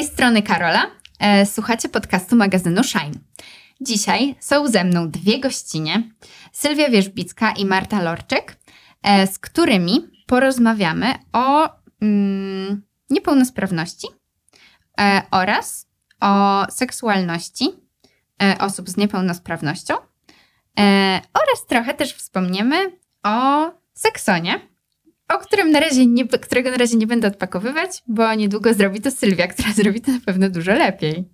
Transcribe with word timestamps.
tej 0.00 0.08
strony 0.08 0.42
Karola. 0.42 0.86
E, 1.18 1.46
słuchacie 1.46 1.88
podcastu 1.88 2.36
magazynu 2.36 2.84
Shine. 2.84 3.14
Dzisiaj 3.80 4.34
są 4.40 4.68
ze 4.68 4.84
mną 4.84 5.10
dwie 5.10 5.40
gościnie, 5.40 6.02
Sylwia 6.52 6.88
Wierzbicka 6.88 7.52
i 7.52 7.64
Marta 7.64 8.02
Lorczyk, 8.02 8.56
e, 9.02 9.26
z 9.26 9.38
którymi 9.38 10.10
porozmawiamy 10.26 11.14
o 11.32 11.68
mm, 12.02 12.82
niepełnosprawności 13.10 14.06
e, 15.00 15.22
oraz 15.30 15.86
o 16.20 16.64
seksualności 16.70 17.68
osób 18.58 18.90
z 18.90 18.96
niepełnosprawnością 18.96 19.94
oraz 21.34 21.66
trochę 21.68 21.94
też 21.94 22.14
wspomniemy 22.14 22.98
o 23.22 23.70
seksonie, 23.94 24.60
o 25.30 25.38
którym 25.38 25.70
na 25.70 25.80
razie 25.80 26.06
nie, 26.06 26.28
którego 26.28 26.70
na 26.70 26.76
razie 26.76 26.96
nie 26.96 27.06
będę 27.06 27.28
odpakowywać, 27.28 28.02
bo 28.06 28.34
niedługo 28.34 28.74
zrobi 28.74 29.00
to 29.00 29.10
Sylwia, 29.10 29.46
która 29.52 29.72
zrobi 29.72 30.00
to 30.00 30.12
na 30.12 30.20
pewno 30.26 30.50
dużo 30.50 30.72
lepiej. 30.72 31.24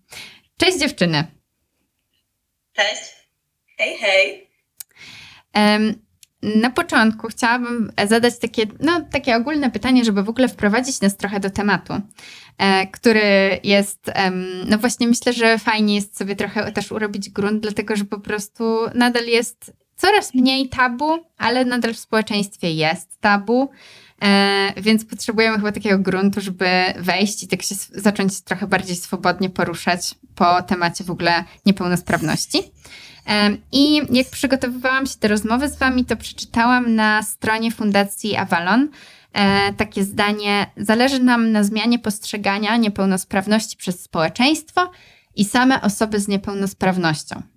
Cześć 0.57 0.79
dziewczyny. 0.79 1.25
Cześć. 2.73 3.29
Hej, 3.79 3.97
hej. 3.99 4.51
Na 6.43 6.71
początku 6.71 7.29
chciałabym 7.29 7.93
zadać 8.07 8.39
takie, 8.39 8.67
no, 8.81 9.01
takie 9.13 9.37
ogólne 9.37 9.71
pytanie, 9.71 10.05
żeby 10.05 10.23
w 10.23 10.29
ogóle 10.29 10.49
wprowadzić 10.49 11.01
nas 11.01 11.17
trochę 11.17 11.41
do 11.41 11.51
tematu, 11.51 11.95
e, 12.59 12.87
który 12.87 13.61
jest, 13.65 14.11
no 14.67 14.79
właśnie 14.79 15.09
myślę, 15.09 15.33
że 15.33 15.59
fajnie 15.59 15.95
jest 15.95 16.19
sobie 16.19 16.37
trochę 16.37 16.73
też 16.73 16.93
urobić 16.93 17.31
grunt, 17.31 17.63
dlatego 17.63 17.97
że 17.97 18.05
po 18.05 18.21
prostu 18.21 18.79
nadal 18.95 19.27
jest 19.27 19.73
coraz 19.97 20.35
mniej 20.35 20.69
tabu, 20.69 21.19
ale 21.39 21.65
nadal 21.65 21.95
w 21.95 21.99
społeczeństwie 21.99 22.73
jest 22.73 23.21
tabu. 23.21 23.71
E, 24.23 24.73
więc 24.83 25.05
potrzebujemy 25.05 25.57
chyba 25.57 25.73
takiego 25.73 25.99
gruntu, 25.99 26.41
żeby 26.41 26.69
wejść 26.99 27.43
i 27.43 27.49
tak 27.49 27.63
się 27.63 27.75
zacząć 27.75 28.41
trochę 28.41 28.67
bardziej 28.67 28.97
swobodnie 28.97 29.51
poruszać 29.51 30.15
po 30.35 30.63
temacie 30.63 31.05
w 31.05 31.11
ogóle 31.11 31.45
niepełnosprawności. 31.67 32.59
E, 33.29 33.57
I 33.73 34.03
jak 34.11 34.31
przygotowywałam 34.31 35.07
się 35.07 35.15
do 35.21 35.29
rozmowy 35.29 35.69
z 35.69 35.77
Wami, 35.77 36.05
to 36.05 36.17
przeczytałam 36.17 36.95
na 36.95 37.23
stronie 37.23 37.71
Fundacji 37.71 38.37
Avalon 38.37 38.89
e, 39.33 39.73
takie 39.73 40.05
zdanie: 40.05 40.67
Zależy 40.77 41.23
nam 41.23 41.53
na 41.53 41.65
zmianie 41.65 41.99
postrzegania 41.99 42.77
niepełnosprawności 42.77 43.77
przez 43.77 44.03
społeczeństwo 44.03 44.91
i 45.37 45.45
same 45.45 45.83
osoby 45.83 46.21
z 46.21 46.29
niepełnosprawnością. 46.29 47.56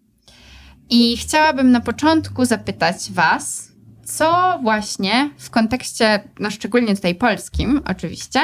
I 0.89 1.17
chciałabym 1.17 1.71
na 1.71 1.81
początku 1.81 2.45
zapytać 2.45 2.95
Was, 3.11 3.71
co 4.03 4.59
właśnie 4.61 5.29
w 5.37 5.49
kontekście, 5.49 6.23
no 6.39 6.51
szczególnie 6.51 6.95
tutaj 6.95 7.15
polskim 7.15 7.81
oczywiście, 7.85 8.39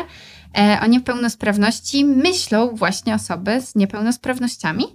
e, 0.58 0.80
o 0.84 0.88
niepełnosprawności 0.88 2.06
myślą 2.06 2.76
właśnie 2.76 3.16
osoby 3.16 3.62
z 3.62 3.76
niepełnosprawnościami. 3.76 4.86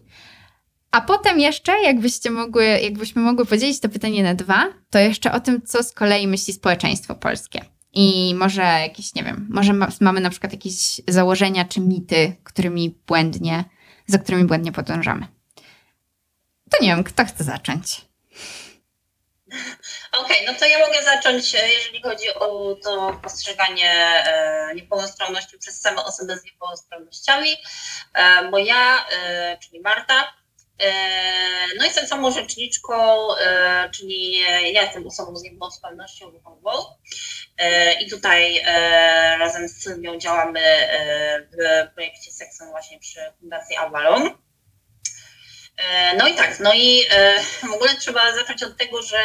A 0.90 1.00
potem 1.00 1.40
jeszcze, 1.40 1.82
jakbyście 1.82 2.30
mogły, 2.30 2.64
jakbyśmy 2.64 3.22
mogły 3.22 3.46
podzielić 3.46 3.80
to 3.80 3.88
pytanie 3.88 4.22
na 4.22 4.34
dwa, 4.34 4.66
to 4.90 4.98
jeszcze 4.98 5.32
o 5.32 5.40
tym, 5.40 5.62
co 5.62 5.82
z 5.82 5.92
kolei 5.92 6.26
myśli 6.26 6.54
społeczeństwo 6.54 7.14
polskie. 7.14 7.64
I 7.92 8.34
może 8.38 8.62
jakieś, 8.62 9.14
nie 9.14 9.24
wiem, 9.24 9.46
może 9.50 9.72
ma, 9.72 9.88
mamy 10.00 10.20
na 10.20 10.30
przykład 10.30 10.52
jakieś 10.52 11.00
założenia 11.08 11.64
czy 11.64 11.80
mity, 11.80 12.36
którymi 12.44 12.98
błędnie, 13.06 13.64
za 14.06 14.18
którymi 14.18 14.44
błędnie 14.44 14.72
podążamy. 14.72 15.39
To 16.70 16.82
nie 16.82 16.88
wiem, 16.88 17.04
kto 17.04 17.24
chce 17.24 17.44
zacząć. 17.44 18.10
Okej, 20.12 20.36
okay, 20.36 20.46
no 20.46 20.54
to 20.58 20.66
ja 20.66 20.78
mogę 20.78 21.02
zacząć, 21.02 21.54
e, 21.54 21.68
jeżeli 21.68 22.02
chodzi 22.02 22.34
o 22.34 22.76
to 22.82 23.20
postrzeganie 23.22 23.90
e, 23.92 24.74
niepełnosprawności 24.74 25.58
przez 25.58 25.80
same 25.80 26.04
osoby 26.04 26.38
z 26.38 26.44
niepełnosprawnościami, 26.44 27.56
e, 28.14 28.50
bo 28.50 28.58
ja, 28.58 29.06
czyli 29.62 29.80
Marta, 29.80 30.32
no 31.78 31.84
jestem 31.84 32.06
samą 32.06 32.30
rzeczniczką, 32.30 32.94
czyli 33.92 34.40
ja 34.72 34.82
jestem 34.82 35.06
osobą 35.06 35.36
z 35.36 35.42
niepełnosprawnością 35.42 36.30
ruchową 36.30 36.70
i 38.00 38.10
tutaj 38.10 38.62
razem 39.38 39.68
z 39.68 39.82
Sylwią 39.82 40.18
działamy 40.18 40.60
w 41.52 41.92
projekcie 41.94 42.32
Sekson 42.32 42.70
właśnie 42.70 42.98
przy 42.98 43.20
Fundacji 43.40 43.76
Avalon. 43.76 44.30
E, 45.80 46.16
no 46.16 46.28
i 46.28 46.34
tak, 46.34 46.60
no 46.60 46.74
i 46.74 47.02
e, 47.10 47.42
w 47.62 47.72
ogóle 47.72 47.96
trzeba 47.96 48.34
zacząć 48.34 48.62
od 48.62 48.76
tego, 48.76 49.02
że 49.02 49.18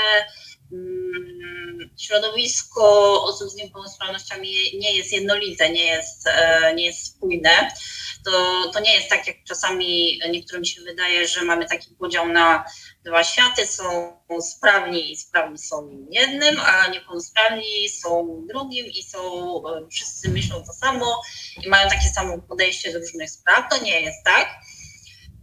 mm, 0.72 1.90
środowisko 1.98 3.24
osób 3.24 3.50
z 3.50 3.56
niepełnosprawnościami 3.56 4.54
nie 4.80 4.98
jest 4.98 5.14
jednolite, 5.14 5.70
nie 5.70 5.86
jest, 5.86 6.28
e, 6.28 6.74
nie 6.76 6.86
jest 6.86 7.06
spójne. 7.06 7.72
To, 8.26 8.64
to 8.74 8.80
nie 8.80 8.94
jest 8.94 9.10
tak, 9.10 9.28
jak 9.28 9.36
czasami 9.44 10.20
niektórym 10.30 10.66
się 10.66 10.82
wydaje, 10.82 11.28
że 11.28 11.42
mamy 11.42 11.66
taki 11.66 11.96
podział 11.96 12.28
na 12.28 12.66
dwa 13.06 13.24
światy, 13.24 13.68
są 13.68 14.18
sprawni 14.42 15.12
i 15.12 15.18
sprawni 15.18 15.58
są 15.58 16.08
jednym, 16.12 16.60
a 16.60 16.88
niepełnosprawni 16.88 17.90
są 17.90 18.42
drugim 18.50 18.86
i 18.86 19.04
są, 19.04 19.62
wszyscy 19.92 20.30
myślą 20.30 20.64
to 20.66 20.74
samo 20.74 21.22
i 21.66 21.70
mają 21.70 21.90
takie 21.90 22.10
samo 22.10 22.42
podejście 22.42 22.94
do 22.94 23.00
różnych 23.00 23.30
spraw. 23.30 23.70
To 23.70 23.84
nie 23.84 24.02
jest 24.02 24.24
tak. 24.26 24.50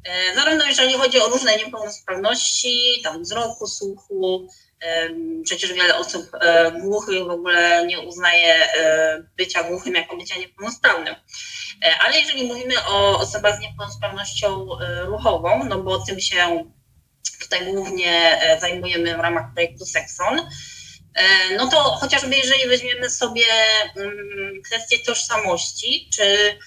E, 0.05 0.35
zarówno 0.35 0.65
jeżeli 0.65 0.95
chodzi 0.95 1.21
o 1.21 1.29
różne 1.29 1.57
niepełnosprawności, 1.57 3.01
tam 3.05 3.23
wzroku, 3.23 3.67
słuchu, 3.67 4.49
przecież 5.45 5.73
wiele 5.73 5.97
osób 5.97 6.23
e, 6.41 6.73
głuchych 6.81 7.25
w 7.25 7.31
ogóle 7.31 7.87
nie 7.87 8.01
uznaje 8.01 8.55
e, 8.55 9.23
bycia 9.37 9.63
głuchym 9.63 9.95
jako 9.95 10.17
bycia 10.17 10.39
niepełnosprawnym. 10.39 11.15
Ale 12.01 12.19
jeżeli 12.19 12.47
mówimy 12.47 12.75
o 12.89 13.19
osobach 13.19 13.57
z 13.57 13.61
niepełnosprawnością 13.61 14.69
ruchową, 15.05 15.65
no 15.65 15.79
bo 15.79 15.99
tym 15.99 16.21
się 16.21 16.65
tutaj 17.41 17.67
głównie 17.67 18.41
zajmujemy 18.61 19.17
w 19.17 19.21
ramach 19.21 19.55
projektu 19.55 19.87
Sekson, 19.87 20.41
no 21.57 21.69
to 21.71 21.77
chociażby 21.77 22.37
jeżeli 22.37 22.69
weźmiemy 22.69 23.11
sobie 23.11 23.45
mm, 23.97 24.63
kwestię 24.65 24.99
tożsamości, 25.07 26.09
czy 26.13 26.59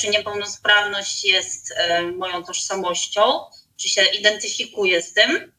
czy 0.00 0.08
niepełnosprawność 0.08 1.24
jest 1.24 1.74
e, 1.76 2.02
moją 2.02 2.44
tożsamością, 2.44 3.40
czy 3.80 3.88
się 3.88 4.04
identyfikuję 4.04 5.02
z 5.02 5.12
tym 5.12 5.52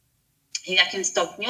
w 0.64 0.68
jakim 0.68 1.06
stopniu, 1.06 1.50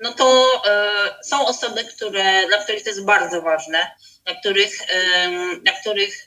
no 0.00 0.12
to 0.12 0.62
e, 0.66 1.24
są 1.24 1.46
osoby, 1.46 1.84
które, 1.84 2.46
dla 2.46 2.58
których 2.58 2.82
to 2.82 2.88
jest 2.88 3.04
bardzo 3.04 3.42
ważne, 3.42 3.90
dla 4.24 4.34
których, 4.34 4.78
dla 5.62 5.72
których 5.72 6.26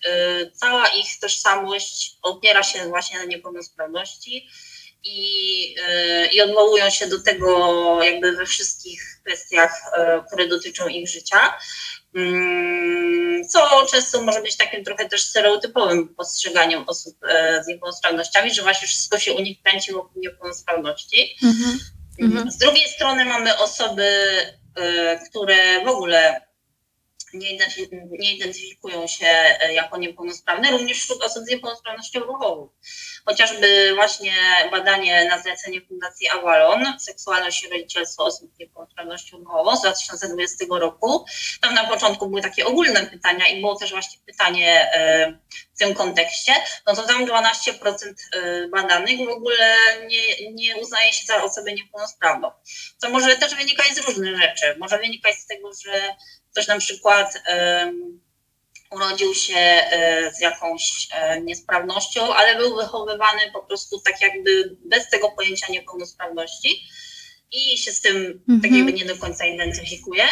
cała 0.53 0.88
ich 0.88 1.19
tożsamość 1.22 2.18
opiera 2.22 2.63
się 2.63 2.90
właśnie 2.90 3.19
na 3.19 3.25
niepełnosprawności 3.25 4.50
i, 5.03 5.75
i 6.34 6.41
odwołują 6.41 6.90
się 6.90 7.07
do 7.07 7.22
tego 7.22 8.03
jakby 8.03 8.31
we 8.31 8.46
wszystkich 8.46 9.01
kwestiach, 9.25 9.81
które 10.28 10.47
dotyczą 10.47 10.88
ich 10.88 11.09
życia. 11.09 11.57
Mm, 12.15 13.47
co 13.47 13.85
często 13.91 14.21
może 14.21 14.41
być 14.41 14.57
takim 14.57 14.83
trochę 14.83 15.09
też 15.09 15.21
stereotypowym 15.23 16.15
postrzeganiem 16.15 16.83
osób 16.87 17.17
e, 17.23 17.63
z 17.63 17.67
niepełnosprawnościami, 17.67 18.53
że 18.53 18.61
właśnie 18.61 18.87
wszystko 18.87 19.19
się 19.19 19.33
u 19.33 19.41
nich 19.41 19.61
kręci 19.63 19.91
wokół 19.91 20.21
niepełnosprawności. 20.21 21.35
Mhm. 21.44 21.79
Mhm. 22.19 22.51
Z 22.51 22.57
drugiej 22.57 22.88
strony 22.88 23.25
mamy 23.25 23.57
osoby, 23.57 24.03
e, 24.75 25.19
które 25.29 25.85
w 25.85 25.88
ogóle 25.88 26.49
nie, 27.33 28.33
identyfikują 28.33 29.07
się 29.07 29.25
e, 29.25 29.73
jako 29.73 29.97
niepełnosprawne, 29.97 30.71
również 30.71 30.97
wśród 30.97 31.23
osób 31.23 31.43
z 31.43 31.49
niepełnosprawnością 31.49 32.19
ruchową. 32.19 32.69
Chociażby 33.25 33.91
właśnie 33.95 34.33
badanie 34.71 35.25
na 35.25 35.41
zlecenie 35.41 35.81
Fundacji 35.81 36.29
Avalon, 36.29 36.99
seksualność 36.99 37.63
i 37.63 37.69
rodzicielstwo 37.69 38.25
osób 38.25 38.51
z 38.55 38.59
niepełnosprawnością 38.59 39.37
ruchową 39.37 39.75
z 39.75 39.81
2020 39.81 40.65
roku. 40.69 41.25
Tam 41.61 41.73
na 41.73 41.83
początku 41.83 42.29
były 42.29 42.41
takie 42.41 42.65
ogólne 42.65 43.05
pytania 43.05 43.47
i 43.47 43.61
było 43.61 43.75
też 43.75 43.91
właśnie 43.91 44.19
pytanie 44.25 44.93
e, 44.93 45.37
w 45.79 45.81
tym 45.81 45.93
kontekście, 45.93 46.53
no 46.87 46.95
to 46.95 47.03
tam 47.03 47.25
12% 47.25 48.13
e, 48.33 48.67
badanych 48.67 49.19
w 49.19 49.29
ogóle 49.29 49.75
nie, 50.07 50.51
nie 50.51 50.77
uznaje 50.77 51.13
się 51.13 51.25
za 51.25 51.43
osobę 51.43 51.73
niepełnosprawną. 51.73 52.51
Co 52.97 53.09
może 53.09 53.35
też 53.35 53.55
wynikać 53.55 53.87
z 53.95 54.07
różnych 54.07 54.37
rzeczy. 54.41 54.75
Może 54.79 54.97
wynikać 54.97 55.35
z 55.35 55.47
tego, 55.47 55.69
że 55.85 56.15
ktoś 56.51 56.67
na 56.67 56.79
przykład 56.79 57.43
um, 57.47 58.21
urodził 58.91 59.35
się 59.35 59.57
e, 59.57 60.31
z 60.33 60.41
jakąś 60.41 61.07
e, 61.11 61.41
niesprawnością, 61.41 62.33
ale 62.33 62.55
był 62.55 62.75
wychowywany 62.75 63.41
po 63.53 63.63
prostu 63.63 63.99
tak 63.99 64.21
jakby 64.21 64.77
bez 64.85 65.09
tego 65.09 65.31
pojęcia 65.31 65.67
niepełnosprawności 65.69 66.83
i 67.51 67.77
się 67.77 67.91
z 67.91 68.01
tym 68.01 68.15
mhm. 68.17 68.61
tak 68.61 68.71
jakby 68.71 68.93
nie 68.93 69.05
do 69.05 69.17
końca 69.17 69.45
identyfikuje. 69.45 70.23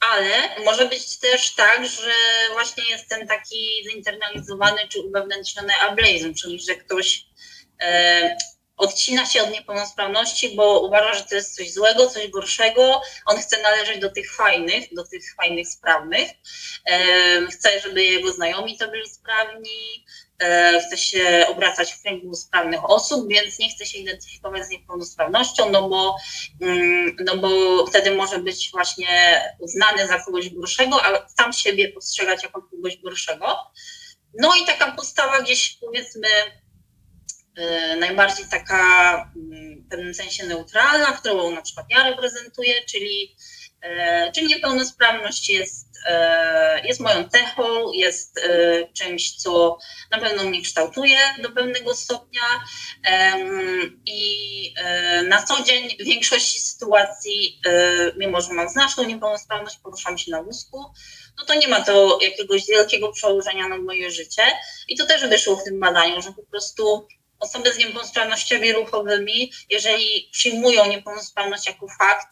Ale 0.00 0.64
może 0.64 0.86
być 0.86 1.18
też 1.18 1.54
tak, 1.54 1.86
że 1.86 2.12
właśnie 2.52 2.84
jest 2.90 3.08
ten 3.08 3.28
taki 3.28 3.58
zinternalizowany 3.90 4.88
czy 4.88 5.00
uwewnętrzniony 5.00 5.72
ableizm, 5.80 6.34
czyli 6.34 6.60
że 6.60 6.74
ktoś 6.74 7.24
e, 7.80 8.36
odcina 8.78 9.26
się 9.26 9.42
od 9.42 9.50
niepełnosprawności, 9.50 10.56
bo 10.56 10.80
uważa, 10.80 11.14
że 11.14 11.24
to 11.24 11.34
jest 11.34 11.56
coś 11.56 11.72
złego, 11.72 12.06
coś 12.06 12.28
gorszego. 12.28 13.02
On 13.26 13.38
chce 13.38 13.62
należeć 13.62 14.00
do 14.00 14.10
tych 14.10 14.34
fajnych, 14.34 14.94
do 14.94 15.04
tych 15.04 15.34
fajnych, 15.34 15.68
sprawnych. 15.68 16.30
Chce, 17.50 17.80
żeby 17.80 18.04
jego 18.04 18.32
znajomi 18.32 18.78
to 18.78 18.88
byli 18.88 19.08
sprawni. 19.10 20.04
E, 20.38 20.80
chce 20.80 20.98
się 20.98 21.46
obracać 21.48 21.92
w 21.92 22.02
kręgu 22.02 22.34
sprawnych 22.34 22.90
osób, 22.90 23.28
więc 23.28 23.58
nie 23.58 23.70
chce 23.70 23.86
się 23.86 23.98
identyfikować 23.98 24.64
z 24.64 24.70
niepełnosprawnością, 24.70 25.70
no 25.70 25.88
bo, 25.88 26.16
mm, 26.60 27.16
no 27.24 27.36
bo 27.36 27.86
wtedy 27.86 28.10
może 28.10 28.38
być 28.38 28.70
właśnie 28.72 29.42
uznany 29.58 30.06
za 30.06 30.18
kogoś 30.18 30.50
gorszego, 30.50 31.04
a 31.04 31.28
sam 31.28 31.52
siebie 31.52 31.92
postrzegać 31.92 32.42
jako 32.42 32.62
kogoś 32.62 32.96
gorszego. 32.96 33.56
No 34.34 34.54
i 34.62 34.66
taka 34.66 34.92
postawa 34.92 35.42
gdzieś 35.42 35.78
powiedzmy 35.80 36.28
e, 37.56 37.96
najbardziej 37.96 38.46
taka 38.50 39.12
mm, 39.36 39.84
w 39.86 39.88
pewnym 39.90 40.14
sensie 40.14 40.46
neutralna, 40.46 41.06
którą 41.06 41.50
na 41.50 41.62
przykład 41.62 41.86
ja 41.90 42.10
reprezentuję, 42.10 42.84
czyli, 42.84 43.36
e, 43.82 44.32
czyli 44.32 44.46
niepełnosprawność 44.46 45.50
jest, 45.50 45.87
jest 46.84 47.00
moją 47.00 47.28
cechą, 47.28 47.92
jest 47.92 48.40
czymś, 48.94 49.36
co 49.36 49.78
na 50.10 50.18
pewno 50.18 50.44
mnie 50.44 50.62
kształtuje 50.62 51.18
do 51.42 51.50
pewnego 51.50 51.94
stopnia 51.94 52.42
i 54.06 54.74
na 55.28 55.42
co 55.42 55.62
dzień 55.62 55.88
w 56.00 56.04
większości 56.04 56.60
sytuacji, 56.60 57.60
mimo 58.16 58.40
że 58.40 58.52
mam 58.52 58.68
znaczną 58.68 59.04
niepełnosprawność, 59.04 59.78
poruszam 59.82 60.18
się 60.18 60.30
na 60.30 60.42
wózku, 60.42 60.84
no 61.38 61.44
to 61.44 61.54
nie 61.54 61.68
ma 61.68 61.80
to 61.80 62.18
jakiegoś 62.22 62.66
wielkiego 62.66 63.12
przełożenia 63.12 63.68
na 63.68 63.76
moje 63.76 64.10
życie. 64.10 64.42
I 64.88 64.96
to 64.96 65.06
też 65.06 65.26
wyszło 65.26 65.56
w 65.56 65.64
tym 65.64 65.80
badaniu, 65.80 66.22
że 66.22 66.32
po 66.32 66.42
prostu 66.42 67.06
osoby 67.40 67.72
z 67.72 67.78
niepełnosprawnościami 67.78 68.72
ruchowymi, 68.72 69.52
jeżeli 69.70 70.28
przyjmują 70.32 70.86
niepełnosprawność 70.86 71.66
jako 71.66 71.86
fakt, 71.98 72.28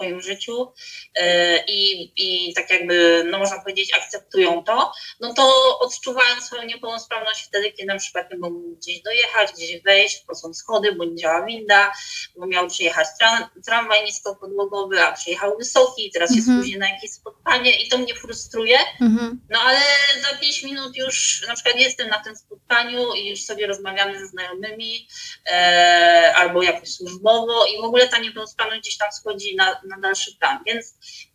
swoim 0.00 0.20
życiu 0.20 0.72
e, 1.14 1.64
i, 1.64 2.12
i 2.16 2.54
tak 2.54 2.70
jakby, 2.70 3.24
no 3.30 3.38
można 3.38 3.60
powiedzieć, 3.60 3.94
akceptują 3.94 4.64
to, 4.64 4.92
no 5.20 5.34
to 5.34 5.78
odczuwają 5.78 6.40
swoją 6.40 6.62
niepełnosprawność 6.62 7.44
wtedy, 7.46 7.72
kiedy 7.72 7.86
na 7.92 7.98
przykład 7.98 8.30
nie 8.30 8.38
mogą 8.38 8.74
gdzieś 8.74 9.02
dojechać, 9.02 9.52
gdzieś 9.52 9.82
wejść, 9.82 10.24
bo 10.28 10.34
są 10.34 10.54
schody, 10.54 10.92
bo 10.92 11.04
nie 11.04 11.16
działa 11.16 11.46
winda, 11.46 11.92
bo 12.36 12.46
miał 12.46 12.68
przyjechać 12.68 13.06
tram, 13.18 13.44
tramwaj 13.66 14.04
niskopodłogowy, 14.04 15.02
a 15.02 15.12
przyjechał 15.12 15.58
wysoki, 15.58 16.10
teraz 16.14 16.30
jest 16.30 16.48
mhm. 16.48 16.58
później 16.58 16.78
na 16.78 16.90
jakieś 16.90 17.10
spotkanie 17.10 17.82
i 17.82 17.88
to 17.88 17.98
mnie 17.98 18.14
frustruje, 18.14 18.78
mhm. 19.00 19.40
no 19.50 19.58
ale 19.60 19.80
za 20.22 20.38
pięć 20.38 20.62
minut 20.62 20.96
już 20.96 21.44
na 21.48 21.54
przykład 21.54 21.76
jestem 21.76 22.08
na 22.08 22.18
tym 22.18 22.36
spotkaniu 22.36 23.14
i 23.14 23.30
już 23.30 23.44
sobie 23.44 23.66
rozmawiamy 23.66 24.18
ze 24.18 24.26
znajomymi 24.26 25.08
e, 25.50 26.34
albo 26.36 26.62
jakoś 26.62 26.88
służbowo 26.88 27.66
i 27.66 27.80
w 27.80 27.84
ogóle 27.84 28.08
ta 28.08 28.18
niepełnosprawność 28.18 28.80
gdzieś 28.82 28.96
tam 28.96 29.12
schodzi 29.12 29.56
na, 29.56 29.80
na 29.90 29.98
dalszy 29.98 30.36
plan. 30.36 30.58
Więc, 30.66 30.94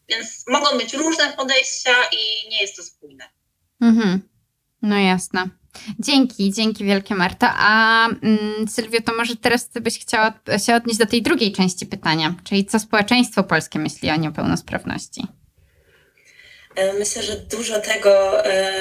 więc 0.10 0.44
mogą 0.48 0.78
być 0.78 0.94
różne 0.94 1.34
podejścia 1.34 1.92
i 2.12 2.50
nie 2.50 2.62
jest 2.62 2.76
to 2.76 2.84
spójne. 2.84 3.30
Mhm. 3.82 4.22
No 4.82 4.98
jasne. 5.00 5.50
Dzięki, 6.00 6.54
dzięki 6.54 6.86
wielkie 6.86 7.16
Marta. 7.16 7.56
A 7.58 8.06
mm, 8.08 8.68
Sylwio, 8.68 9.02
to 9.02 9.14
może 9.14 9.36
teraz 9.36 9.70
ty 9.70 9.82
byś 9.82 10.00
chciała 10.00 10.34
się 10.66 10.76
odnieść 10.76 11.00
do 11.00 11.06
tej 11.06 11.22
drugiej 11.22 11.52
części 11.52 11.86
pytania, 11.86 12.36
czyli 12.44 12.66
co 12.66 12.80
społeczeństwo 12.80 13.44
polskie 13.44 13.80
myśli 13.80 14.12
o 14.12 14.16
niepełnosprawności? 14.16 15.28
E, 16.76 16.94
myślę, 16.94 17.24
że 17.24 17.36
dużo 17.36 17.80
tego, 17.80 18.46
e, 18.46 18.74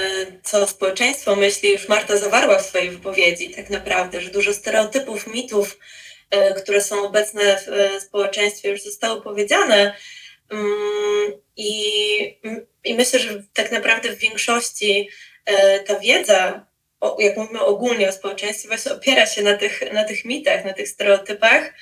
co 0.42 0.66
społeczeństwo 0.66 1.36
myśli, 1.36 1.72
już 1.72 1.88
Marta 1.88 2.16
zawarła 2.16 2.58
w 2.58 2.66
swojej 2.66 2.90
wypowiedzi, 2.90 3.50
tak 3.50 3.70
naprawdę, 3.70 4.20
że 4.20 4.30
dużo 4.30 4.52
stereotypów, 4.52 5.26
mitów 5.26 5.78
które 6.56 6.80
są 6.80 7.06
obecne 7.06 7.56
w 7.56 7.68
e, 7.68 8.00
społeczeństwie, 8.00 8.70
już 8.70 8.82
zostały 8.82 9.22
powiedziane. 9.22 9.96
Mm, 10.50 11.32
I, 11.56 11.70
I 12.84 12.94
myślę, 12.94 13.18
że 13.18 13.42
tak 13.52 13.72
naprawdę 13.72 14.08
w 14.08 14.18
większości 14.18 15.08
e, 15.44 15.80
ta 15.80 15.98
wiedza, 15.98 16.66
jak 17.18 17.36
mówimy 17.36 17.60
ogólnie 17.60 18.08
o 18.08 18.12
społeczeństwie, 18.12 18.68
właśnie 18.68 18.92
opiera 18.92 19.26
się 19.26 19.42
na 19.42 19.56
tych, 19.56 19.92
na 19.92 20.04
tych 20.04 20.24
mitach, 20.24 20.64
na 20.64 20.72
tych 20.72 20.88
stereotypach. 20.88 21.74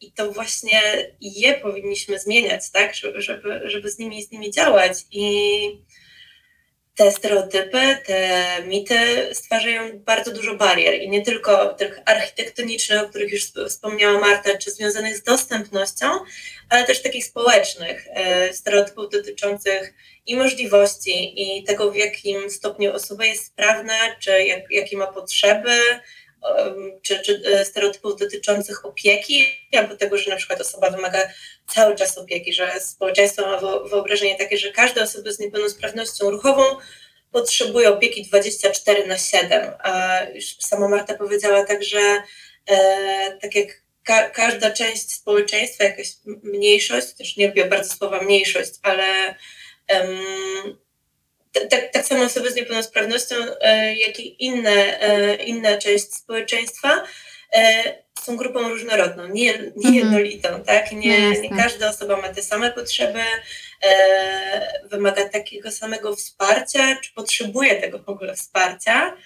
I 0.00 0.12
to 0.12 0.32
właśnie 0.32 0.80
je 1.20 1.54
powinniśmy 1.54 2.18
zmieniać, 2.18 2.70
tak, 2.70 2.94
żeby, 2.94 3.22
żeby 3.64 3.90
z 3.90 3.98
nimi 3.98 4.22
z 4.22 4.30
nimi 4.30 4.50
działać. 4.50 4.98
I 5.10 5.26
te 6.96 7.12
stereotypy, 7.12 7.98
te 8.06 8.46
mity 8.66 9.28
stwarzają 9.32 9.98
bardzo 9.98 10.32
dużo 10.32 10.54
barier 10.54 11.02
i 11.02 11.08
nie 11.08 11.22
tylko 11.22 11.74
tych 11.74 12.00
architektonicznych, 12.06 13.02
o 13.02 13.08
których 13.08 13.32
już 13.32 13.52
wspomniała 13.68 14.20
Marta, 14.20 14.58
czy 14.58 14.70
związanych 14.70 15.16
z 15.16 15.22
dostępnością, 15.22 16.06
ale 16.68 16.84
też 16.84 17.02
takich 17.02 17.24
społecznych, 17.24 18.06
e, 18.10 18.52
stereotypów 18.52 19.10
dotyczących 19.10 19.94
i 20.26 20.36
możliwości, 20.36 21.42
i 21.42 21.64
tego, 21.64 21.90
w 21.90 21.96
jakim 21.96 22.50
stopniu 22.50 22.92
osoba 22.92 23.24
jest 23.24 23.46
sprawna, 23.46 24.16
czy 24.20 24.44
jak, 24.44 24.70
jakie 24.70 24.96
ma 24.96 25.06
potrzeby, 25.06 25.78
czy, 27.02 27.20
czy 27.20 27.42
e, 27.46 27.64
stereotypów 27.64 28.16
dotyczących 28.16 28.84
opieki, 28.84 29.46
albo 29.76 29.96
tego, 29.96 30.18
że 30.18 30.30
na 30.30 30.36
przykład 30.36 30.60
osoba 30.60 30.90
wymaga 30.90 31.28
cały 31.74 31.96
czas 31.96 32.18
opieki, 32.18 32.52
że 32.52 32.80
społeczeństwo 32.80 33.42
ma 33.42 33.60
wyobrażenie 33.88 34.38
takie, 34.38 34.58
że 34.58 34.72
każda 34.72 35.02
osoba 35.02 35.30
z 35.30 35.38
niepełnosprawnością 35.38 36.30
ruchową 36.30 36.62
potrzebuje 37.32 37.90
opieki 37.90 38.22
24 38.22 39.06
na 39.06 39.18
7. 39.18 39.70
A 39.78 40.20
już 40.34 40.56
sama 40.58 40.88
Marta 40.88 41.14
powiedziała 41.14 41.64
także, 41.64 42.22
e, 42.66 43.38
tak 43.42 43.54
jak 43.54 43.84
ka 44.04 44.30
każda 44.30 44.70
część 44.70 45.10
społeczeństwa, 45.10 45.84
jakaś 45.84 46.08
mniejszość, 46.24 47.12
też 47.12 47.36
nie 47.36 47.48
lubię 47.48 47.64
bardzo 47.64 47.94
słowa 47.94 48.22
mniejszość, 48.22 48.70
ale 48.82 49.34
tak, 51.70 51.92
tak 51.92 52.06
samo 52.06 52.24
osoby 52.24 52.50
z 52.50 52.54
niepełnosprawnością, 52.54 53.34
e, 53.60 53.96
jak 53.96 54.20
i 54.20 54.44
inne, 54.44 55.00
e, 55.00 55.34
inna 55.34 55.78
część 55.78 56.14
społeczeństwa 56.14 57.04
e, 57.52 57.82
są 58.20 58.36
grupą 58.36 58.68
różnorodną, 58.68 59.28
nie, 59.28 59.72
nie 59.76 60.02
mhm. 60.02 60.64
tak? 60.64 60.92
Nie, 60.92 61.30
nie 61.30 61.50
każda 61.50 61.90
osoba 61.90 62.16
ma 62.16 62.28
te 62.28 62.42
same 62.42 62.72
potrzeby, 62.72 63.20
wymaga 64.84 65.28
takiego 65.28 65.70
samego 65.70 66.16
wsparcia, 66.16 66.96
czy 66.96 67.12
potrzebuje 67.12 67.80
tego 67.80 67.98
w 67.98 68.08
ogóle 68.08 68.34
wsparcia. 68.34 69.16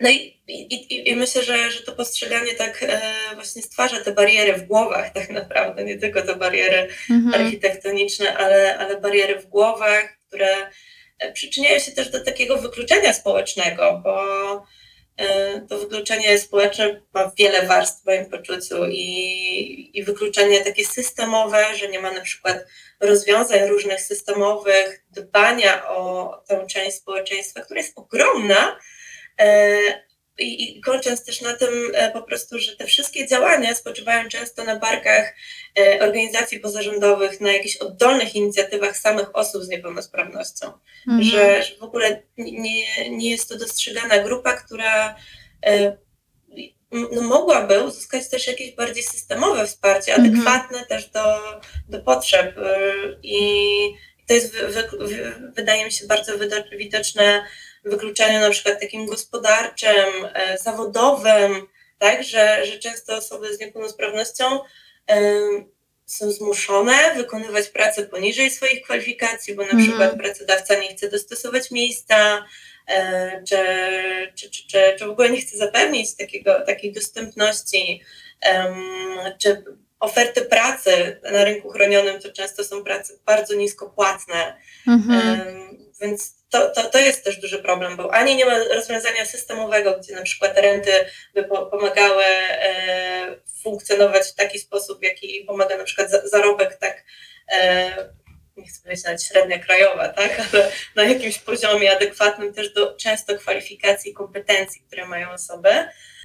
No 0.00 0.10
i, 0.10 0.42
i, 0.48 1.10
i, 1.10 1.16
myślę, 1.16 1.42
że, 1.42 1.70
że 1.70 1.82
to 1.82 1.92
postrzeganie 1.92 2.54
tak 2.54 2.82
e, 2.82 3.00
właśnie 3.34 3.62
stwarza 3.62 4.04
te 4.04 4.12
bariery 4.12 4.52
w 4.52 4.66
głowach 4.66 5.12
tak 5.12 5.30
naprawdę, 5.30 5.84
nie 5.84 5.98
tylko 5.98 6.22
te 6.22 6.36
bariery 6.36 6.88
mhm. 7.10 7.44
architektoniczne, 7.44 8.36
ale, 8.36 8.78
ale 8.78 9.00
bariery 9.00 9.40
w 9.40 9.46
głowach, 9.46 10.18
które 10.28 10.56
e, 11.18 11.32
przyczyniają 11.32 11.78
się 11.78 11.92
też 11.92 12.08
do 12.10 12.24
takiego 12.24 12.56
wykluczenia 12.56 13.12
społecznego, 13.12 14.00
bo 14.04 14.22
e, 15.16 15.60
to 15.68 15.78
wykluczenie 15.78 16.38
społeczne 16.38 17.00
ma 17.14 17.32
wiele 17.38 17.66
warstw 17.66 18.02
w 18.02 18.06
moim 18.06 18.26
poczuciu 18.26 18.86
i, 18.88 19.90
i 19.98 20.04
wykluczenie 20.04 20.64
takie 20.64 20.84
systemowe, 20.84 21.64
że 21.76 21.88
nie 21.88 22.00
ma 22.00 22.10
na 22.10 22.20
przykład 22.20 22.66
rozwiązań 23.00 23.68
różnych 23.68 24.00
systemowych, 24.00 25.04
dbania 25.10 25.88
o 25.88 26.32
tę 26.48 26.66
część 26.66 26.96
społeczeństwa, 26.96 27.60
która 27.60 27.80
jest 27.80 27.98
ogromna, 27.98 28.78
I, 30.38 30.80
kończąc 30.80 31.24
też 31.24 31.40
na 31.40 31.56
tym 31.56 31.68
e, 31.94 32.10
po 32.10 32.22
prostu, 32.22 32.58
że 32.58 32.76
te 32.76 32.86
wszystkie 32.86 33.26
działania 33.26 33.74
spoczywają 33.74 34.28
często 34.28 34.64
na 34.64 34.76
barkach 34.76 35.34
e, 35.78 36.00
organizacji 36.00 36.60
pozarządowych, 36.60 37.40
na 37.40 37.52
jakichś 37.52 37.76
oddolnych 37.76 38.34
inicjatywach 38.34 38.96
samych 38.96 39.36
osób 39.36 39.62
z 39.62 39.68
niepełnosprawnością. 39.68 40.72
Mhm. 41.08 41.22
Że, 41.22 41.62
że 41.62 41.76
w 41.76 41.82
ogóle 41.82 42.22
nie, 42.38 43.10
nie 43.10 43.30
jest 43.30 43.48
to 43.48 43.58
dostrzegana 43.58 44.18
grupa, 44.18 44.52
która 44.52 45.16
no, 46.92 47.22
mogłaby 47.22 47.82
uzyskać 47.82 48.28
też 48.28 48.46
jakieś 48.46 48.72
bardziej 48.72 49.02
systemowe 49.02 49.66
wsparcie, 49.66 50.14
mhm. 50.14 50.34
adekwatne 50.34 50.86
też 50.86 51.10
do, 51.10 51.38
do 51.88 52.00
potrzeb. 52.00 52.56
I 53.22 53.36
to 54.28 54.34
jest, 54.34 54.56
wydaje 55.56 55.84
mi 55.84 55.92
się, 55.92 56.06
bardzo 56.06 56.32
widoczne 56.78 57.44
wykluczeniu 57.84 58.40
na 58.40 58.50
przykład 58.50 58.80
takim 58.80 59.06
gospodarczym, 59.06 60.28
e, 60.34 60.58
zawodowym, 60.58 61.66
tak, 61.98 62.24
że, 62.24 62.66
że 62.66 62.78
często 62.78 63.16
osoby 63.16 63.56
z 63.56 63.60
niepełnosprawnością 63.60 64.60
e, 65.10 65.40
są 66.06 66.30
zmuszone 66.30 67.14
wykonywać 67.16 67.68
pracę 67.68 68.02
poniżej 68.02 68.50
swoich 68.50 68.82
kwalifikacji, 68.82 69.54
bo 69.54 69.62
na 69.62 69.70
mm. 69.70 69.84
przykład 69.84 70.16
pracodawca 70.16 70.74
nie 70.74 70.88
chce 70.88 71.08
dostosować 71.08 71.70
miejsca, 71.70 72.44
e, 72.88 73.42
czy, 73.48 73.56
czy, 74.34 74.50
czy, 74.50 74.66
czy, 74.66 74.94
czy 74.98 75.06
w 75.06 75.10
ogóle 75.10 75.30
nie 75.30 75.40
chce 75.40 75.56
zapewnić 75.56 76.16
takiego, 76.16 76.60
takiej 76.66 76.92
dostępności, 76.92 78.02
czy 79.38 79.64
oferty 80.00 80.42
pracy 80.42 81.20
na 81.32 81.44
rynku 81.44 81.70
chronionym 81.70 82.20
to 82.20 82.32
często 82.32 82.64
są 82.64 82.84
prace 82.84 83.12
bardzo 83.26 83.54
nisko 83.54 83.90
płatne, 83.90 84.56
mm 84.86 85.00
-hmm. 85.00 85.81
Więc 86.02 86.44
to, 86.50 86.70
to, 86.70 86.90
to 86.90 86.98
jest 86.98 87.24
też 87.24 87.36
duży 87.36 87.58
problem, 87.58 87.96
bo 87.96 88.14
ani 88.14 88.36
nie 88.36 88.44
ma 88.44 88.58
rozwiązania 88.58 89.24
systemowego, 89.24 89.98
gdzie 89.98 90.14
na 90.14 90.22
przykład 90.22 90.58
renty 90.58 90.92
by 91.34 91.44
pomagały 91.44 92.24
e, 92.24 93.36
funkcjonować 93.62 94.26
w 94.26 94.34
taki 94.34 94.58
sposób, 94.58 95.02
jaki 95.02 95.44
pomaga 95.46 95.76
na 95.76 95.84
przykład 95.84 96.08
zarobek, 96.24 96.76
tak, 96.76 97.04
e, 97.52 97.90
nie 98.56 98.66
chcę 98.66 98.82
powiedzieć 98.82 99.04
nawet 99.04 99.22
średnia 99.22 99.58
krajowa, 99.58 100.08
tak, 100.08 100.42
ale 100.52 100.72
na 100.96 101.04
jakimś 101.04 101.38
poziomie 101.38 101.96
adekwatnym 101.96 102.54
też 102.54 102.72
do 102.72 102.96
często 102.96 103.38
kwalifikacji 103.38 104.10
i 104.10 104.14
kompetencji, 104.14 104.82
które 104.86 105.06
mają 105.06 105.30
osoby. 105.30 105.68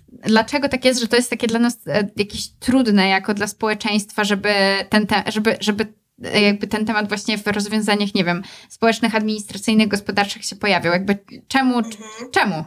Dlaczego 0.10 0.70
tak 0.70 0.86
jest, 0.86 1.00
że 1.00 1.08
to 1.08 1.16
jest 1.16 1.30
takie 1.30 1.48
dla 1.48 1.60
nas 1.60 1.78
e, 1.88 2.10
jakieś 2.16 2.48
trudne 2.60 3.10
jako 3.10 3.34
dla 3.34 3.48
społeczeństwa, 3.48 4.24
żeby 4.24 4.54
ten, 4.90 5.08
te, 5.08 5.24
żeby, 5.28 5.58
żeby 5.60 5.86
jakby 6.18 6.68
ten 6.68 6.86
temat 6.86 7.08
właśnie 7.08 7.38
w 7.38 7.48
rozwiązaniach, 7.48 8.14
nie 8.14 8.24
wiem, 8.24 8.44
społecznych, 8.70 9.16
administracyjnych, 9.16 9.88
gospodarczych 9.88 10.46
się 10.46 10.56
pojawiał? 10.56 10.94
Jakby 10.94 11.18
czemu? 11.48 11.78
Mhm. 11.78 12.32
Czemu? 12.32 12.64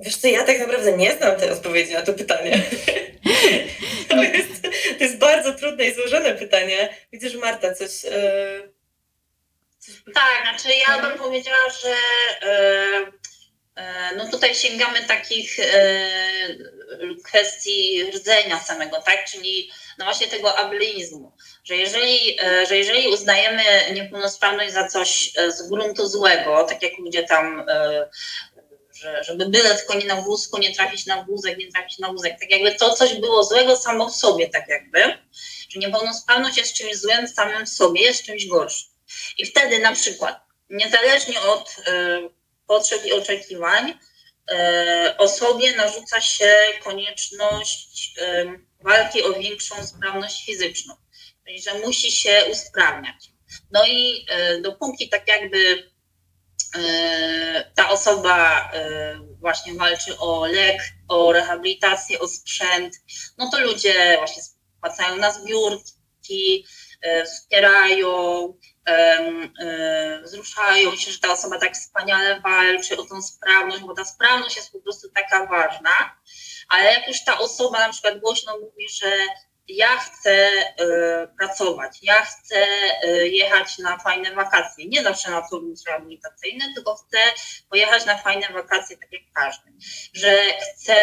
Wiesz 0.00 0.16
co, 0.16 0.28
ja 0.28 0.44
tak 0.44 0.58
naprawdę 0.58 0.96
nie 0.96 1.16
znam 1.16 1.36
tej 1.36 1.50
odpowiedzi 1.50 1.92
na 1.92 2.02
to 2.02 2.12
pytanie. 2.12 2.62
to, 4.08 4.22
jest, 4.22 4.62
to 4.98 5.04
jest 5.04 5.18
bardzo 5.18 5.52
trudne 5.52 5.84
i 5.84 5.94
złożone 5.94 6.34
pytanie. 6.34 6.96
Widzę, 7.12 7.28
że 7.28 7.38
Marta 7.38 7.74
coś... 7.74 8.04
Yy, 8.04 8.10
coś... 9.78 9.94
Tak, 10.14 10.42
znaczy 10.42 10.68
ja 10.88 11.02
bym 11.02 11.18
powiedziała, 11.18 11.70
że 11.82 11.88
yy, 12.48 13.12
no 14.16 14.30
tutaj 14.30 14.54
sięgamy 14.54 15.04
takich 15.04 15.56
kwestii 17.24 18.10
rdzenia 18.14 18.60
samego, 18.60 19.02
tak? 19.02 19.24
Czyli 19.24 19.70
no 19.98 20.04
właśnie 20.04 20.26
tego 20.26 20.58
abilizmu, 20.58 21.32
że 21.64 21.76
jeżeli, 21.76 22.38
że 22.68 22.76
jeżeli 22.76 23.08
uznajemy 23.08 23.62
niepełnosprawność 23.94 24.72
za 24.72 24.88
coś 24.88 25.32
z 25.48 25.68
gruntu 25.68 26.06
złego, 26.06 26.64
tak 26.64 26.82
jak 26.82 26.98
ludzie 26.98 27.22
tam 27.22 27.66
że, 28.96 29.24
żeby 29.24 29.46
byle 29.46 29.74
tylko 29.74 29.94
nie 29.94 30.06
na 30.06 30.16
wózku, 30.16 30.58
nie 30.58 30.74
trafić 30.74 31.06
na 31.06 31.22
wózek, 31.22 31.58
nie 31.58 31.72
trafić 31.72 31.98
na 31.98 32.12
wózek. 32.12 32.40
Tak 32.40 32.50
jakby 32.50 32.74
to 32.74 32.94
coś 32.94 33.14
było 33.14 33.44
złego 33.44 33.76
samo 33.76 34.08
w 34.08 34.16
sobie, 34.16 34.48
tak 34.48 34.68
jakby. 34.68 35.00
Że 35.68 35.80
niepełnosprawność 35.80 36.56
jest 36.56 36.74
czymś 36.74 36.96
złym 36.96 37.28
samym 37.28 37.66
w 37.66 37.68
sobie, 37.68 38.02
jest 38.02 38.24
czymś 38.24 38.46
gorszym. 38.46 38.88
I 39.38 39.46
wtedy 39.46 39.78
na 39.78 39.92
przykład, 39.92 40.40
niezależnie 40.70 41.40
od 41.40 41.76
potrzeb 42.66 43.06
i 43.06 43.12
oczekiwań, 43.12 43.90
y, 43.90 45.16
osobie 45.18 45.76
narzuca 45.76 46.20
się 46.20 46.56
konieczność 46.84 48.14
walki 48.80 49.22
o 49.22 49.32
większą 49.32 49.86
sprawność 49.86 50.46
fizyczną. 50.46 50.94
Czyli, 51.46 51.62
że 51.62 51.74
musi 51.74 52.12
się 52.12 52.44
usprawniać. 52.52 53.30
No 53.70 53.86
i 53.86 54.26
dopóki 54.62 55.08
tak 55.08 55.28
jakby 55.28 55.90
E, 56.76 57.70
ta 57.74 57.90
osoba 57.90 58.70
e, 58.72 59.18
właśnie 59.40 59.74
walczy 59.74 60.18
o 60.18 60.46
lek, 60.46 60.80
o 61.08 61.32
rehabilitację, 61.32 62.18
o 62.18 62.28
sprzęt, 62.28 62.94
no 63.38 63.50
to 63.50 63.60
ludzie 63.60 64.14
właśnie 64.18 64.42
wpłacają 64.76 65.16
na 65.16 65.32
zbiórki, 65.32 66.66
e, 67.02 67.24
wspierają, 67.24 68.08
wzruszają 70.22 70.96
się, 70.96 71.10
że 71.10 71.18
ta 71.18 71.32
osoba 71.32 71.58
tak 71.58 71.74
wspaniale 71.74 72.40
walczy 72.40 72.96
o 72.96 73.04
tą 73.04 73.22
sprawność, 73.22 73.82
bo 73.82 73.94
ta 73.94 74.04
sprawność 74.04 74.56
jest 74.56 74.72
po 74.72 74.80
prostu 74.80 75.08
taka 75.14 75.46
ważna, 75.46 76.16
ale 76.68 76.92
jak 76.92 77.08
już 77.08 77.24
ta 77.24 77.38
osoba 77.38 77.78
na 77.78 77.92
przykład 77.92 78.20
głośno 78.20 78.58
mówi, 78.58 78.88
że 78.88 79.10
ja 79.68 79.96
chcę 79.96 80.48
y, 80.80 81.28
pracować, 81.38 81.98
ja 82.02 82.24
chcę 82.24 82.66
y, 83.04 83.28
jechać 83.28 83.78
na 83.78 83.98
fajne 83.98 84.34
wakacje. 84.34 84.86
Nie 84.86 85.02
zawsze 85.02 85.30
na 85.30 85.48
turniej 85.48 85.74
rehabilitacyjny, 85.86 86.74
tylko 86.74 86.94
chcę 86.94 87.18
pojechać 87.70 88.06
na 88.06 88.18
fajne 88.18 88.48
wakacje, 88.52 88.96
tak 88.96 89.12
jak 89.12 89.22
każdy. 89.34 89.72
Że 90.12 90.42
chcę 90.74 90.96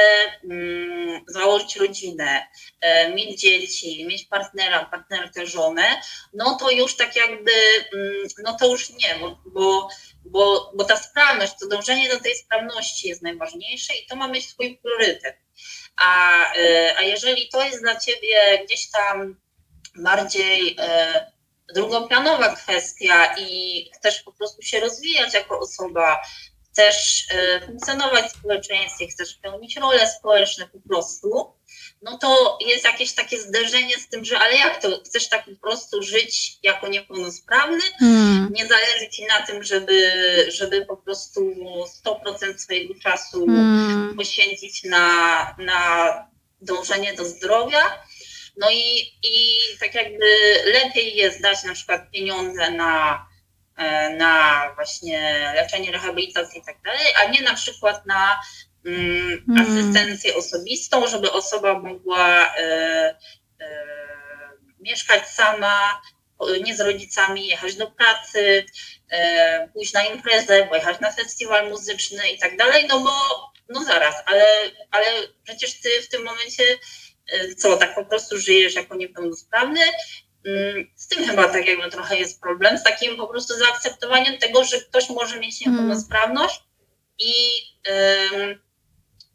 y, 0.44 1.22
założyć 1.28 1.76
rodzinę, 1.76 2.48
y, 2.86 3.14
mieć 3.14 3.42
dzieci, 3.42 4.06
mieć 4.06 4.26
partnera, 4.26 4.86
partnerkę, 4.86 5.46
żonę, 5.46 6.02
no 6.34 6.58
to 6.60 6.72
już 6.72 6.96
tak 6.96 7.16
jakby, 7.16 7.52
mm, 7.94 8.28
no 8.44 8.58
to 8.60 8.68
już 8.68 8.90
nie, 8.90 9.16
bo, 9.22 9.42
bo 9.46 9.90
bo, 10.26 10.72
bo 10.76 10.84
ta 10.84 10.98
sprawność, 10.98 11.54
to 11.60 11.68
dążenie 11.68 12.10
do 12.10 12.20
tej 12.20 12.36
sprawności 12.36 13.08
jest 13.08 13.22
najważniejsze 13.22 13.94
i 13.96 14.06
to 14.06 14.16
ma 14.16 14.28
mieć 14.28 14.50
swój 14.50 14.78
priorytet. 14.78 15.38
A, 15.98 16.44
e, 16.54 16.96
a 16.98 17.02
jeżeli 17.02 17.50
to 17.50 17.64
jest 17.66 17.82
dla 17.82 18.00
ciebie 18.00 18.66
gdzieś 18.66 18.92
tam 18.92 19.36
bardziej 19.96 20.76
e, 20.80 21.32
drugoplanowa 21.74 22.56
kwestia 22.56 23.36
i 23.38 23.92
chcesz 23.96 24.22
po 24.22 24.32
prostu 24.32 24.62
się 24.62 24.80
rozwijać 24.80 25.34
jako 25.34 25.60
osoba, 25.60 26.22
chcesz 26.72 27.28
e, 27.32 27.66
funkcjonować 27.66 28.26
w 28.26 28.38
społeczeństwie, 28.38 29.08
chcesz 29.08 29.34
pełnić 29.34 29.78
role 29.78 30.08
społeczne 30.08 30.68
po 30.68 30.80
prostu, 30.90 31.54
no 32.04 32.18
to 32.18 32.58
jest 32.68 32.86
jakieś 32.86 33.14
takie 33.14 33.40
zderzenie 33.40 34.00
z 34.00 34.08
tym, 34.08 34.26
że 34.26 34.40
ale 34.40 34.56
jak 34.56 34.82
to, 34.82 35.02
chcesz 35.06 35.30
tak 35.30 35.46
po 35.46 35.68
prostu 35.68 36.02
żyć 36.02 36.58
jako 36.64 36.88
niepełnosprawny? 36.88 37.82
Hmm. 38.00 38.50
Nie 38.54 38.68
zależy 38.68 39.10
ci 39.12 39.26
na 39.26 39.46
tym, 39.46 39.64
żeby, 39.64 40.12
żeby 40.48 40.86
po 40.86 40.98
prostu 40.98 41.56
100% 42.06 42.58
swojego 42.58 42.94
czasu 43.04 43.46
hmm. 43.46 44.16
poświęcić 44.18 44.84
na, 44.84 45.56
na 45.58 46.14
dążenie 46.62 47.14
do 47.14 47.26
zdrowia. 47.26 48.04
No 48.58 48.72
i, 48.72 48.98
i 49.24 49.58
tak 49.80 49.96
jakby 49.96 50.26
lepiej 50.66 51.16
jest 51.16 51.42
dać 51.42 51.64
na 51.64 51.74
przykład 51.74 52.12
pieniądze 52.12 52.72
na, 52.72 53.26
e, 53.78 54.10
na 54.16 54.64
właśnie 54.76 55.52
leczenie, 55.56 55.92
rehabilitację 55.92 56.62
i 56.62 56.66
tak 56.66 56.82
dalej, 56.82 57.06
a 57.22 57.30
nie 57.30 57.42
na 57.42 57.54
przykład 57.54 58.06
na. 58.06 58.40
Asystencję 59.60 60.36
osobistą, 60.36 61.08
żeby 61.08 61.32
osoba 61.32 61.80
mogła 61.80 62.56
e, 62.56 62.62
e, 63.60 63.66
mieszkać 64.80 65.28
sama, 65.28 66.02
nie 66.64 66.76
z 66.76 66.80
rodzicami, 66.80 67.48
jechać 67.48 67.76
do 67.76 67.92
pracy, 67.92 68.66
pójść 69.74 69.94
na 69.94 70.06
imprezę, 70.06 70.68
pojechać 70.68 71.00
na 71.00 71.12
festiwal 71.12 71.70
muzyczny 71.70 72.32
i 72.32 72.40
tak 72.40 72.58
dalej, 72.58 72.86
no 72.90 73.00
bo 73.00 73.12
no 73.70 73.84
zaraz, 73.84 74.16
ale, 74.26 74.46
ale 74.92 75.06
przecież 75.44 75.82
ty 75.82 75.90
w 76.02 76.10
tym 76.10 76.24
momencie 76.24 76.64
co, 77.58 77.78
tak 77.78 77.96
po 77.96 78.06
prostu 78.06 78.38
żyjesz 78.38 78.76
jako 78.76 78.96
niepełnosprawny, 78.96 79.82
mm, 80.46 80.92
z 80.96 81.08
tym 81.08 81.26
chyba 81.26 81.48
tak 81.50 81.68
jakby 81.68 81.92
trochę 81.92 82.18
jest 82.18 82.42
problem, 82.42 82.78
z 82.78 82.84
takim 82.84 83.18
po 83.18 83.28
prostu 83.28 83.58
zaakceptowaniem 83.58 84.38
tego, 84.38 84.64
że 84.64 84.82
ktoś 84.82 85.10
może 85.10 85.40
mieć 85.40 85.60
hmm. 85.60 85.74
niepełnosprawność 85.74 86.64
i 87.20 87.34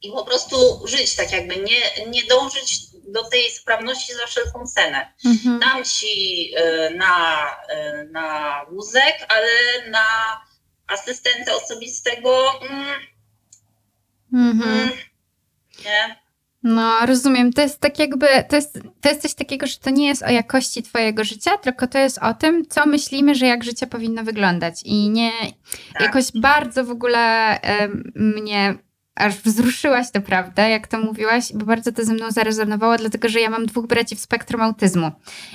i 0.03 0.13
po 0.13 0.25
prostu 0.25 0.57
żyć 0.87 1.17
tak 1.17 1.33
jakby, 1.33 1.57
nie, 1.57 2.07
nie 2.11 2.25
dążyć 2.25 2.79
do 3.09 3.25
tej 3.25 3.51
sprawności 3.51 4.15
za 4.15 4.27
wszelką 4.27 4.67
cenę. 4.67 5.13
Mhm. 5.25 5.61
Dam 5.61 5.85
ci 5.85 6.51
y, 6.59 6.95
na, 6.95 7.47
y, 7.51 8.09
na 8.13 8.61
wózek, 8.71 9.15
ale 9.29 9.49
na 9.91 10.07
asystenta 10.87 11.55
osobistego 11.55 12.61
mm, 12.61 12.95
mhm. 14.33 14.79
mm, 14.81 14.91
nie. 15.85 16.29
No, 16.63 17.07
rozumiem. 17.07 17.53
To 17.53 17.63
jest 17.63 17.81
tak 17.81 17.99
jakby, 17.99 18.27
to 18.49 18.57
jest, 18.57 18.79
to 19.01 19.09
jest 19.09 19.23
coś 19.23 19.35
takiego, 19.35 19.67
że 19.67 19.79
to 19.79 19.91
nie 19.91 20.09
jest 20.09 20.23
o 20.23 20.31
jakości 20.31 20.83
twojego 20.83 21.25
życia, 21.25 21.59
tylko 21.59 21.87
to 21.87 21.99
jest 21.99 22.19
o 22.19 22.35
tym, 22.35 22.67
co 22.67 22.87
myślimy, 22.87 23.35
że 23.35 23.47
jak 23.47 23.65
życie 23.65 23.87
powinno 23.87 24.25
wyglądać. 24.25 24.83
I 24.85 25.11
nie, 25.11 25.33
tak. 25.93 26.03
jakoś 26.03 26.25
bardzo 26.35 26.85
w 26.85 26.91
ogóle 26.91 27.55
y, 27.57 27.89
mnie 28.15 28.79
aż 29.19 29.37
wzruszyłaś 29.37 30.07
prawda, 30.27 30.69
jak 30.69 30.87
to 30.87 31.01
mówiłaś, 31.01 31.53
bo 31.55 31.67
bardzo 31.67 31.93
to 31.93 32.05
ze 32.05 32.13
mną 32.13 32.31
zarezonowało, 32.31 32.97
dlatego 32.97 33.29
że 33.29 33.41
ja 33.41 33.51
mam 33.51 33.67
dwóch 33.67 33.87
braci 33.87 34.17
w 34.17 34.21
spektrum 34.21 34.61
autyzmu. 34.61 35.11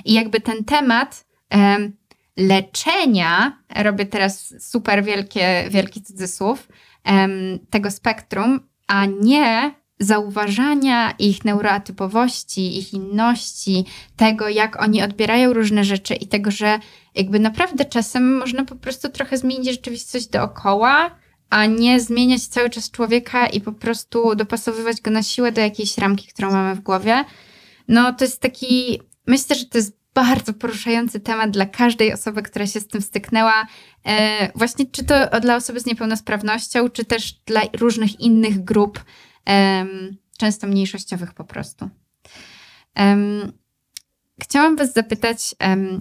I 0.05 0.13
jakby 0.13 0.41
ten 0.41 0.63
temat 0.63 1.25
um, 1.51 1.93
leczenia, 2.37 3.57
robię 3.75 4.05
teraz 4.05 4.53
super 4.59 5.03
wielkie, 5.03 5.65
wielki 5.69 6.01
cudzysłów, 6.01 6.67
um, 7.05 7.59
tego 7.69 7.91
spektrum, 7.91 8.59
a 8.87 9.05
nie 9.05 9.73
zauważania 9.99 11.11
ich 11.11 11.45
neuroatypowości, 11.45 12.77
ich 12.77 12.93
inności, 12.93 13.85
tego, 14.15 14.49
jak 14.49 14.81
oni 14.81 15.03
odbierają 15.03 15.53
różne 15.53 15.83
rzeczy 15.83 16.15
i 16.15 16.27
tego, 16.27 16.51
że 16.51 16.79
jakby 17.15 17.39
naprawdę 17.39 17.85
czasem 17.85 18.37
można 18.37 18.65
po 18.65 18.75
prostu 18.75 19.09
trochę 19.09 19.37
zmienić 19.37 19.71
rzeczywistość 19.71 20.27
dookoła, 20.27 21.22
a 21.49 21.65
nie 21.65 21.99
zmieniać 21.99 22.47
cały 22.47 22.69
czas 22.69 22.91
człowieka 22.91 23.47
i 23.47 23.61
po 23.61 23.71
prostu 23.71 24.35
dopasowywać 24.35 25.01
go 25.01 25.11
na 25.11 25.23
siłę 25.23 25.51
do 25.51 25.61
jakiejś 25.61 25.97
ramki, 25.97 26.27
którą 26.27 26.51
mamy 26.51 26.75
w 26.75 26.79
głowie. 26.79 27.25
No 27.87 28.13
to 28.13 28.25
jest 28.25 28.41
taki, 28.41 29.01
myślę, 29.27 29.55
że 29.55 29.65
to 29.65 29.77
jest 29.77 30.03
bardzo 30.13 30.53
poruszający 30.53 31.19
temat 31.19 31.51
dla 31.51 31.65
każdej 31.65 32.13
osoby, 32.13 32.41
która 32.41 32.67
się 32.67 32.79
z 32.79 32.87
tym 32.87 33.01
styknęła. 33.01 33.67
E, 34.05 34.51
właśnie 34.57 34.85
czy 34.85 35.03
to 35.03 35.39
dla 35.39 35.55
osoby 35.55 35.79
z 35.79 35.85
niepełnosprawnością, 35.85 36.89
czy 36.89 37.05
też 37.05 37.33
dla 37.45 37.61
różnych 37.79 38.19
innych 38.19 38.63
grup, 38.63 39.03
e, 39.49 39.85
często 40.37 40.67
mniejszościowych 40.67 41.33
po 41.33 41.43
prostu. 41.43 41.89
E, 42.99 43.17
chciałam 44.41 44.75
Was 44.75 44.93
zapytać, 44.93 45.55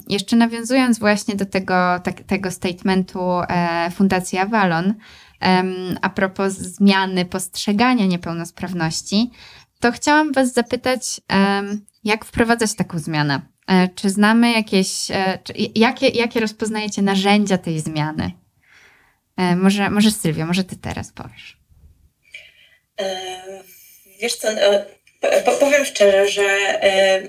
jeszcze 0.08 0.37
nawiązując 0.37 0.99
właśnie 0.99 1.34
do 1.34 1.46
tego, 1.46 1.75
tak, 2.04 2.20
tego 2.20 2.50
statementu 2.50 3.20
e, 3.49 3.90
Fundacji 3.90 4.38
Avalon, 4.38 4.94
a 6.02 6.11
propos 6.11 6.52
zmiany 6.52 7.25
postrzegania 7.25 8.06
niepełnosprawności, 8.06 9.30
to 9.80 9.92
chciałam 9.92 10.32
Was 10.32 10.52
zapytać, 10.52 11.20
Jak 12.04 12.25
wprowadzać 12.25 12.75
taką 12.75 12.99
zmianę? 12.99 13.40
E, 13.66 13.88
czy 13.88 14.11
znamy 14.11 14.52
jakieś, 14.52 15.11
e, 15.11 15.38
czy, 15.44 15.52
jakie, 15.75 16.08
jakie 16.08 16.40
rozpoznajecie 16.40 17.02
narzędzia 17.02 17.58
tej 17.58 17.80
zmiany? 17.80 18.32
E, 19.37 19.56
może, 19.56 19.90
może 19.90 20.11
Sylwia, 20.11 20.46
może 20.46 20.64
ty 20.64 20.76
teraz 20.76 21.12
powiesz. 21.12 21.62
Wiesz 24.20 24.37
co, 24.37 24.49
powiem 25.60 25.84
szczerze, 25.84 26.28
że 26.28 26.48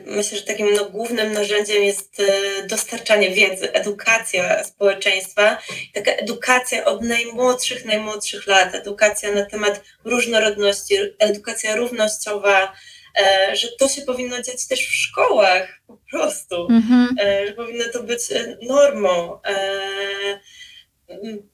myślę, 0.06 0.38
że 0.38 0.44
takim 0.44 0.74
no, 0.74 0.86
głównym 0.86 1.34
narzędziem 1.34 1.84
jest 1.84 2.22
dostarczanie 2.68 3.30
wiedzy, 3.30 3.74
edukacja 3.74 4.64
społeczeństwa, 4.64 5.58
taka 5.94 6.12
edukacja 6.12 6.86
od 6.86 7.02
najmłodszych, 7.02 7.86
najmłodszych 7.86 8.48
lat, 8.48 8.76
edukacja 8.76 9.32
na 9.32 9.46
temat 9.46 9.82
różnorodności, 10.06 10.96
edukacja 11.20 11.76
równościowa, 11.76 12.74
E, 13.20 13.56
że 13.56 13.68
to 13.80 13.90
się 13.90 14.02
powinno 14.02 14.42
dziać 14.42 14.68
też 14.68 14.80
w 14.80 14.96
szkołach 14.96 15.82
po 15.88 15.98
prostu, 16.12 16.68
mhm. 16.70 17.16
E, 17.20 17.48
że 17.48 17.54
powinno 17.54 17.84
to 17.94 18.04
być 18.04 18.32
e, 18.32 18.58
normą. 18.62 19.40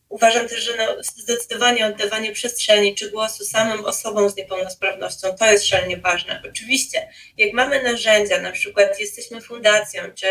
Uważam 0.10 0.48
też, 0.48 0.64
że 0.64 0.78
no, 0.78 1.04
zdecydowanie 1.04 1.86
oddawanie 1.86 2.32
przestrzeni 2.32 2.96
czy 2.96 3.12
głosu 3.12 3.46
samym 3.46 3.86
osobom 3.86 4.30
z 4.30 4.36
niepełnosprawnością 4.36 5.36
to 5.40 5.52
jest 5.52 5.66
szalenie 5.66 5.98
ważne. 5.98 6.42
Oczywiście, 6.50 7.10
jak 7.38 7.54
mamy 7.54 7.84
narzędzia, 7.84 8.42
na 8.42 8.52
przykład 8.52 9.00
jesteśmy 9.00 9.42
fundacją, 9.42 10.02
czy, 10.16 10.28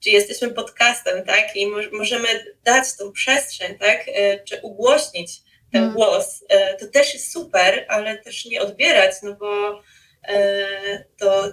czy 0.00 0.10
jesteśmy 0.10 0.50
podcastem, 0.50 1.24
tak, 1.24 1.56
i 1.56 1.66
mo 1.66 1.78
możemy 1.92 2.28
dać 2.64 2.96
tą 2.98 3.12
przestrzeń, 3.12 3.78
tak, 3.78 4.04
czy 4.48 4.60
ugłośnić 4.62 5.32
ten 5.72 5.82
mm. 5.82 5.94
głos, 5.94 6.44
to 6.80 6.86
też 6.86 7.14
jest 7.14 7.32
super, 7.32 7.86
ale 7.88 8.18
też 8.18 8.44
nie 8.44 8.62
odbierać, 8.62 9.14
no 9.22 9.34
bo 9.34 9.82
E, 10.28 11.04
to, 11.18 11.52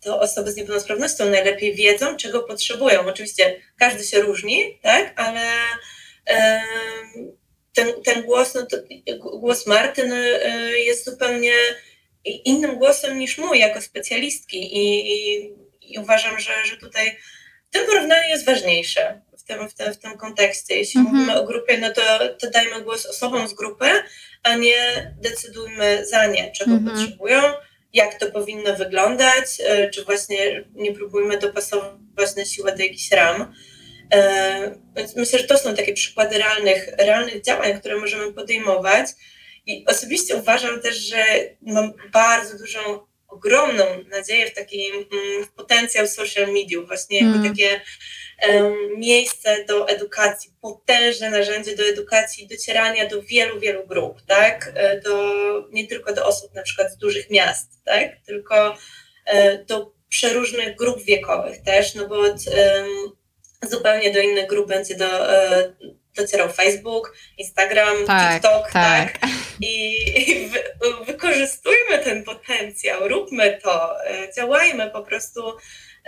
to 0.00 0.20
osoby 0.20 0.52
z 0.52 0.56
niepełnosprawnością 0.56 1.30
najlepiej 1.30 1.74
wiedzą, 1.74 2.16
czego 2.16 2.42
potrzebują. 2.42 3.06
Oczywiście 3.06 3.56
każdy 3.78 4.04
się 4.04 4.20
różni, 4.20 4.78
tak, 4.82 5.20
ale 5.20 5.40
ten, 7.74 8.02
ten 8.04 8.22
głos, 8.22 8.54
no 8.54 8.66
to, 8.66 8.76
głos 9.18 9.66
Martyn 9.66 10.12
e, 10.12 10.78
jest 10.78 11.04
zupełnie 11.04 11.52
innym 12.24 12.78
głosem 12.78 13.18
niż 13.18 13.38
mój 13.38 13.58
jako 13.58 13.80
specjalistki 13.80 14.76
i, 14.76 15.12
i, 15.12 15.52
i 15.80 15.98
uważam, 15.98 16.38
że, 16.38 16.52
że 16.64 16.76
tutaj 16.76 17.16
w 17.70 17.72
tym 17.72 17.86
porównaniu 17.86 18.28
jest 18.28 18.46
ważniejsze 18.46 19.20
w 19.38 19.42
tym, 19.42 19.68
w 19.68 19.74
tym, 19.74 19.92
w 19.92 19.98
tym 19.98 20.18
kontekście. 20.18 20.76
Jeśli 20.76 21.00
-hmm. 21.00 21.04
mówimy 21.04 21.40
o 21.40 21.46
grupie, 21.46 21.78
no 21.78 21.92
to, 21.92 22.02
to 22.40 22.50
dajmy 22.50 22.82
głos 22.82 23.06
osobom 23.06 23.48
z 23.48 23.54
grupy, 23.54 23.90
a 24.42 24.56
nie 24.56 25.14
decydujmy 25.20 26.06
za 26.06 26.26
nie, 26.26 26.52
czego 26.52 26.70
-hmm. 26.70 26.90
potrzebują 26.90 27.42
jak 27.92 28.18
to 28.18 28.30
powinno 28.30 28.76
wyglądać, 28.76 29.44
e, 29.66 29.90
czy 29.90 30.04
właśnie 30.04 30.64
nie 30.74 30.92
próbujmy 30.92 31.38
dopasować 31.38 32.36
na 32.36 32.44
siłę 32.44 32.76
do 32.76 32.82
jakichś 32.82 33.10
ram. 33.10 33.54
E, 34.14 34.74
więc 34.96 35.16
myślę, 35.16 35.38
że 35.38 35.44
to 35.44 35.58
są 35.58 35.74
takie 35.74 35.94
przykłady 35.94 36.38
realnych, 36.38 36.88
realnych 36.98 37.42
działań, 37.42 37.80
które 37.80 37.96
możemy 37.96 38.32
podejmować. 38.32 39.06
I 39.66 39.84
osobiście 39.86 40.36
uważam 40.36 40.82
też, 40.82 40.96
że 40.96 41.24
mam 41.62 41.92
bardzo 42.12 42.58
dużą, 42.58 42.78
ogromną 43.28 43.84
nadzieję 44.10 44.50
w 44.50 44.54
taki 44.54 44.86
mm, 44.86 45.44
w 45.44 45.52
potencjał 45.52 46.06
social 46.06 46.52
mediów, 46.52 46.86
właśnie 46.86 47.20
mm. 47.20 47.34
jako 47.34 47.48
takie 47.48 47.80
miejsce 48.96 49.64
do 49.64 49.88
edukacji, 49.88 50.50
potężne 50.60 51.30
narzędzie 51.30 51.76
do 51.76 51.84
edukacji, 51.84 52.48
docierania 52.48 53.08
do 53.08 53.22
wielu, 53.22 53.60
wielu 53.60 53.86
grup, 53.86 54.22
tak? 54.26 54.72
E, 54.74 55.00
do, 55.00 55.32
nie 55.70 55.86
tylko 55.86 56.12
do 56.12 56.26
osób 56.26 56.54
na 56.54 56.62
przykład 56.62 56.92
z 56.92 56.96
dużych 56.96 57.30
miast, 57.30 57.84
tak? 57.84 58.10
Tylko 58.26 58.76
e, 59.26 59.64
do 59.64 59.92
przeróżnych 60.08 60.76
grup 60.76 61.04
wiekowych 61.04 61.62
też, 61.62 61.94
no 61.94 62.08
bo 62.08 62.22
zupełnie 63.62 64.12
do 64.12 64.20
innych 64.20 64.46
grup 64.46 64.68
będzie 64.68 64.94
do, 64.94 65.34
e, 65.34 65.72
docierał 66.16 66.48
Facebook, 66.48 67.16
Instagram, 67.38 67.96
tak, 68.06 68.32
TikTok, 68.32 68.70
tak. 68.72 69.18
tak? 69.18 69.30
I, 69.60 69.94
i 70.30 70.48
wy, 70.48 70.62
wykorzystujmy 71.06 71.98
ten 72.04 72.24
potencjał, 72.24 73.08
róbmy 73.08 73.58
to, 73.62 73.96
działajmy 74.36 74.90
po 74.90 75.02
prostu 75.02 75.42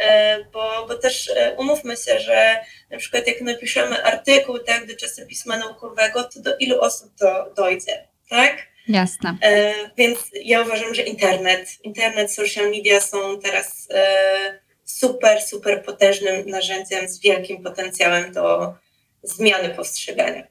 E, 0.01 0.45
bo, 0.53 0.87
bo 0.89 0.95
też 0.95 1.31
e, 1.37 1.55
umówmy 1.59 1.97
się, 1.97 2.21
że 2.21 2.61
na 2.91 2.99
przykład 2.99 3.27
jak 3.27 3.41
napiszemy 3.41 4.05
artykuł 4.05 4.59
tak, 4.59 4.87
do 4.87 4.97
czasopisma 4.97 5.57
naukowego, 5.57 6.25
to 6.25 6.41
do 6.41 6.57
ilu 6.57 6.81
osób 6.81 7.13
to 7.19 7.53
dojdzie, 7.57 8.09
tak? 8.29 8.67
Jasne. 8.89 9.37
E, 9.43 9.75
więc 9.97 10.19
ja 10.33 10.63
uważam, 10.63 10.95
że 10.95 11.03
internet, 11.03 11.69
internet, 11.85 12.33
social 12.33 12.71
media 12.71 13.01
są 13.01 13.41
teraz 13.41 13.89
e, 13.91 14.61
super, 14.99 15.43
super 15.43 15.85
potężnym 15.85 16.47
narzędziem 16.47 17.09
z 17.09 17.21
wielkim 17.21 17.63
potencjałem 17.63 18.33
do 18.33 18.75
zmiany 19.23 19.69
postrzegania. 19.69 20.43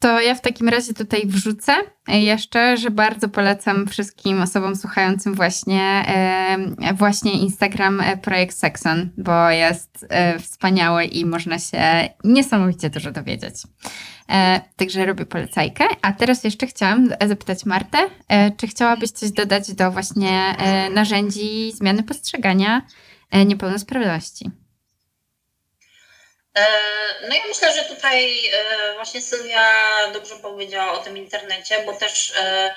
To 0.00 0.20
ja 0.20 0.34
w 0.34 0.40
takim 0.40 0.68
razie 0.68 0.94
tutaj 0.94 1.22
wrzucę 1.26 1.72
jeszcze, 2.08 2.76
że 2.76 2.90
bardzo 2.90 3.28
polecam 3.28 3.86
wszystkim 3.86 4.42
osobom 4.42 4.76
słuchającym 4.76 5.34
właśnie, 5.34 6.04
właśnie 6.94 7.32
Instagram 7.32 8.00
e, 8.00 8.16
Projekt 8.16 8.56
Sexon, 8.56 9.10
bo 9.16 9.50
jest 9.50 10.06
e, 10.08 10.38
wspaniały 10.38 11.04
i 11.04 11.24
można 11.24 11.58
się 11.58 12.08
niesamowicie 12.24 12.90
dużo 12.90 13.10
dowiedzieć. 13.10 13.54
E, 14.28 14.60
także 14.76 15.06
robię 15.06 15.26
polecajkę. 15.26 15.84
A 16.02 16.12
teraz 16.12 16.44
jeszcze 16.44 16.66
chciałam 16.66 17.08
zapytać 17.28 17.64
Martę, 17.64 17.98
czy 18.56 18.66
chciałabyś 18.66 19.10
coś 19.10 19.30
dodać 19.30 19.74
do 19.74 19.90
właśnie 19.90 20.56
narzędzi 20.94 21.72
zmiany 21.72 22.02
postrzegania 22.02 22.82
niepełnosprawności? 23.32 24.50
E, 26.54 26.66
no 27.28 27.34
ja 27.34 27.42
myślę, 27.48 27.74
że 27.74 27.84
tutaj 27.84 28.46
e, 28.46 28.94
właśnie 28.94 29.22
Sylwia 29.22 29.72
dobrze 30.12 30.36
powiedziała 30.36 30.92
o 30.92 31.02
tym 31.02 31.16
internecie, 31.16 31.82
bo 31.86 31.92
też, 31.92 32.32
e, 32.36 32.74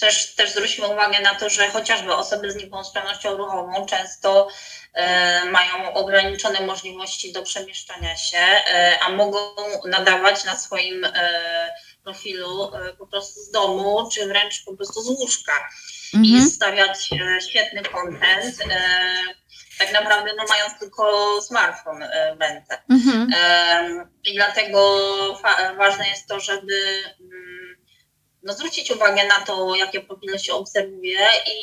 też, 0.00 0.34
też 0.34 0.50
zwróćmy 0.50 0.86
uwagę 0.86 1.20
na 1.20 1.34
to, 1.34 1.50
że 1.50 1.68
chociażby 1.68 2.14
osoby 2.14 2.50
z 2.52 2.56
niepełnosprawnością 2.56 3.36
ruchową 3.36 3.86
często 3.86 4.48
mają 5.50 5.92
ograniczone 5.94 6.60
możliwości 6.60 7.32
do 7.32 7.42
przemieszczania 7.42 8.16
się, 8.16 8.38
a 9.00 9.08
mogą 9.08 9.38
nadawać 9.84 10.44
na 10.44 10.58
swoim 10.58 11.06
profilu 12.04 12.70
po 12.98 13.06
prostu 13.06 13.40
z 13.40 13.50
domu, 13.50 14.08
czy 14.12 14.26
wręcz 14.26 14.64
po 14.64 14.76
prostu 14.76 15.02
z 15.02 15.08
łóżka 15.08 15.52
mhm. 16.14 16.24
i 16.24 16.50
stawiać 16.50 17.10
świetny 17.48 17.82
content 17.82 18.56
tak 19.78 19.92
naprawdę 19.92 20.30
no, 20.36 20.44
mając 20.48 20.78
tylko 20.78 21.32
smartfon 21.42 22.04
w 22.36 22.40
ręce. 22.40 22.82
Mhm. 22.90 23.28
I 24.24 24.34
dlatego 24.34 24.98
ważne 25.76 26.08
jest 26.08 26.28
to, 26.28 26.40
żeby 26.40 26.74
mm, 27.20 27.76
no, 28.46 28.52
zwrócić 28.52 28.90
uwagę 28.90 29.26
na 29.26 29.40
to, 29.40 29.74
jakie 29.74 30.00
profile 30.00 30.38
się 30.38 30.54
obserwuje 30.54 31.18
i 31.46 31.60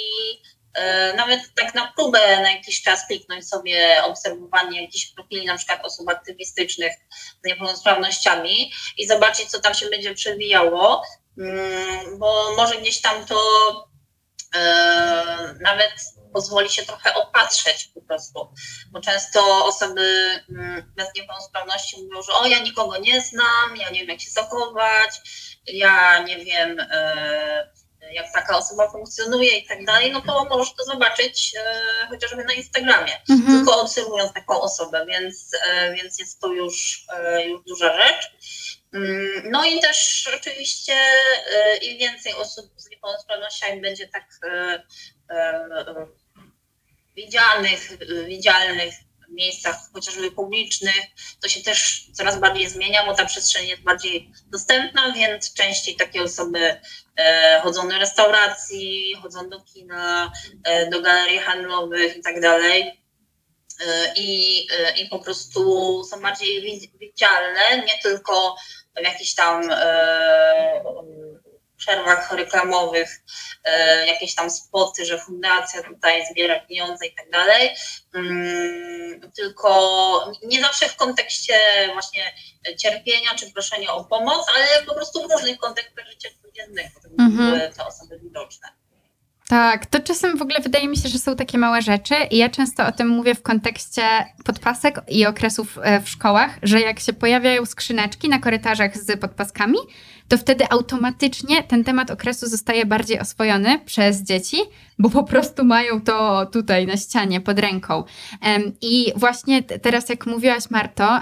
e, 0.74 1.14
nawet 1.14 1.40
tak 1.56 1.76
na 1.76 1.94
próbę 1.96 2.42
na 2.42 2.52
jakiś 2.52 2.82
czas 2.82 3.08
kliknąć 3.08 3.50
sobie 3.50 4.04
obserwowanie 4.04 4.82
jakichś 4.82 5.06
profili, 5.06 5.46
na 5.46 5.58
przykład 5.58 5.86
osób 5.86 6.10
aktywistycznych 6.10 6.94
z 7.44 7.48
niepełnosprawnościami 7.48 8.72
i 8.98 9.08
zobaczyć, 9.08 9.46
co 9.46 9.60
tam 9.60 9.74
się 9.74 9.90
będzie 9.90 10.14
przewijało, 10.14 11.04
mm, 11.38 12.20
bo 12.20 12.56
może 12.58 12.78
gdzieś 12.78 13.02
tam 13.02 13.26
to 13.26 13.38
nawet 15.62 15.94
pozwoli 16.34 16.70
się 16.70 16.86
trochę 16.86 17.14
opatrzeć 17.14 17.92
po 17.94 18.02
prostu, 18.02 18.54
bo 18.92 19.00
często 19.00 19.66
osoby 19.66 20.40
mm, 20.50 20.94
bez 20.96 21.08
niepełnosprawności 21.16 22.04
mówią, 22.04 22.22
że 22.22 22.34
o 22.34 22.48
ja 22.48 22.60
nikogo 22.60 22.98
nie 22.98 23.22
znam, 23.22 23.78
ja 23.78 23.90
nie 23.90 24.00
wiem 24.00 24.10
jak 24.10 24.22
się 24.22 24.32
zachować, 24.32 25.22
ja 25.68 26.24
nie 26.24 26.46
wiem 26.46 26.80
e, 26.80 27.74
jak 28.12 28.26
taka 28.34 28.58
osoba 28.58 28.92
funkcjonuje 28.92 29.58
i 29.58 29.68
tak 29.68 29.86
dalej, 29.86 30.12
no 30.12 30.22
to 30.22 30.46
możesz 30.46 30.74
to 30.76 30.84
zobaczyć 30.84 31.54
e, 31.58 32.08
chociażby 32.08 32.44
na 32.44 32.54
Instagramie, 32.54 33.22
mhm. 33.30 33.58
tylko 33.58 33.82
obserwując 33.82 34.34
taką 34.34 34.62
osobę, 34.62 35.06
więc, 35.06 35.52
e, 35.66 35.94
więc 35.94 36.20
jest 36.20 36.40
to 36.40 36.48
już, 36.48 37.06
już 37.46 37.62
duża 37.68 37.98
rzecz. 37.98 38.32
Mm, 38.94 39.52
no 39.52 39.66
i 39.66 39.80
też 39.80 40.30
oczywiście 40.38 40.96
im 41.82 41.98
więcej 41.98 42.34
osób 42.34 42.73
niepełnosprawnościami 43.04 43.82
będzie 43.82 44.08
tak 44.08 44.24
widzialnych, 47.16 47.98
widzialnych 48.28 48.94
miejscach, 49.30 49.76
chociażby 49.94 50.32
publicznych, 50.32 51.06
to 51.42 51.50
się 51.50 51.64
też 51.64 52.08
coraz 52.14 52.40
bardziej 52.40 52.70
zmienia, 52.70 53.06
bo 53.06 53.14
ta 53.14 53.26
przestrzeń 53.26 53.68
jest 53.68 53.82
bardziej 53.82 54.32
dostępna, 54.48 55.12
więc 55.12 55.54
częściej 55.54 55.96
takie 55.96 56.24
osoby 56.24 56.82
e, 57.18 57.60
chodzą 57.64 57.90
do 57.90 57.98
restauracji, 57.98 59.16
chodzą 59.22 59.50
do 59.50 59.62
kina, 59.62 60.32
e, 60.64 60.90
do 60.90 61.02
galerii 61.02 61.40
handlowych 61.40 62.18
i 62.18 62.22
tak. 62.22 62.36
E, 63.88 64.14
I, 64.18 64.68
e, 64.80 64.98
I 64.98 65.10
po 65.10 65.20
prostu 65.20 66.04
są 66.04 66.22
bardziej 66.22 66.80
widzialne, 67.00 67.78
nie 67.78 68.02
tylko 68.04 68.56
w 68.96 69.04
jakichś 69.04 69.36
tam 69.36 69.72
e, 69.72 70.84
przerwach 71.86 72.32
reklamowych 72.32 73.22
e, 73.64 74.08
jakieś 74.08 74.36
tam 74.36 74.50
spoty, 74.50 75.06
że 75.06 75.20
fundacja 75.20 75.84
tutaj 75.84 76.26
zbiera 76.32 76.60
pieniądze 76.60 77.06
i 77.06 77.16
tak 77.16 77.30
dalej, 77.30 77.70
mm, 78.14 79.32
tylko 79.36 79.70
nie 80.44 80.62
zawsze 80.62 80.90
w 80.90 80.96
kontekście 80.96 81.54
właśnie 81.94 82.34
cierpienia 82.78 83.36
czy 83.36 83.52
proszenia 83.52 83.94
o 83.94 84.04
pomoc, 84.04 84.46
ale 84.56 84.86
po 84.86 84.96
prostu 84.96 85.28
w 85.28 85.32
różnych 85.32 85.58
kontekstach 85.58 86.06
życia 86.06 86.30
codziennego, 86.42 87.00
żeby 87.04 87.24
mhm. 87.24 87.50
były 87.50 87.74
te 87.74 87.86
osoby 87.86 88.20
widoczne. 88.20 88.68
Tak, 89.48 89.86
to 89.86 90.00
czasem 90.00 90.38
w 90.38 90.42
ogóle 90.42 90.60
wydaje 90.60 90.88
mi 90.88 90.98
się, 90.98 91.10
że 91.10 91.18
są 91.18 91.36
takie 91.36 91.58
małe 91.58 91.82
rzeczy 91.82 92.16
i 92.32 92.38
ja 92.38 92.50
często 92.50 92.88
o 92.88 92.92
tym 92.92 93.08
mówię 93.08 93.36
w 93.36 93.42
kontekście 93.42 94.02
podpasek 94.46 95.02
i 95.08 95.26
okresów 95.26 95.80
e, 95.84 96.02
w 96.02 96.10
szkołach, 96.10 96.60
że 96.64 96.82
jak 96.82 97.00
się 97.00 97.14
pojawiają 97.14 97.66
skrzyneczki 97.66 98.30
na 98.30 98.40
korytarzach 98.40 98.98
z 98.98 99.20
podpaskami, 99.20 99.78
to 100.28 100.38
wtedy 100.38 100.66
automatycznie 100.70 101.64
ten 101.64 101.84
temat 101.84 102.12
okresu 102.12 102.48
zostaje 102.48 102.86
bardziej 102.86 103.20
oswojony 103.20 103.80
przez 103.86 104.22
dzieci, 104.22 104.58
bo 105.00 105.10
po 105.10 105.24
prostu 105.24 105.66
mają 105.66 106.02
to 106.02 106.46
tutaj 106.46 106.88
na 106.88 106.98
ścianie 106.98 107.42
pod 107.42 107.60
ręką. 107.60 108.04
I 108.82 109.14
właśnie 109.16 109.64
teraz, 109.64 110.10
jak 110.10 110.26
mówiłaś, 110.26 110.70
Marto, 110.70 111.20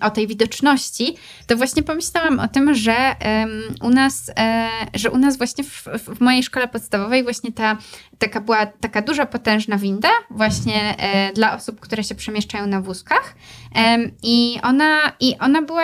o 0.00 0.10
tej 0.10 0.26
widoczności, 0.26 1.16
to 1.46 1.56
właśnie 1.56 1.82
pomyślałam 1.82 2.40
o 2.40 2.48
tym, 2.48 2.74
że 2.74 3.16
u 3.82 3.90
nas, 3.90 4.30
e, 4.38 4.68
że 4.94 5.10
u 5.10 5.18
nas 5.18 5.38
właśnie 5.38 5.64
w, 5.64 5.84
w 5.98 6.20
mojej 6.20 6.42
szkole 6.42 6.68
podstawowej 6.68 7.22
właśnie 7.22 7.52
ta 7.52 7.76
taka 8.18 8.40
była 8.40 8.66
taka 8.66 9.02
duża, 9.02 9.26
potężna 9.26 9.78
winda 9.78 10.08
właśnie 10.30 10.94
e, 10.98 11.32
dla 11.32 11.56
osób, 11.56 11.80
które 11.80 12.04
się 12.04 12.14
przemieszczają 12.14 12.66
na 12.66 12.80
wózkach. 12.80 13.34
I 14.22 14.58
ona, 14.62 15.12
i 15.20 15.38
ona 15.38 15.62
była, 15.62 15.82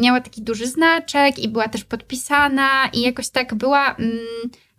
miała 0.00 0.20
taki 0.20 0.42
duży 0.42 0.66
znaczek 0.66 1.38
i 1.38 1.48
była 1.48 1.68
też 1.68 1.84
podpisana 1.90 2.90
i 2.92 3.00
jakoś 3.00 3.28
tak 3.28 3.54
była 3.54 3.94
mm, 3.94 4.18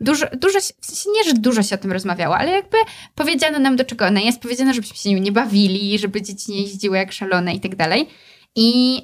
dużo, 0.02 0.26
dużo, 0.42 0.60
w 0.60 0.86
sensie 0.86 1.10
nie, 1.16 1.24
że 1.24 1.34
dużo 1.34 1.64
się 1.64 1.76
o 1.76 1.78
tym 1.78 1.92
rozmawiało, 1.92 2.38
ale 2.38 2.52
jakby 2.52 2.78
powiedziano 3.16 3.60
nam, 3.60 3.76
do 3.76 3.86
czego 3.86 4.06
ona 4.06 4.20
jest, 4.20 4.42
powiedziano, 4.42 4.74
żebyśmy 4.74 4.98
się 4.98 5.10
nią 5.10 5.18
nie 5.18 5.32
bawili, 5.32 6.00
żeby 6.00 6.22
dzieci 6.22 6.52
nie 6.52 6.62
jeździły 6.62 6.98
jak 6.98 7.12
szalone 7.12 7.56
i 7.56 7.60
tak 7.60 7.76
dalej. 7.76 8.08
I 8.56 8.98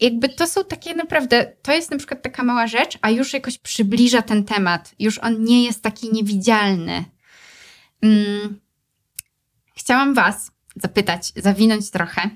jakby 0.00 0.28
to 0.28 0.46
są 0.46 0.64
takie 0.64 0.94
naprawdę, 0.94 1.52
to 1.62 1.72
jest 1.72 1.90
na 1.90 1.96
przykład 1.96 2.22
taka 2.22 2.42
mała 2.42 2.66
rzecz, 2.66 2.98
a 3.02 3.10
już 3.10 3.32
jakoś 3.32 3.58
przybliża 3.58 4.22
ten 4.22 4.44
temat. 4.44 4.94
Już 4.98 5.18
on 5.18 5.44
nie 5.44 5.64
jest 5.64 5.82
taki 5.82 6.12
niewidzialny. 6.12 7.04
Hmm. 8.00 8.60
Chciałam 9.76 10.14
Was 10.14 10.50
zapytać, 10.76 11.32
zawinąć 11.36 11.90
trochę 11.90 12.30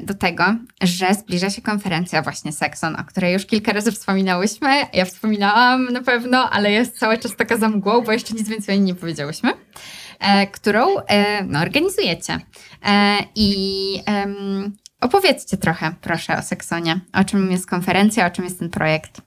do 0.00 0.14
tego, 0.14 0.44
że 0.82 1.14
zbliża 1.14 1.50
się 1.50 1.62
konferencja 1.62 2.22
właśnie 2.22 2.52
Sexon, 2.52 2.96
o 3.00 3.04
której 3.04 3.32
już 3.32 3.46
kilka 3.46 3.72
razy 3.72 3.92
wspominałyśmy. 3.92 4.68
Ja 4.92 5.04
wspominałam 5.04 5.84
na 5.84 6.02
pewno, 6.02 6.50
ale 6.50 6.72
jest 6.72 6.98
cały 6.98 7.18
czas 7.18 7.36
taka 7.36 7.56
za 7.56 7.68
mgłą, 7.68 8.00
bo 8.00 8.12
jeszcze 8.12 8.34
nic 8.34 8.48
więcej 8.48 8.80
nie 8.80 8.94
powiedziałyśmy, 8.94 9.52
e, 10.20 10.46
którą 10.46 10.98
e, 10.98 11.44
no, 11.44 11.60
organizujecie. 11.60 12.38
I 13.34 14.02
opowiedzcie 15.00 15.56
trochę, 15.56 15.94
proszę, 16.00 16.36
o 16.38 16.42
Seksonie. 16.42 17.00
O 17.12 17.24
czym 17.24 17.50
jest 17.50 17.70
konferencja, 17.70 18.26
o 18.26 18.30
czym 18.30 18.44
jest 18.44 18.58
ten 18.58 18.70
projekt. 18.70 19.20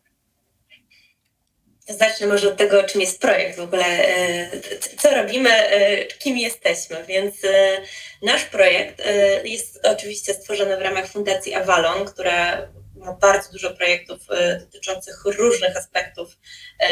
Zacznę 1.88 2.28
może 2.28 2.48
od 2.48 2.58
tego, 2.58 2.84
czym 2.84 3.02
jest 3.02 3.22
projekt 3.22 3.58
w 3.58 3.62
ogóle, 3.62 3.86
e, 3.86 4.50
co 4.98 5.16
robimy, 5.16 5.50
e, 5.50 6.06
kim 6.06 6.38
jesteśmy. 6.38 7.04
Więc 7.08 7.36
e, 7.46 7.78
nasz 8.24 8.46
projekt 8.46 9.02
jest 9.44 9.80
oczywiście 9.84 10.34
stworzony 10.34 10.78
w 10.78 10.82
ramach 10.82 11.08
Fundacji 11.08 11.54
Avalon, 11.54 12.06
która 12.06 12.72
ma 12.96 13.14
bardzo 13.14 13.52
dużo 13.52 13.72
projektów 13.72 14.20
dotyczących 14.60 15.26
różnych 15.26 15.78
aspektów 15.78 16.38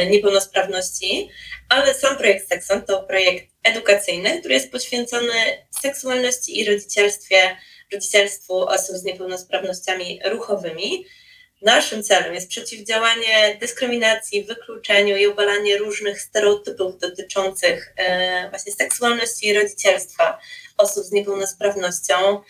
niepełnosprawności, 0.09 1.29
ale 1.69 1.93
sam 1.93 2.17
projekt 2.17 2.49
Sexon 2.49 2.81
to 2.81 3.03
projekt 3.03 3.53
edukacyjny, 3.63 4.39
który 4.39 4.53
jest 4.53 4.71
poświęcony 4.71 5.33
seksualności 5.81 6.59
i 6.59 6.65
rodzicielstwie, 6.65 7.57
rodzicielstwu 7.93 8.57
osób 8.59 8.95
z 8.95 9.03
niepełnosprawnościami 9.03 10.19
ruchowymi. 10.25 11.05
Naszym 11.61 12.03
celem 12.03 12.33
jest 12.33 12.49
przeciwdziałanie 12.49 13.57
dyskryminacji, 13.59 14.43
wykluczeniu 14.43 15.17
i 15.17 15.27
obalanie 15.27 15.77
różnych 15.77 16.21
stereotypów 16.21 16.99
dotyczących 16.99 17.93
e, 17.97 18.49
właśnie 18.49 18.73
seksualności 18.73 19.47
i 19.47 19.53
rodzicielstwa 19.53 20.39
osób 20.77 21.03
z 21.03 21.11
niepełnosprawnością. 21.11 22.41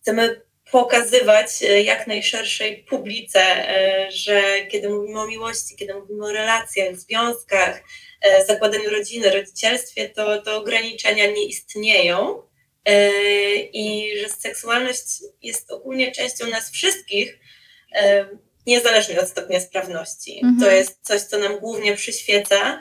Chcemy 0.00 0.42
pokazywać 0.70 1.62
e, 1.62 1.82
jak 1.82 2.06
najszerszej 2.06 2.84
publice, 2.88 3.40
e, 3.40 4.10
że 4.10 4.42
kiedy 4.66 4.88
mówimy 4.88 5.20
o 5.20 5.26
miłości, 5.26 5.76
kiedy 5.76 5.94
mówimy 5.94 6.26
o 6.26 6.32
relacjach, 6.32 6.96
związkach, 6.96 7.82
zakładaniu 8.46 8.90
rodziny, 8.90 9.30
rodzicielstwie, 9.30 10.08
to, 10.08 10.42
to 10.42 10.56
ograniczenia 10.56 11.26
nie 11.26 11.46
istnieją 11.46 12.42
i 13.72 14.12
że 14.20 14.28
seksualność 14.28 15.02
jest 15.42 15.70
ogólnie 15.70 16.12
częścią 16.12 16.46
nas 16.46 16.70
wszystkich 16.70 17.38
niezależnie 18.66 19.20
od 19.20 19.28
stopnia 19.28 19.60
sprawności. 19.60 20.40
Mhm. 20.42 20.60
To 20.60 20.76
jest 20.76 20.98
coś, 21.02 21.20
co 21.20 21.38
nam 21.38 21.58
głównie 21.58 21.96
przyświeca. 21.96 22.80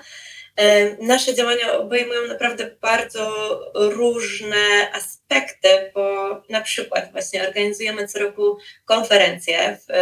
Nasze 0.99 1.35
działania 1.35 1.73
obejmują 1.73 2.27
naprawdę 2.27 2.75
bardzo 2.81 3.59
różne 3.73 4.91
aspekty, 4.93 5.91
bo 5.93 6.29
na 6.49 6.61
przykład 6.61 7.11
właśnie 7.11 7.47
organizujemy 7.47 8.07
co 8.07 8.19
roku 8.19 8.57
konferencję. 8.85 9.77
W, 9.81 9.93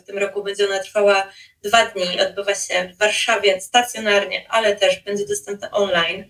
w 0.00 0.06
tym 0.06 0.18
roku 0.18 0.42
będzie 0.42 0.66
ona 0.68 0.78
trwała 0.78 1.28
dwa 1.62 1.86
dni, 1.86 2.20
odbywa 2.20 2.54
się 2.54 2.92
w 2.94 2.98
Warszawie 2.98 3.60
stacjonarnie, 3.60 4.46
ale 4.48 4.76
też 4.76 5.00
będzie 5.00 5.26
dostępna 5.26 5.70
online 5.70 6.24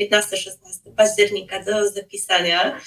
15-16 0.00 0.48
e, 0.86 0.92
października 0.96 1.62
do 1.62 1.90
zapisania. 1.90 2.80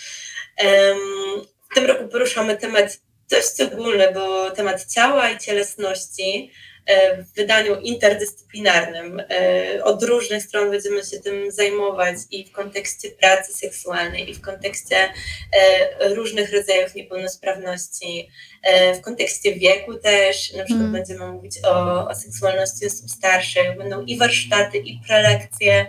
W 1.72 1.76
tym 1.76 1.86
roku 1.86 2.08
poruszamy 2.08 2.58
temat 2.58 3.00
dość 3.30 3.62
ogólny, 3.62 4.12
bo 4.14 4.52
temat 4.52 4.86
ciała 4.86 5.30
i 5.30 5.40
cielesności 5.40 6.52
e, 6.86 7.24
w 7.24 7.34
wydaniu 7.34 7.82
interdyscyplinarnym. 7.82 9.20
E, 9.30 9.84
od 9.84 10.04
różnych 10.04 10.44
stron 10.44 10.72
będziemy 10.72 11.04
się 11.04 11.20
tym 11.20 11.52
zajmować 11.52 12.18
i 12.32 12.46
w 12.46 12.52
kontekście 12.52 13.12
pracy 13.12 13.54
seksualnej, 13.54 14.30
i 14.30 14.34
w 14.34 14.42
kontekście 14.42 14.98
e, 14.98 16.14
różnych 16.16 16.54
rodzajów 16.54 16.96
niepełnosprawności, 16.96 18.30
w 18.98 19.02
kontekście 19.02 19.56
wieku 19.56 19.94
też. 19.94 20.54
Na 20.54 20.64
przykład 20.64 20.82
mm. 20.82 20.92
będziemy 20.92 21.32
mówić 21.32 21.54
o, 21.64 22.08
o 22.08 22.16
seksualności 22.16 22.86
osób 22.86 23.10
starszych, 23.10 23.78
będą 23.78 24.06
i 24.06 24.18
warsztaty, 24.18 24.78
i 24.78 25.00
prelekcje 25.08 25.86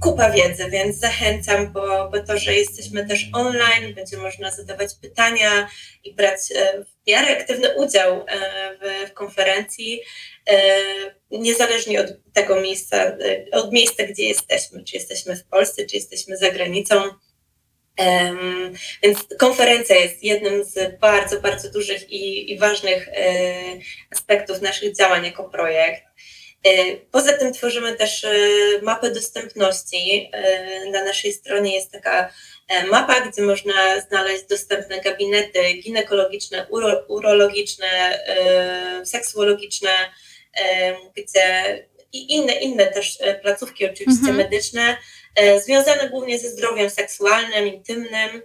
kupa 0.00 0.30
wiedzy, 0.30 0.70
więc 0.70 0.96
zachęcam, 0.96 1.72
bo, 1.72 2.10
bo 2.10 2.20
to, 2.22 2.38
że 2.38 2.54
jesteśmy 2.54 3.06
też 3.06 3.26
online, 3.32 3.94
będzie 3.94 4.16
można 4.16 4.50
zadawać 4.50 4.90
pytania 5.02 5.68
i 6.04 6.14
brać 6.14 6.40
e, 6.54 6.84
w 6.84 7.10
miarę 7.10 7.38
aktywny 7.38 7.76
udział 7.76 8.24
e, 8.28 8.76
w, 8.76 9.10
w 9.10 9.14
konferencji, 9.14 10.00
e, 10.50 10.80
niezależnie 11.30 12.00
od 12.00 12.06
tego 12.32 12.60
miejsca, 12.60 13.16
od 13.52 13.72
miejsca, 13.72 14.02
gdzie 14.02 14.24
jesteśmy, 14.24 14.84
czy 14.84 14.96
jesteśmy 14.96 15.36
w 15.36 15.44
Polsce, 15.44 15.86
czy 15.86 15.96
jesteśmy 15.96 16.36
za 16.36 16.50
granicą. 16.50 17.02
Więc 19.02 19.26
konferencja 19.38 19.96
jest 19.96 20.24
jednym 20.24 20.64
z 20.64 21.00
bardzo, 21.00 21.40
bardzo 21.40 21.70
dużych 21.70 22.10
i, 22.10 22.52
i 22.52 22.58
ważnych 22.58 23.08
aspektów 24.10 24.60
naszych 24.60 24.96
działań 24.96 25.24
jako 25.24 25.44
projekt. 25.44 26.07
E, 26.68 26.96
poza 26.96 27.32
tym 27.32 27.52
tworzymy 27.52 27.96
też 27.96 28.24
e, 28.24 28.30
mapę 28.82 29.10
dostępności. 29.10 30.30
E, 30.32 30.90
na 30.90 31.04
naszej 31.04 31.32
stronie 31.32 31.74
jest 31.74 31.92
taka 31.92 32.32
mapa, 32.90 33.20
gdzie 33.20 33.42
można 33.42 34.00
znaleźć 34.00 34.44
dostępne 34.44 35.00
gabinety 35.00 35.74
ginekologiczne, 35.74 36.66
uro, 36.70 37.04
urologiczne, 37.08 38.18
seksuologiczne, 39.04 39.90
gdzie 41.16 41.88
i 42.12 42.34
inne, 42.34 42.52
inne 42.52 42.86
też 42.86 43.18
placówki 43.42 43.86
oczywiście 43.86 44.28
mhm. 44.28 44.36
medyczne, 44.36 44.96
związane 45.64 46.08
głównie 46.08 46.38
ze 46.38 46.48
zdrowiem 46.48 46.90
seksualnym, 46.90 47.66
intymnym 47.66 48.42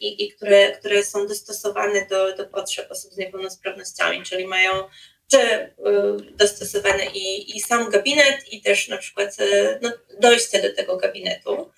i, 0.00 0.24
i 0.24 0.32
które, 0.32 0.72
które 0.72 1.04
są 1.04 1.26
dostosowane 1.26 2.06
do, 2.06 2.36
do 2.36 2.46
potrzeb 2.46 2.90
osób 2.90 3.12
z 3.12 3.16
niepełnosprawnościami, 3.16 4.22
czyli 4.22 4.46
mają 4.46 4.72
czy 5.32 5.38
y, 5.38 5.70
dostosowany 6.36 7.06
i, 7.14 7.56
i 7.56 7.60
sam 7.60 7.90
gabinet, 7.90 8.52
i 8.52 8.62
też 8.62 8.88
na 8.88 8.98
przykład 8.98 9.40
y, 9.40 9.78
no, 9.82 9.92
dojście 10.20 10.62
do 10.62 10.74
tego 10.74 10.96
gabinetu. 10.96 11.70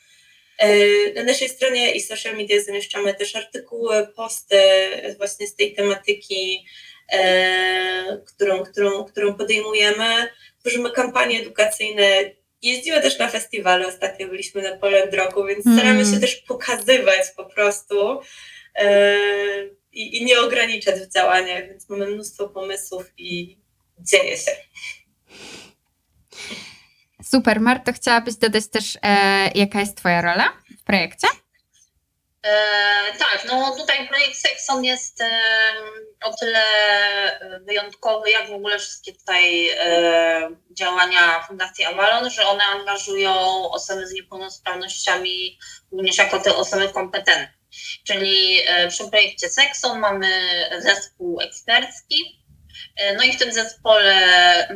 Y, 0.64 1.12
na 1.16 1.22
naszej 1.22 1.48
stronie 1.48 1.94
i 1.94 2.00
social 2.00 2.36
media 2.36 2.62
zamieszczamy 2.62 3.14
też 3.14 3.36
artykuły, 3.36 4.06
posty 4.16 4.58
właśnie 5.18 5.46
z 5.46 5.56
tej 5.56 5.74
tematyki, 5.74 6.66
którą, 8.26 8.64
którą, 8.64 9.04
którą 9.04 9.34
podejmujemy. 9.34 10.28
Tworzymy 10.60 10.90
kampanie 10.90 11.40
edukacyjne. 11.40 12.30
Jeździmy 12.62 13.02
też 13.02 13.18
na 13.18 13.28
festiwale, 13.28 13.86
ostatnio 13.86 14.28
byliśmy 14.28 14.62
na 14.62 14.76
Poland 14.76 15.14
Roku, 15.14 15.44
więc 15.44 15.60
staramy 15.60 16.00
mm. 16.00 16.14
się 16.14 16.20
też 16.20 16.36
pokazywać 16.36 17.30
po 17.36 17.44
prostu 17.44 18.20
i, 19.94 20.16
i 20.16 20.24
nie 20.24 20.40
ograniczać 20.40 21.00
w 21.00 21.14
działaniach, 21.14 21.68
więc 21.68 21.88
mamy 21.88 22.07
mnóstwo 22.07 22.48
pomysłów 22.48 23.12
i 23.18 23.59
dzieje 23.98 24.37
się. 24.37 24.50
Super. 27.22 27.61
Marto, 27.61 27.92
chciałabyś 27.92 28.35
dodać 28.35 28.68
też, 28.68 28.98
e, 29.02 29.50
jaka 29.54 29.80
jest 29.80 29.96
Twoja 29.96 30.22
rola 30.22 30.52
w 30.80 30.85
projekcie? 30.85 31.26
E, 32.44 33.18
tak, 33.18 33.44
no 33.48 33.76
tutaj 33.76 34.09
projekt 34.09 34.37
Sexon 34.37 34.85
jest 34.85 35.20
e, 35.20 35.40
o 36.24 36.37
tyle 36.37 36.64
wyjątkowy, 37.61 38.30
jak 38.30 38.48
w 38.48 38.52
ogóle 38.52 38.78
wszystkie 38.78 39.12
tutaj 39.12 39.68
e, 39.68 40.50
działania 40.70 41.44
Fundacji 41.48 41.85
Avalon, 41.85 42.30
że 42.30 42.46
one 42.46 42.64
angażują 42.64 43.33
osoby 43.70 44.07
z 44.07 44.12
niepełnosprawnościami 44.12 45.59
również 45.92 46.18
jako 46.18 46.40
te 46.40 46.57
osoby 46.57 46.88
kompetentne. 46.88 47.53
Czyli 48.04 48.58
e, 48.66 48.88
przy 48.88 49.08
projekcie 49.08 49.48
Sexon 49.48 49.98
mamy 49.98 50.28
zespół 50.78 51.40
ekspercki, 51.40 52.44
e, 52.96 53.16
no 53.16 53.22
i 53.22 53.32
w 53.32 53.38
tym 53.38 53.52
zespole, 53.52 54.14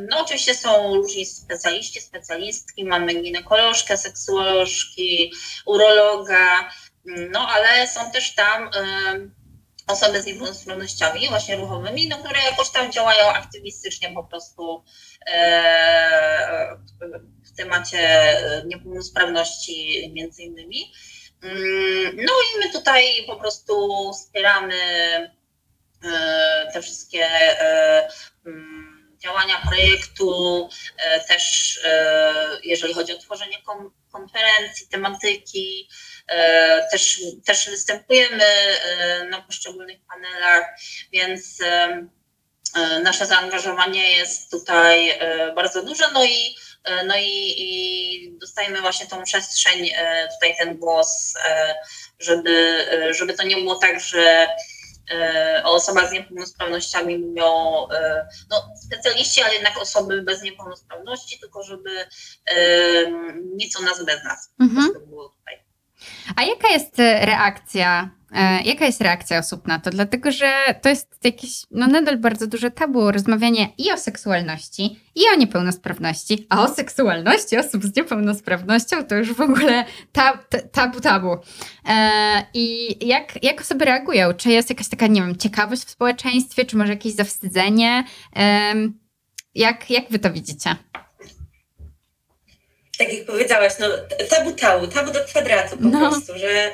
no 0.09 0.21
oczywiście 0.21 0.55
są 0.55 0.95
różni 0.95 1.27
specjaliści, 1.27 2.01
specjalistki, 2.01 2.85
mamy 2.85 3.15
ginekolożkę, 3.15 3.97
seksuolożki, 3.97 5.33
urologa, 5.67 6.71
no 7.05 7.49
ale 7.49 7.87
są 7.87 8.11
też 8.11 8.35
tam 8.35 8.71
osoby 9.89 10.23
z 10.23 10.27
niepełnosprawnościami 10.27 11.29
właśnie 11.29 11.57
ruchowymi, 11.57 12.09
no, 12.09 12.19
które 12.19 12.41
jakoś 12.43 12.71
tam 12.71 12.93
działają 12.93 13.29
aktywistycznie 13.29 14.11
po 14.15 14.25
prostu 14.25 14.85
e, 15.27 16.77
w 17.45 17.57
temacie 17.57 18.35
niepełnosprawności 18.67 20.11
między 20.15 20.43
innymi. 20.43 20.93
Mm, 21.43 22.17
no 22.17 22.33
i 22.33 22.59
my 22.59 22.73
tutaj 22.73 23.25
po 23.27 23.37
prostu 23.37 23.89
wspieramy 24.13 24.75
e, 26.05 26.71
te 26.73 26.83
wszystkie 26.83 27.27
e, 27.27 28.09
mm, 28.47 29.19
działania 29.19 29.63
projektu, 29.69 30.69
też 31.29 31.79
jeżeli 32.65 32.95
chodzi 32.95 33.13
o 33.13 33.19
tworzenie 33.19 33.57
konferencji, 34.11 34.89
tematyki, 34.89 35.89
E, 36.29 36.89
też, 36.91 37.21
też 37.47 37.71
występujemy 37.71 38.45
e, 38.45 39.25
na 39.25 39.43
poszczególnych 39.43 39.99
panelach, 40.09 40.65
więc 41.13 41.61
e, 41.61 42.09
nasze 43.03 43.27
zaangażowanie 43.27 44.11
jest 44.13 44.51
tutaj 44.51 45.19
bardzo 45.55 45.83
duże, 45.83 46.05
no 46.13 46.25
i, 46.25 46.57
no 47.07 47.15
i, 47.17 47.55
i 47.59 48.39
dostajemy 48.39 48.81
właśnie 48.81 49.07
tą 49.07 49.23
przestrzeń, 49.23 49.91
tutaj 50.35 50.57
ten 50.59 50.77
głos, 50.77 51.35
żeby, 52.19 52.87
żeby 53.11 53.35
to 53.35 53.43
nie 53.43 53.57
było 53.57 53.75
tak, 53.75 54.01
że 54.01 54.49
o 55.65 55.73
osobach 55.75 56.09
z 56.09 56.13
niepełnosprawnościami 56.13 57.19
mówią 57.19 57.87
no, 58.51 58.69
specjaliści, 58.87 59.43
ale 59.43 59.55
jednak 59.55 59.79
osoby 59.79 60.23
bez 60.23 60.43
niepełnosprawności, 60.43 61.41
tylko 61.41 61.63
żeby 61.63 62.07
nic 63.57 63.77
o 63.77 63.83
nas 63.83 64.05
bez 64.05 64.25
nas. 64.25 64.51
Mhm. 64.61 64.93
było 65.07 65.29
tutaj. 65.29 65.68
A 66.37 66.43
jaka 66.43 66.69
jest 66.69 67.01
e, 67.01 67.27
reakcja, 67.27 68.11
e, 68.33 68.63
jaka 68.63 68.87
jest 68.87 69.01
reakcja 69.01 69.39
osób 69.39 69.67
na 69.67 69.79
to? 69.79 69.91
Dlatego, 69.91 70.31
że 70.31 70.53
to 70.83 70.89
jest 70.89 71.25
jakieś, 71.25 71.63
no 71.71 71.87
nadal 71.87 72.19
bardzo 72.19 72.47
duże 72.47 72.71
tabu, 72.71 73.11
rozmawianie 73.11 73.69
i 73.79 73.93
o 73.93 73.99
seksualności, 73.99 75.01
i 75.15 75.21
o 75.35 75.37
niepełnosprawności, 75.37 76.47
a 76.51 76.63
o 76.63 76.69
seksualności 76.69 77.59
osób 77.59 77.85
z 77.85 77.97
niepełnosprawnością 77.97 79.05
to 79.05 79.15
już 79.15 79.33
w 79.33 79.41
ogóle 79.41 79.85
tab, 80.13 80.55
tabu 80.73 81.01
tabu. 81.01 81.37
E, 81.89 81.99
I 82.55 82.97
jak, 83.07 83.45
jak 83.45 83.61
osoby 83.61 83.85
reagują? 83.85 84.33
Czy 84.33 84.51
jest 84.51 84.71
jakaś 84.71 84.89
taka, 84.89 85.07
nie 85.07 85.21
wiem, 85.23 85.37
ciekawość 85.37 85.83
w 85.83 85.91
społeczeństwie, 85.91 86.65
czy 86.65 86.77
może 86.77 86.93
jakieś 86.93 87.13
zawstydzenie? 87.13 88.05
Jak, 89.55 89.91
jak 89.91 90.11
wy 90.11 90.19
to 90.19 90.31
widzicie? 90.31 90.77
Tak 92.99 93.13
jak 93.13 93.25
powiedziałaś, 93.25 93.73
no 93.79 93.89
tabu 94.31 94.53
tabu, 94.53 94.87
tabu 94.87 95.13
do 95.13 95.25
kwadratu 95.25 95.77
po 95.77 95.85
no. 95.85 95.99
prostu, 96.11 96.39
że, 96.39 96.73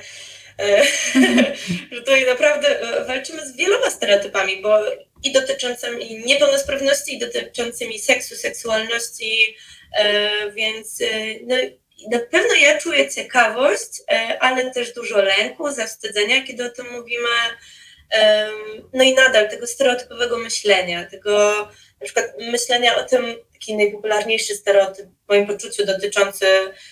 e, 0.58 0.84
że 1.92 2.00
tutaj 2.00 2.26
naprawdę 2.26 2.80
e, 2.80 3.04
walczymy 3.04 3.46
z 3.46 3.56
wieloma 3.56 3.90
stereotypami, 3.90 4.62
bo 4.62 4.80
i 5.22 5.32
dotyczącymi 5.32 6.22
niepełnosprawności, 6.26 7.14
i 7.14 7.18
dotyczącymi 7.18 7.98
seksu, 7.98 8.36
seksualności, 8.36 9.56
e, 9.98 10.50
więc 10.50 10.98
no, 11.46 11.56
na 12.10 12.18
pewno 12.18 12.54
ja 12.54 12.78
czuję 12.78 13.10
ciekawość, 13.10 13.90
ale 14.40 14.70
też 14.70 14.92
dużo 14.92 15.22
lęku, 15.22 15.70
zawstydzenia, 15.70 16.46
kiedy 16.46 16.64
o 16.64 16.68
tym 16.68 16.86
mówimy. 16.92 17.28
No 18.92 19.04
i 19.04 19.14
nadal 19.14 19.50
tego 19.50 19.66
stereotypowego 19.66 20.38
myślenia, 20.38 21.04
tego 21.04 21.68
na 22.00 22.04
przykład 22.04 22.26
myślenia 22.38 22.96
o 22.96 23.02
tym, 23.02 23.36
taki 23.64 23.76
najpopularniejszy 23.76 24.54
stereotyp 24.54 25.06
w 25.06 25.28
moim 25.28 25.46
poczuciu 25.46 25.86
dotyczący 25.86 26.46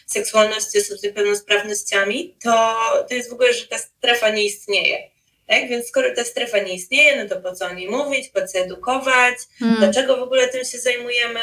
seksualności 0.06 0.78
osób 0.78 0.98
z 0.98 1.02
niepełnosprawnościami, 1.02 2.36
to, 2.44 2.76
to 3.08 3.14
jest 3.14 3.30
w 3.30 3.32
ogóle, 3.32 3.52
że 3.54 3.66
ta 3.66 3.78
strefa 3.78 4.28
nie 4.28 4.44
istnieje. 4.44 5.10
Tak? 5.46 5.68
Więc 5.68 5.86
skoro 5.86 6.14
ta 6.16 6.24
strefa 6.24 6.58
nie 6.58 6.74
istnieje, 6.74 7.22
no 7.22 7.28
to 7.28 7.40
po 7.40 7.54
co 7.54 7.66
o 7.66 7.72
niej 7.72 7.90
mówić, 7.90 8.28
po 8.28 8.46
co 8.46 8.58
edukować, 8.58 9.34
hmm. 9.58 9.78
dlaczego 9.78 10.16
w 10.16 10.22
ogóle 10.22 10.48
tym 10.48 10.64
się 10.64 10.78
zajmujemy, 10.78 11.40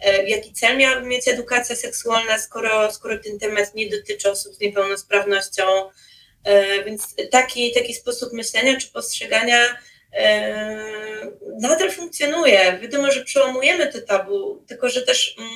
e, 0.00 0.28
jaki 0.28 0.52
cel 0.52 0.76
miałaby 0.76 1.06
mieć 1.06 1.28
edukacja 1.28 1.76
seksualna, 1.76 2.38
skoro, 2.38 2.92
skoro 2.92 3.18
ten 3.18 3.38
temat 3.38 3.74
nie 3.74 3.90
dotyczy 3.90 4.30
osób 4.30 4.54
z 4.54 4.60
niepełnosprawnością. 4.60 5.64
E, 6.44 6.84
więc 6.84 7.14
taki, 7.30 7.72
taki 7.74 7.94
sposób 7.94 8.32
myślenia 8.32 8.76
czy 8.80 8.88
postrzegania 8.88 9.76
nadal 11.60 11.90
funkcjonuje. 11.90 12.78
Wiadomo, 12.82 13.12
że 13.12 13.24
przełamujemy 13.24 13.92
to 13.92 14.00
tabu, 14.00 14.64
tylko 14.68 14.88
że 14.88 15.02
też 15.02 15.36
mm, 15.38 15.50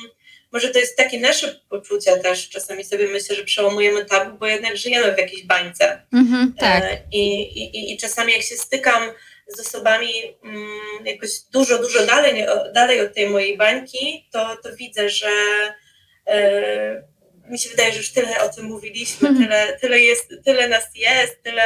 może 0.51 0.69
to 0.69 0.79
jest 0.79 0.97
takie 0.97 1.19
nasze 1.19 1.59
poczucie 1.69 2.17
też, 2.17 2.49
czasami 2.49 2.83
sobie 2.83 3.07
myślę, 3.07 3.35
że 3.35 3.43
przełamujemy 3.43 4.05
tabu, 4.05 4.37
bo 4.37 4.47
jednak 4.47 4.77
żyjemy 4.77 5.15
w 5.15 5.17
jakiejś 5.17 5.45
bańce. 5.45 6.01
Mm-hmm, 6.13 6.47
tak. 6.59 6.83
I, 7.11 7.41
i, 7.41 7.93
I 7.93 7.97
czasami 7.97 8.33
jak 8.33 8.41
się 8.41 8.55
stykam 8.55 9.03
z 9.47 9.59
osobami 9.59 10.09
mm, 10.43 11.05
jakoś 11.05 11.29
dużo, 11.53 11.79
dużo 11.79 12.05
dalej, 12.05 12.45
dalej 12.73 13.01
od 13.01 13.13
tej 13.13 13.29
mojej 13.29 13.57
bańki, 13.57 14.27
to, 14.31 14.57
to 14.63 14.75
widzę, 14.75 15.09
że 15.09 15.29
e, 16.27 17.03
mi 17.49 17.59
się 17.59 17.69
wydaje, 17.69 17.91
że 17.91 17.97
już 17.97 18.11
tyle 18.11 18.41
o 18.41 18.49
tym 18.49 18.65
mówiliśmy, 18.65 19.29
mhm. 19.29 19.47
tyle, 19.47 19.79
tyle, 19.79 19.99
jest, 19.99 20.33
tyle 20.45 20.69
nas 20.69 20.83
jest, 20.95 21.43
tyle, 21.43 21.63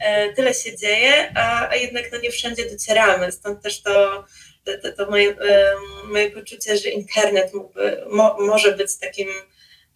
e, 0.00 0.32
tyle 0.32 0.54
się 0.54 0.76
dzieje, 0.76 1.32
a, 1.36 1.68
a 1.68 1.76
jednak 1.76 2.12
no 2.12 2.18
nie 2.18 2.30
wszędzie 2.30 2.70
docieramy. 2.70 3.32
Stąd 3.32 3.62
też 3.62 3.82
to, 3.82 4.24
to, 4.64 4.92
to 4.96 5.10
moje, 5.10 5.30
e, 5.30 5.74
moje 6.04 6.30
poczucie, 6.30 6.76
że 6.76 6.88
internet 6.88 7.54
mógłby, 7.54 8.04
mo, 8.10 8.36
może 8.40 8.72
być 8.72 8.98
takim 8.98 9.28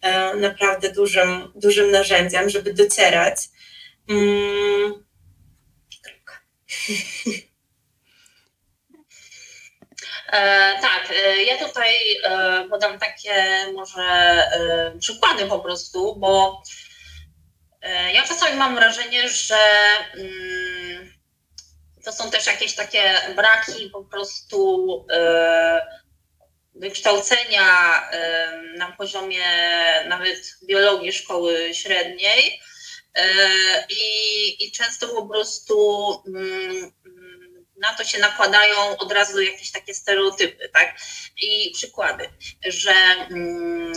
e, 0.01 0.35
naprawdę 0.35 0.91
dużym, 0.91 1.51
dużym 1.55 1.91
narzędziem, 1.91 2.49
żeby 2.49 2.73
docierać. 2.73 3.37
Mm. 4.09 5.07
E, 10.27 10.73
tak, 10.81 11.11
e, 11.11 11.43
ja 11.43 11.57
tutaj 11.57 11.95
e, 12.23 12.67
podam 12.69 12.99
takie 12.99 13.33
może 13.73 14.43
przykłady 14.99 15.45
po 15.45 15.59
prostu, 15.59 16.15
bo 16.15 16.63
ja 18.13 18.23
czasami 18.23 18.57
mam 18.57 18.75
wrażenie, 18.75 19.29
że 19.29 19.57
mm, 20.13 21.13
to 22.05 22.11
są 22.11 22.31
też 22.31 22.47
jakieś 22.47 22.75
takie 22.75 23.21
braki 23.35 23.89
po 23.89 24.03
prostu 24.03 25.05
wykształcenia 26.75 27.65
na 28.77 28.91
poziomie 28.91 29.45
nawet 30.07 30.37
biologii 30.67 31.13
szkoły 31.13 31.73
średniej. 31.73 32.61
I, 33.89 34.65
i 34.65 34.71
często 34.71 35.07
po 35.07 35.25
prostu 35.25 36.07
mm, 36.27 36.91
na 37.77 37.93
to 37.93 38.03
się 38.03 38.19
nakładają 38.19 38.97
od 38.97 39.11
razu 39.11 39.41
jakieś 39.41 39.71
takie 39.71 39.93
stereotypy, 39.93 40.69
tak? 40.73 40.97
I 41.41 41.71
przykłady, 41.73 42.29
że 42.65 42.93
mm, 43.29 43.93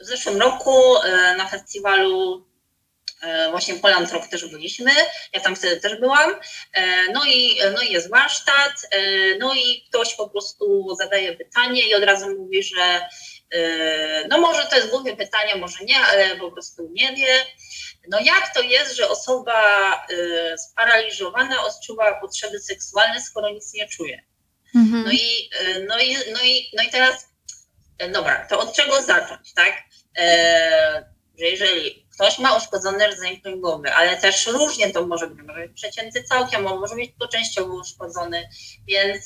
w 0.00 0.04
zeszłym 0.04 0.40
roku 0.40 0.96
e, 0.96 1.34
na 1.36 1.48
festiwalu 1.48 2.49
e, 3.22 3.50
właśnie 3.50 3.74
Poland 3.74 4.12
Rock 4.12 4.28
też 4.28 4.46
byliśmy, 4.46 4.90
ja 5.32 5.40
tam 5.40 5.56
wtedy 5.56 5.80
też 5.80 6.00
byłam, 6.00 6.30
e, 6.72 7.12
no 7.12 7.24
i, 7.24 7.58
no 7.74 7.82
i 7.82 7.92
jest 7.92 8.10
warsztat, 8.10 8.72
no 9.38 9.54
i 9.54 9.84
ktoś 9.88 10.14
po 10.14 10.28
prostu 10.28 10.94
zadaje 10.94 11.36
pytanie 11.36 11.88
i 11.88 11.94
od 11.94 12.04
razu 12.04 12.36
mówi, 12.38 12.62
że 12.62 13.08
no 14.28 14.38
może 14.38 14.62
to 14.62 14.76
jest 14.76 14.90
głupie 14.90 15.16
pytanie, 15.16 15.56
może 15.56 15.84
nie, 15.84 15.98
ale 15.98 16.36
po 16.36 16.52
prostu 16.52 16.88
nie 16.92 17.16
wie, 17.16 17.46
no 18.08 18.20
jak 18.20 18.54
to 18.54 18.62
jest, 18.62 18.96
że 18.96 19.08
osoba 19.08 19.62
sparaliżowana 20.56 21.64
odczuwa 21.64 22.20
potrzeby 22.20 22.60
seksualne, 22.60 23.20
skoro 23.20 23.50
nic 23.50 23.74
nie 23.74 23.88
czuje? 23.88 24.22
Mhm. 24.74 25.04
No, 25.04 25.12
i, 25.12 25.50
no, 25.88 25.98
i, 25.98 26.16
no, 26.32 26.42
i, 26.44 26.70
no 26.76 26.82
i 26.82 26.90
teraz, 26.90 27.28
dobra, 28.12 28.46
to 28.48 28.60
od 28.60 28.72
czego 28.72 29.02
zacząć, 29.02 29.54
tak? 29.54 29.72
E, 30.16 31.10
że 31.38 31.46
jeżeli 31.46 32.06
ktoś 32.20 32.38
ma 32.38 32.56
uszkodzony 32.56 33.08
rdzeń 33.08 33.40
kręgowy, 33.40 33.92
ale 33.92 34.16
też 34.16 34.46
różnie 34.46 34.90
to 34.90 35.06
może 35.06 35.26
być, 35.26 35.46
może 35.46 35.60
być 35.60 35.72
przecięty 35.72 36.24
całkiem, 36.24 36.62
może 36.62 36.94
być 36.94 37.10
to 37.20 37.28
częściowo 37.28 37.74
uszkodzony, 37.74 38.48
więc 38.88 39.24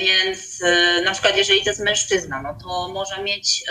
Więc 0.00 0.60
na 1.04 1.12
przykład 1.12 1.36
jeżeli 1.36 1.64
to 1.64 1.70
jest 1.70 1.80
mężczyzna, 1.80 2.42
no 2.42 2.58
to 2.62 2.88
może 2.88 3.22
mieć 3.22 3.64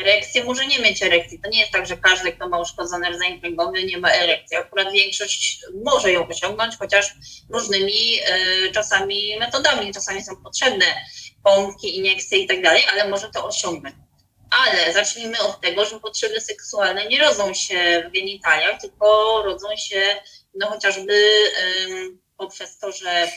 erekcję, 0.00 0.44
może 0.44 0.66
nie 0.66 0.78
mieć 0.78 1.02
erekcji. 1.02 1.40
To 1.40 1.48
nie 1.48 1.60
jest 1.60 1.72
tak, 1.72 1.86
że 1.86 1.96
każdy, 1.96 2.32
kto 2.32 2.48
ma 2.48 2.60
uszkodzony 2.60 3.10
rdzeń 3.10 3.40
kręgowy, 3.40 3.84
nie 3.84 3.98
ma 3.98 4.12
erekcji. 4.12 4.56
Akurat 4.56 4.92
większość 4.92 5.60
może 5.84 6.12
ją 6.12 6.28
osiągnąć, 6.28 6.76
chociaż 6.76 7.14
różnymi 7.50 8.18
czasami 8.72 9.36
metodami. 9.38 9.94
Czasami 9.94 10.24
są 10.24 10.36
potrzebne 10.36 10.86
pompki, 11.44 11.96
iniekcje 11.98 12.38
i 12.38 12.46
tak 12.46 12.62
dalej, 12.62 12.82
ale 12.92 13.08
może 13.08 13.30
to 13.30 13.46
osiągnąć. 13.46 13.94
Ale 14.50 14.92
zacznijmy 14.92 15.40
od 15.40 15.60
tego, 15.60 15.84
że 15.84 16.00
potrzeby 16.00 16.40
seksualne 16.40 17.06
nie 17.06 17.18
rodzą 17.18 17.54
się 17.54 18.04
w 18.08 18.12
genitaliach, 18.12 18.80
tylko 18.80 19.42
rodzą 19.42 19.76
się 19.76 20.16
no 20.54 20.66
chociażby 20.66 21.24
poprzez 22.36 22.78
to, 22.78 22.92
że 22.92 23.28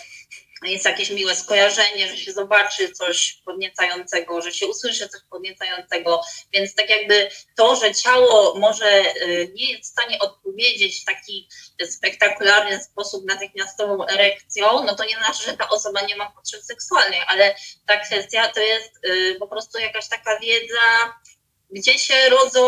jest 0.71 0.85
jakieś 0.85 1.09
miłe 1.09 1.35
skojarzenie, 1.35 2.07
że 2.07 2.17
się 2.17 2.31
zobaczy 2.31 2.91
coś 2.91 3.41
podniecającego, 3.45 4.41
że 4.41 4.53
się 4.53 4.67
usłyszy 4.67 5.09
coś 5.09 5.21
podniecającego, 5.29 6.21
więc 6.53 6.75
tak 6.75 6.89
jakby 6.89 7.29
to, 7.55 7.75
że 7.75 7.93
ciało 7.93 8.59
może 8.59 9.01
y, 9.01 9.51
nie 9.55 9.71
jest 9.71 9.83
w 9.83 9.91
stanie 9.91 10.19
odpowiedzieć 10.19 11.01
w 11.01 11.05
taki 11.05 11.49
spektakularny 11.85 12.83
sposób 12.83 13.25
natychmiastową 13.25 14.05
erekcją, 14.07 14.83
no 14.83 14.95
to 14.95 15.05
nie 15.05 15.15
znaczy, 15.15 15.43
że 15.43 15.57
ta 15.57 15.69
osoba 15.69 16.01
nie 16.01 16.15
ma 16.15 16.31
potrzeb 16.31 16.61
seksualnych, 16.61 17.23
ale 17.27 17.55
ta 17.87 17.97
kwestia 17.97 18.47
to 18.47 18.59
jest 18.59 18.91
y, 19.05 19.35
po 19.39 19.47
prostu 19.47 19.79
jakaś 19.79 20.09
taka 20.09 20.39
wiedza, 20.39 21.13
gdzie 21.71 21.99
się 21.99 22.29
rodzą 22.29 22.67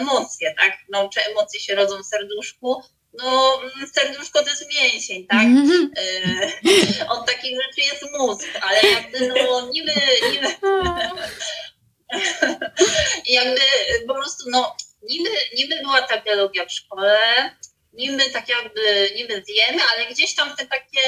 emocje, 0.00 0.54
tak? 0.58 0.72
No, 0.88 1.08
czy 1.08 1.24
emocje 1.24 1.60
się 1.60 1.74
rodzą 1.74 2.02
w 2.02 2.06
serduszku, 2.06 2.82
no 3.12 3.60
serduszko 3.92 4.42
to 4.42 4.50
jest 4.50 4.68
mięsień, 4.68 5.26
tak? 5.26 5.46
Mm-hmm. 5.46 5.88
E, 7.00 7.08
od 7.08 7.26
takich 7.26 7.62
rzeczy 7.62 7.80
jest 7.80 8.04
mózg, 8.18 8.48
ale 8.60 8.90
jakby 8.90 9.28
no 9.28 9.70
niby, 9.70 9.92
niby 10.32 10.48
jakby 13.38 13.60
po 14.06 14.14
prostu 14.14 14.44
no 14.50 14.76
niby, 15.02 15.30
niby 15.56 15.76
była 15.80 16.02
ta 16.02 16.20
biologia 16.20 16.66
w 16.66 16.72
szkole, 16.72 17.16
niby 17.92 18.30
tak 18.30 18.48
jakby 18.48 19.10
niby 19.16 19.42
wiemy, 19.48 19.82
ale 19.82 20.06
gdzieś 20.06 20.34
tam 20.34 20.56
te 20.56 20.66
takie 20.66 21.00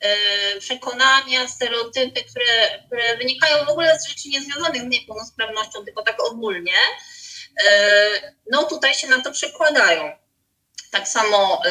e, 0.00 0.60
przekonania, 0.60 1.48
stereotypy, 1.48 2.24
które, 2.24 2.82
które 2.86 3.16
wynikają 3.16 3.64
w 3.64 3.68
ogóle 3.68 4.00
z 4.00 4.08
rzeczy 4.08 4.28
niezwiązanych 4.28 4.82
z 4.82 4.86
niepełnosprawnością, 4.86 5.84
tylko 5.84 6.02
tak 6.02 6.22
ogólnie, 6.22 6.78
e, 7.68 8.34
no 8.50 8.62
tutaj 8.62 8.94
się 8.94 9.06
na 9.06 9.22
to 9.22 9.32
przekładają. 9.32 10.25
Tak 10.90 11.08
samo 11.08 11.62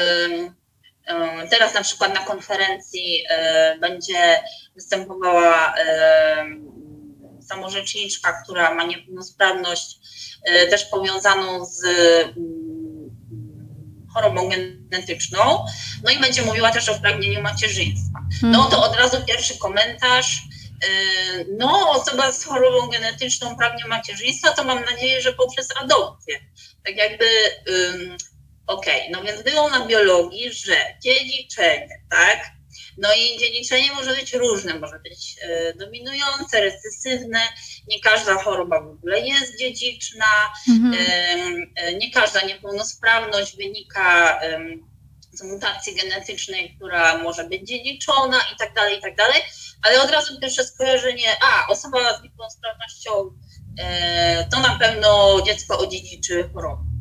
teraz 1.50 1.74
na 1.74 1.82
przykład 1.82 2.14
na 2.14 2.20
konferencji 2.20 3.24
y, 3.76 3.80
będzie 3.80 4.44
występowała 4.76 5.74
samorzeczniczka, 7.48 8.44
która 8.44 8.74
ma 8.74 8.84
niepełnosprawność 8.84 9.98
y, 10.50 10.68
też 10.68 10.86
powiązaną 10.86 11.66
z 11.66 11.84
mm, 11.86 12.36
chorobą 14.14 14.50
genetyczną, 14.50 15.66
no 16.04 16.12
i 16.12 16.20
będzie 16.20 16.42
mówiła 16.42 16.72
też 16.72 16.90
o 16.90 17.00
pragnieniu 17.00 17.42
macierzyństwa. 17.42 18.20
No 18.42 18.64
to 18.64 18.84
od 18.84 18.96
razu 18.96 19.18
pierwszy 19.28 19.58
komentarz, 19.58 20.42
y, 20.86 21.46
no 21.58 21.90
osoba 21.90 22.32
z 22.32 22.44
chorobą 22.44 22.88
genetyczną 22.88 23.56
pragnie 23.56 23.86
macierzyństwa, 23.86 24.52
to 24.52 24.64
mam 24.64 24.86
nadzieję, 24.86 25.22
że 25.22 25.34
poprzez 25.34 25.68
adopcję. 25.82 26.40
Tak 26.86 26.98
jakby 26.98 27.26
Okej, 28.68 29.02
okay, 29.02 29.12
no 29.12 29.24
więc 29.24 29.44
było 29.44 29.70
na 29.70 29.86
biologii, 29.86 30.54
że 30.54 30.76
dziedziczenie, 31.04 32.02
tak? 32.10 32.56
No 32.98 33.10
i 33.14 33.40
dziedziczenie 33.40 33.94
może 33.94 34.16
być 34.16 34.34
różne, 34.34 34.80
może 34.80 35.00
być 35.00 35.36
e, 35.42 35.74
dominujące, 35.74 36.62
recesywne. 36.62 37.40
Nie 37.88 38.00
każda 38.00 38.44
choroba 38.44 38.82
w 38.82 38.88
ogóle 38.88 39.20
jest 39.20 39.60
dziedziczna, 39.60 40.26
mhm. 40.70 40.96
e, 41.76 41.94
nie 41.94 42.12
każda 42.12 42.42
niepełnosprawność 42.42 43.58
wynika 43.58 44.40
z 45.32 45.44
mutacji 45.44 45.96
genetycznej, 45.96 46.76
która 46.76 47.18
może 47.18 47.44
być 47.44 47.68
dziedziczona 47.68 48.38
i 48.54 48.58
tak 48.58 48.74
dalej, 48.74 48.98
i 48.98 49.02
tak 49.02 49.16
dalej. 49.16 49.42
Ale 49.84 50.02
od 50.02 50.12
razu 50.12 50.40
pierwsze 50.40 50.64
skojarzenie, 50.64 51.28
a 51.42 51.68
osoba 51.68 52.20
z 52.20 52.24
niepełnosprawnością 52.24 53.12
e, 53.80 54.48
to 54.52 54.60
na 54.60 54.80
pewno 54.80 55.42
dziecko 55.46 55.80
odziedziczy 55.80 56.50
chorobę 56.54 56.95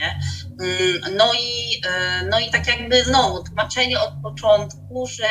nie? 0.00 0.20
Mm, 0.60 1.16
no 1.16 1.32
i, 1.34 1.80
e, 1.86 2.22
no 2.30 2.40
i 2.40 2.50
tak 2.50 2.66
jakby 2.66 3.04
znowu 3.04 3.44
tłumaczenie 3.44 4.00
od 4.00 4.12
początku, 4.22 5.06
że 5.06 5.28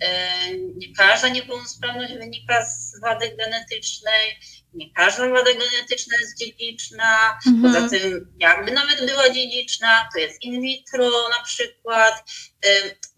e, 0.00 0.54
nie 0.54 0.94
każda 0.96 1.28
niepełnosprawność 1.28 2.14
wynika 2.14 2.64
z 2.64 3.00
wady 3.00 3.36
genetycznej, 3.36 4.38
nie 4.74 4.92
każda 4.92 5.28
wada 5.28 5.52
genetyczna 5.52 6.16
jest 6.20 6.38
dziedziczna, 6.38 7.38
mhm. 7.46 7.62
poza 7.62 7.88
tym 7.88 8.36
jakby 8.38 8.70
nawet 8.70 9.06
była 9.06 9.30
dziedziczna, 9.30 10.08
to 10.14 10.20
jest 10.20 10.42
in 10.42 10.62
vitro 10.62 11.10
na 11.38 11.44
przykład, 11.44 12.30
e, 12.66 12.68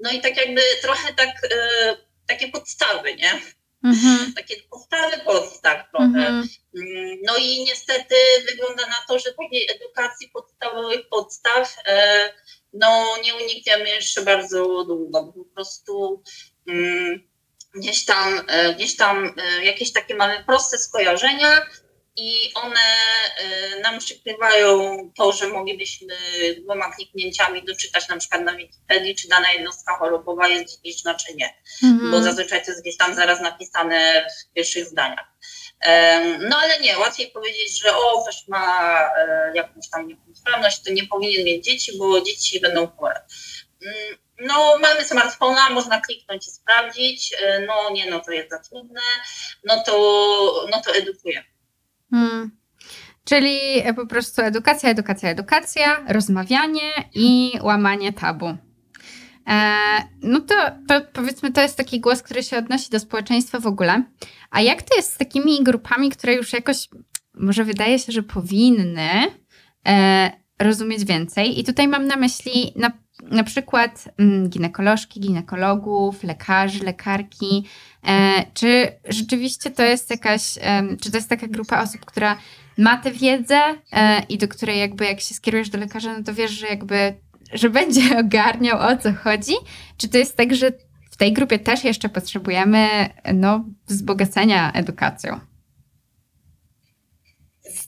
no 0.02 0.10
i 0.10 0.20
tak 0.20 0.36
jakby 0.36 0.60
trochę 0.82 1.14
tak, 1.14 1.48
takie 2.26 2.48
podstawy, 2.48 3.14
nie? 3.14 3.40
Mhm. 3.84 4.32
Takie 4.36 4.56
podstawy 4.70 5.18
podstaw 5.24 5.90
trochę. 5.90 6.04
Mhm. 6.04 6.48
Mm, 6.74 7.18
no 7.22 7.36
i 7.36 7.64
niestety 7.64 8.14
wygląda 8.50 8.86
na 8.86 8.96
to, 9.08 9.18
że 9.18 9.32
takiej 9.32 9.70
edukacji 9.70 10.28
podstawowych 10.28 11.08
podstaw 11.08 11.76
e, 11.86 12.32
no 12.72 13.16
nie 13.24 13.34
unikniemy 13.34 13.88
jeszcze 13.88 14.22
bardzo 14.22 14.84
długo. 14.84 15.32
Po 15.32 15.44
prostu 15.54 16.22
mm, 16.68 17.28
gdzieś 17.74 18.04
tam, 18.04 18.42
e, 18.48 18.74
gdzieś 18.74 18.96
tam 18.96 19.34
e, 19.36 19.64
jakieś 19.64 19.92
takie 19.92 20.14
mamy 20.14 20.44
proste 20.44 20.78
skojarzenia, 20.78 21.66
i 22.20 22.52
one 22.54 22.80
y, 23.76 23.80
nam 23.80 23.98
przykrywają 23.98 24.98
to, 25.16 25.32
że 25.32 25.48
moglibyśmy 25.48 26.14
dwoma 26.62 26.92
kliknięciami 26.92 27.64
doczytać 27.64 28.08
na 28.08 28.16
przykład 28.16 28.42
na 28.42 28.56
Wikipedii, 28.56 29.14
czy 29.14 29.28
dana 29.28 29.52
jednostka 29.52 29.96
chorobowa 29.96 30.48
jest 30.48 30.82
dziedziczna, 30.82 31.14
czy 31.14 31.34
nie. 31.34 31.54
Mhm. 31.82 32.10
Bo 32.10 32.22
zazwyczaj 32.22 32.64
to 32.64 32.70
jest 32.70 32.82
gdzieś 32.82 32.96
tam 32.96 33.14
zaraz 33.14 33.40
napisane 33.40 34.26
w 34.50 34.54
pierwszych 34.54 34.86
zdaniach. 34.86 35.26
No 36.38 36.56
ale 36.56 36.80
nie, 36.80 36.98
łatwiej 36.98 37.30
powiedzieć, 37.30 37.82
że 37.82 37.96
o, 37.96 38.22
ktoś 38.22 38.48
ma 38.48 39.00
e, 39.00 39.52
jakąś 39.54 39.90
tam 39.90 40.08
niepełnosprawność, 40.08 40.82
to 40.82 40.92
nie 40.92 41.06
powinien 41.06 41.44
mieć 41.44 41.64
dzieci, 41.64 41.98
bo 41.98 42.20
dzieci 42.20 42.60
będą 42.60 42.86
chore. 42.86 43.20
Mm, 43.82 44.18
no, 44.40 44.78
mamy 44.78 45.04
smartfona, 45.04 45.70
można 45.70 46.00
kliknąć 46.00 46.48
i 46.48 46.50
sprawdzić. 46.50 47.34
E, 47.42 47.60
no 47.60 47.90
nie, 47.90 48.10
no 48.10 48.20
to 48.20 48.32
jest 48.32 48.50
za 48.50 48.58
trudne. 48.58 49.00
No 49.64 49.82
to, 49.86 50.66
no 50.70 50.80
to 50.80 50.94
edukujemy. 50.94 51.49
Hmm. 52.10 52.50
Czyli 53.24 53.58
po 53.96 54.06
prostu 54.06 54.42
edukacja, 54.42 54.90
edukacja, 54.90 55.30
edukacja, 55.30 56.04
rozmawianie 56.08 56.90
i 57.14 57.52
łamanie 57.62 58.12
tabu. 58.12 58.46
E, 58.46 59.76
no 60.22 60.40
to, 60.40 60.54
to 60.88 61.00
powiedzmy, 61.12 61.52
to 61.52 61.60
jest 61.60 61.76
taki 61.76 62.00
głos, 62.00 62.22
który 62.22 62.42
się 62.42 62.58
odnosi 62.58 62.90
do 62.90 63.00
społeczeństwa 63.00 63.60
w 63.60 63.66
ogóle. 63.66 64.02
A 64.50 64.60
jak 64.60 64.82
to 64.82 64.96
jest 64.96 65.12
z 65.12 65.18
takimi 65.18 65.64
grupami, 65.64 66.10
które 66.10 66.34
już 66.34 66.52
jakoś, 66.52 66.88
może 67.34 67.64
wydaje 67.64 67.98
się, 67.98 68.12
że 68.12 68.22
powinny 68.22 69.10
e, 69.88 70.30
rozumieć 70.58 71.04
więcej? 71.04 71.60
I 71.60 71.64
tutaj 71.64 71.88
mam 71.88 72.06
na 72.06 72.16
myśli 72.16 72.72
na, 72.76 72.92
na 73.22 73.44
przykład 73.44 74.08
mm, 74.18 74.48
ginekolożki, 74.48 75.20
ginekologów, 75.20 76.22
lekarzy, 76.24 76.84
lekarki, 76.84 77.64
E, 78.06 78.44
czy 78.54 78.92
rzeczywiście 79.08 79.70
to 79.70 79.82
jest 79.82 80.10
jakaś, 80.10 80.54
czy 81.00 81.10
to 81.10 81.16
jest 81.16 81.28
taka 81.28 81.46
grupa 81.46 81.82
osób, 81.82 82.04
która 82.04 82.36
ma 82.78 82.96
tę 82.96 83.10
wiedzę 83.12 83.60
e, 83.92 84.22
i 84.28 84.38
do 84.38 84.48
której 84.48 84.78
jakby 84.78 85.04
jak 85.04 85.20
się 85.20 85.34
skierujesz 85.34 85.70
do 85.70 85.78
lekarza, 85.78 86.18
no 86.18 86.24
to 86.24 86.34
wiesz, 86.34 86.50
że 86.50 86.66
jakby, 86.66 87.14
że 87.52 87.70
będzie 87.80 88.18
ogarniał 88.18 88.78
o 88.78 88.96
co 88.96 89.12
chodzi? 89.12 89.52
Czy 89.96 90.08
to 90.08 90.18
jest 90.18 90.36
tak, 90.36 90.54
że 90.54 90.72
w 91.10 91.16
tej 91.16 91.32
grupie 91.32 91.58
też 91.58 91.84
jeszcze 91.84 92.08
potrzebujemy 92.08 92.88
no, 93.34 93.64
wzbogacenia 93.86 94.72
edukacją? 94.72 95.40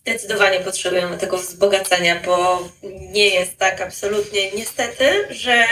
Zdecydowanie 0.02 0.60
potrzebujemy 0.60 1.18
tego 1.18 1.36
wzbogacenia, 1.38 2.20
bo 2.26 2.68
nie 2.82 3.28
jest 3.28 3.56
tak 3.56 3.80
absolutnie 3.80 4.52
niestety, 4.52 5.04
że 5.30 5.64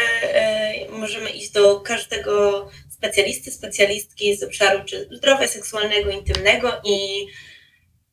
y, 0.89 0.91
możemy 0.91 1.31
iść 1.31 1.51
do 1.51 1.81
każdego 1.81 2.69
specjalisty, 2.91 3.51
specjalistki 3.51 4.37
z 4.37 4.43
obszaru 4.43 4.85
czy 4.85 5.09
zdrowia 5.13 5.49
seksualnego, 5.49 6.11
intymnego 6.11 6.81
i 6.85 7.27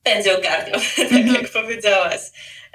będzie 0.04 0.38
ogarniał, 0.38 0.80
tak 0.98 1.08
-hmm. 1.08 1.42
jak 1.42 1.52
powiedziałaś. 1.52 2.22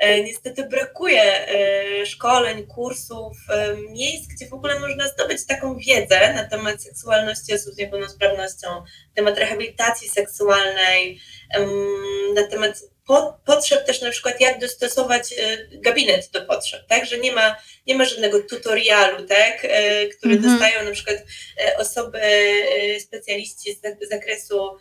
E, 0.03 0.25
niestety 0.25 0.69
brakuje 0.69 1.49
e, 1.49 2.07
szkoleń, 2.07 2.67
kursów, 2.67 3.37
e, 3.51 3.77
miejsc, 3.77 4.27
gdzie 4.27 4.49
w 4.49 4.55
ogóle 4.55 4.81
można 4.81 5.09
zdobyć 5.09 5.47
taką 5.47 5.77
wiedzę 5.77 6.35
na 6.35 6.45
temat 6.45 6.83
seksualności 6.83 7.55
osób 7.55 7.75
z 7.75 7.77
niepełnosprawnością, 7.77 8.69
na 8.69 8.85
temat 9.15 9.39
rehabilitacji 9.39 10.09
seksualnej, 10.09 11.21
na 12.35 12.47
temat 12.51 12.81
potrzeb 13.47 13.87
też 13.87 14.03
na 14.03 14.11
przykład 14.11 14.41
jak 14.41 14.59
dostosować 14.59 15.33
y, 15.33 15.69
gabinet 15.73 16.31
do 16.31 16.45
potrzeb, 16.45 16.87
tak, 16.89 17.07
że 17.07 17.19
nie 17.19 17.33
ma, 17.33 17.57
nie 17.87 17.95
ma 17.95 18.05
żadnego 18.05 18.43
tutorialu, 18.43 19.27
tak, 19.27 19.65
y, 19.65 20.09
który 20.09 20.35
mhm. 20.35 20.53
dostają 20.53 20.85
na 20.85 20.91
przykład 20.91 21.17
y, 21.17 21.77
osoby, 21.77 22.21
specjaliści 23.01 23.75
z 23.75 24.09
zakresu 24.09 24.77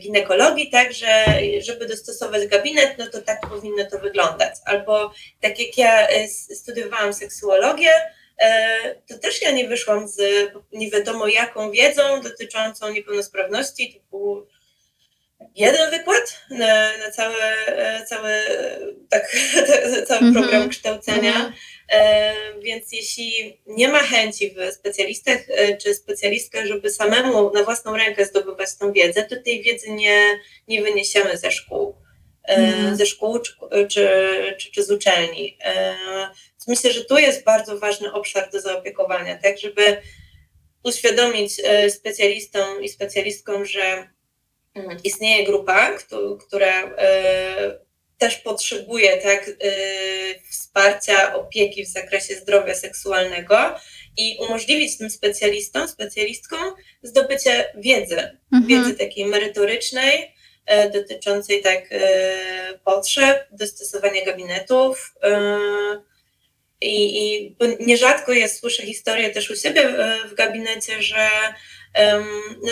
ginekologii, 0.00 0.70
tak, 0.70 0.92
że 0.92 1.24
żeby 1.60 1.86
dostosować 1.86 2.46
gabinet, 2.46 2.98
no 2.98 3.06
to 3.06 3.22
tak 3.22 3.40
powinno 3.48 3.84
to 3.90 3.98
wyglądać. 3.98 4.54
Albo 4.64 5.12
tak 5.40 5.58
jak 5.58 5.78
ja 5.78 6.08
studiowałam 6.54 7.14
seksuologię, 7.14 7.90
to 9.08 9.18
też 9.18 9.42
ja 9.42 9.50
nie 9.50 9.68
wyszłam 9.68 10.08
z 10.08 10.20
nie 10.72 10.90
wiadomo 10.90 11.28
jaką 11.28 11.70
wiedzą 11.70 12.20
dotyczącą 12.22 12.92
niepełnosprawności, 12.92 13.92
typu 13.92 14.46
jeden 15.54 15.90
wykład 15.90 16.40
na, 16.50 16.98
na 16.98 17.10
cały, 17.16 17.36
cały, 18.06 18.32
tak, 19.10 19.36
cały 20.06 20.20
mm 20.20 20.32
-hmm. 20.32 20.38
program 20.38 20.68
kształcenia. 20.68 21.34
Mm 21.34 21.52
-hmm. 21.52 21.74
E, 21.88 22.34
więc 22.62 22.92
jeśli 22.92 23.60
nie 23.66 23.88
ma 23.88 23.98
chęci 23.98 24.50
w 24.50 24.74
specjalistach 24.74 25.38
e, 25.48 25.76
czy 25.76 25.94
specjalistach, 25.94 26.66
żeby 26.66 26.90
samemu 26.90 27.52
na 27.52 27.64
własną 27.64 27.96
rękę 27.96 28.26
zdobywać 28.26 28.76
tą 28.76 28.92
wiedzę, 28.92 29.22
to 29.22 29.36
tej 29.36 29.62
wiedzy 29.62 29.90
nie, 29.90 30.38
nie 30.68 30.82
wyniesiemy 30.82 31.38
ze 31.38 31.50
szkół. 31.50 32.04
Mm. 32.44 32.96
ze 32.96 33.06
szkół 33.06 33.38
czy, 33.38 33.52
czy, 33.88 34.08
czy, 34.58 34.70
czy 34.70 34.82
z 34.82 34.90
uczelni. 34.90 35.58
Myślę, 36.68 36.92
że 36.92 37.04
tu 37.04 37.18
jest 37.18 37.44
bardzo 37.44 37.78
ważny 37.78 38.12
obszar 38.12 38.50
do 38.50 38.60
zaopiekowania, 38.60 39.38
tak, 39.38 39.58
żeby 39.58 39.96
uświadomić 40.82 41.52
specjalistom 41.88 42.82
i 42.82 42.88
specjalistkom, 42.88 43.64
że. 43.64 44.13
Istnieje 45.04 45.44
grupa, 45.44 45.90
która 46.48 46.94
e, 46.98 47.78
też 48.18 48.36
potrzebuje 48.36 49.16
tak, 49.16 49.48
e, 49.48 49.54
wsparcia, 50.50 51.34
opieki 51.34 51.84
w 51.84 51.88
zakresie 51.88 52.34
zdrowia 52.34 52.74
seksualnego 52.74 53.56
i 54.16 54.38
umożliwić 54.40 54.98
tym 54.98 55.10
specjalistom, 55.10 55.88
specjalistkom 55.88 56.74
zdobycie 57.02 57.72
wiedzy, 57.76 58.38
mhm. 58.52 58.66
wiedzy 58.66 58.94
takiej 58.94 59.26
merytorycznej, 59.26 60.34
e, 60.66 60.90
dotyczącej 60.90 61.62
tak 61.62 61.88
potrzeb, 62.84 63.48
dostosowania 63.52 64.24
gabinetów. 64.24 65.14
I, 66.80 67.22
I 67.22 67.56
nierzadko 67.80 68.32
jest, 68.32 68.60
słyszę 68.60 68.82
historię 68.82 69.30
też 69.30 69.50
u 69.50 69.56
siebie 69.56 69.88
w, 70.28 70.34
gabinecie, 70.34 71.02
że 71.02 71.28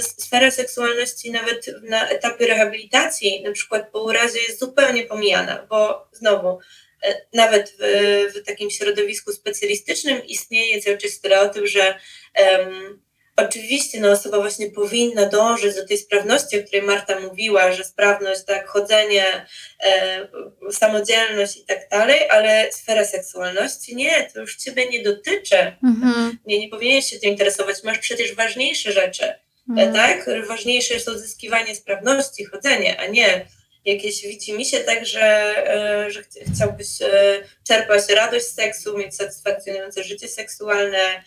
sfera 0.00 0.50
seksualności 0.50 1.30
nawet 1.30 1.66
na 1.82 2.08
etapie 2.08 2.46
rehabilitacji, 2.46 3.42
na 3.42 3.52
przykład 3.52 3.90
po 3.90 4.02
urazie, 4.02 4.38
jest 4.38 4.60
zupełnie 4.60 5.04
pomijana, 5.04 5.66
bo 5.70 6.08
znowu, 6.12 6.58
e, 7.02 7.26
nawet 7.32 7.76
w, 7.78 8.32
w 8.34 8.46
takim 8.46 8.70
środowisku 8.70 9.32
specjalistycznym 9.32 10.26
istnieje 10.26 10.82
cały 10.82 10.98
czas 10.98 11.10
stereotyp, 11.10 11.66
że 11.66 11.98
um, 12.38 13.02
Oczywiście 13.36 14.00
no, 14.00 14.10
osoba 14.10 14.38
właśnie 14.38 14.70
powinna 14.70 15.26
dążyć 15.26 15.74
do 15.74 15.86
tej 15.86 15.98
sprawności, 15.98 16.60
o 16.60 16.62
której 16.62 16.82
Marta 16.82 17.20
mówiła, 17.20 17.72
że 17.72 17.84
sprawność, 17.84 18.44
tak, 18.44 18.68
chodzenie, 18.68 19.46
e, 19.80 20.28
samodzielność 20.72 21.56
i 21.56 21.64
tak 21.64 21.88
dalej, 21.90 22.28
ale 22.28 22.72
sfera 22.72 23.04
seksualności 23.04 23.96
nie, 23.96 24.30
to 24.34 24.40
już 24.40 24.56
ciebie 24.56 24.88
nie 24.88 25.02
dotyczy. 25.02 25.76
Mhm. 25.84 26.38
Nie, 26.46 26.58
nie 26.58 26.68
powinieneś 26.68 27.06
się 27.06 27.18
tym 27.18 27.30
interesować, 27.30 27.82
masz 27.84 27.98
przecież 27.98 28.34
ważniejsze 28.34 28.92
rzeczy, 28.92 29.24
e, 29.24 29.38
mhm. 29.68 29.92
tak? 29.92 30.30
Ważniejsze 30.48 30.94
jest 30.94 31.08
odzyskiwanie 31.08 31.74
sprawności, 31.74 32.44
chodzenie, 32.44 33.00
a 33.00 33.06
nie 33.06 33.46
jakieś 33.84 34.22
widzi 34.22 34.52
mi 34.52 34.64
się 34.64 34.80
tak, 34.80 35.06
że, 35.06 35.54
e, 35.74 36.10
że 36.10 36.22
chciałbyś 36.54 37.02
e, 37.02 37.42
czerpać 37.66 38.08
radość 38.08 38.46
z 38.46 38.54
seksu, 38.54 38.98
mieć 38.98 39.16
satysfakcjonujące 39.16 40.04
życie 40.04 40.28
seksualne, 40.28 41.22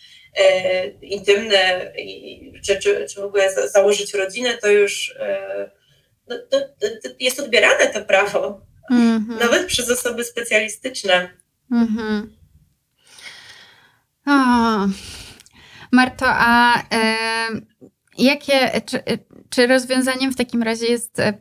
intymne, 1.01 1.91
czy, 2.65 2.79
czy, 2.79 3.05
czy 3.09 3.21
w 3.21 3.23
ogóle 3.23 3.69
założyć 3.69 4.13
rodzinę, 4.13 4.57
to 4.57 4.67
już 4.67 5.15
e, 5.19 5.71
no, 6.27 6.37
to, 6.49 6.59
to 6.79 7.09
jest 7.19 7.39
odbierane 7.39 7.87
to 7.93 8.05
prawo, 8.05 8.61
mm 8.91 9.25
-hmm. 9.25 9.39
nawet 9.39 9.65
przez 9.67 9.91
osoby 9.91 10.23
specjalistyczne. 10.23 11.29
Mm 11.71 12.35
o. 14.25 14.87
Marto, 15.91 16.25
a 16.27 16.81
e, 16.93 17.17
jakie, 18.17 18.81
czy, 18.85 19.03
czy 19.49 19.67
rozwiązaniem 19.67 20.31
w 20.31 20.35
takim 20.35 20.63
razie 20.63 20.85
jest 20.85 21.19
e, 21.19 21.33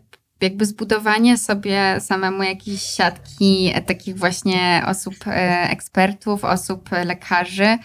jakby 0.44 0.66
zbudowanie 0.66 1.38
sobie 1.38 1.96
samemu 2.00 2.42
jakiejś 2.42 2.82
siatki 2.82 3.70
e, 3.74 3.82
takich 3.82 4.18
właśnie 4.18 4.82
osób, 4.86 5.14
e, 5.26 5.70
ekspertów, 5.70 6.44
osób, 6.44 6.92
e, 6.92 7.04
lekarzy, 7.04 7.78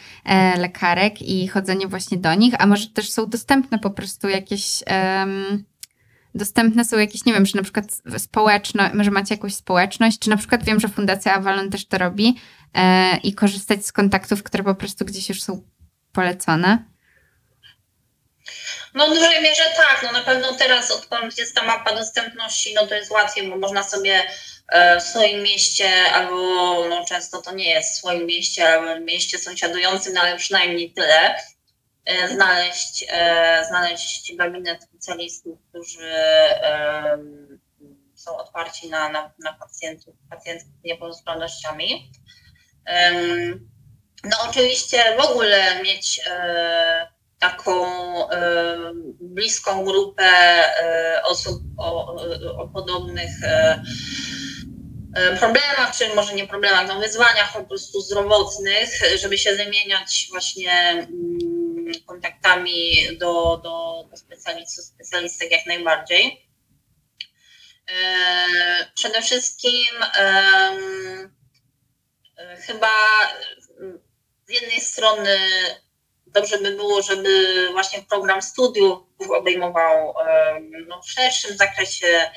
lekarek 0.58 1.22
i 1.22 1.48
chodzenie 1.48 1.88
właśnie 1.88 2.18
do 2.18 2.34
nich, 2.34 2.54
a 2.60 2.68
może 2.68 2.88
też 2.88 3.12
są 3.12 3.26
dostępne 3.26 3.80
po 3.80 3.90
prostu 3.90 4.30
jakieś. 4.30 4.84
Um, 5.18 5.64
dostępne 6.36 6.86
są 6.86 6.98
jakieś, 6.98 7.26
nie 7.26 7.34
wiem, 7.34 7.46
czy 7.46 7.56
na 7.56 7.64
przykład 7.64 8.02
społeczność, 8.18 8.94
może 8.94 9.12
macie 9.12 9.36
jakąś 9.36 9.56
społeczność, 9.56 10.20
czy 10.20 10.30
na 10.30 10.38
przykład 10.38 10.64
wiem, 10.64 10.80
że 10.80 10.88
Fundacja 10.88 11.34
Avalon 11.34 11.70
też 11.70 11.86
to 11.86 11.98
robi 11.98 12.36
e, 12.74 13.18
i 13.18 13.34
korzystać 13.34 13.86
z 13.86 13.92
kontaktów, 13.92 14.44
które 14.44 14.64
po 14.64 14.76
prostu 14.76 15.06
gdzieś 15.06 15.30
już 15.30 15.42
są 15.42 15.62
polecone. 16.12 16.86
No 18.94 19.08
w 19.08 19.14
dużej 19.14 19.42
mierze 19.42 19.64
tak, 19.76 20.04
no 20.04 20.12
na 20.12 20.24
pewno 20.24 20.54
teraz 20.54 20.92
odkąd 20.92 21.38
jest 21.38 21.56
ta 21.56 21.64
mapa 21.64 21.96
dostępności, 21.96 22.74
no 22.74 22.88
to 22.88 22.96
jest 22.96 23.12
łatwiej, 23.12 23.50
bo 23.50 23.58
można 23.58 23.84
sobie 23.84 24.24
e, 24.68 25.00
w 25.00 25.04
swoim 25.04 25.44
mieście, 25.44 26.12
albo 26.14 26.36
no 26.90 27.06
często 27.06 27.42
to 27.42 27.52
nie 27.52 27.70
jest 27.70 27.94
w 27.94 27.98
swoim 27.98 28.26
mieście, 28.26 28.70
ale 28.70 29.00
w 29.00 29.04
mieście 29.04 29.38
sąsiadującym, 29.38 30.14
no 30.14 30.22
ale 30.22 30.38
przynajmniej 30.38 30.94
tyle, 30.94 31.36
e, 32.06 32.28
znaleźć, 32.28 33.06
e, 33.10 33.66
znaleźć 33.68 34.36
gabinet 34.36 34.84
specjalistów, 34.84 35.60
którzy 35.70 36.12
są 38.16 38.38
otwarci 38.38 38.90
na, 38.90 39.10
na, 39.10 39.34
na 39.40 39.54
pacjentów, 39.54 40.16
pacjentów 40.30 40.68
z 40.82 40.84
niepełnosprawnościami. 40.84 42.12
No 44.24 44.38
oczywiście 44.50 45.04
w 45.18 45.20
ogóle 45.20 45.84
mieć 45.84 46.22
taką 47.40 47.86
bliską 49.20 49.86
grupę 49.86 50.24
e, 50.24 51.22
osób 51.24 51.62
o, 51.78 52.16
o 52.58 52.68
podobnych 52.68 53.44
e, 53.44 53.84
e, 55.16 55.38
problemach, 55.38 55.98
czy 55.98 56.16
może 56.16 56.34
nie 56.34 56.48
problemach, 56.48 56.88
no 56.88 57.00
wyzwaniach 57.00 57.54
po 57.54 57.64
prostu 57.64 58.02
zdrowotnych, 58.02 58.90
żeby 59.16 59.38
się 59.38 59.56
zamieniać 59.56 60.28
właśnie 60.32 60.72
mm, 60.90 61.10
kontaktami 62.06 62.94
do, 63.18 63.58
do, 63.64 64.08
do 64.12 64.18
specjalistów, 64.18 64.86
specjalistek 64.86 65.52
jak 65.52 65.66
najbardziej. 65.66 66.50
Przede 68.96 69.22
wszystkim 69.22 69.96
chyba 72.68 72.90
z 74.48 74.54
jednej 74.54 74.82
strony 74.82 75.40
dobrze 76.34 76.58
by 76.58 76.76
było, 76.76 77.02
żeby 77.02 77.68
właśnie 77.72 78.02
program 78.10 78.42
studiów 78.42 79.00
obejmował 79.30 80.14
no, 80.88 81.02
w 81.02 81.12
szerszym 81.12 81.58
zakresie 81.58 82.30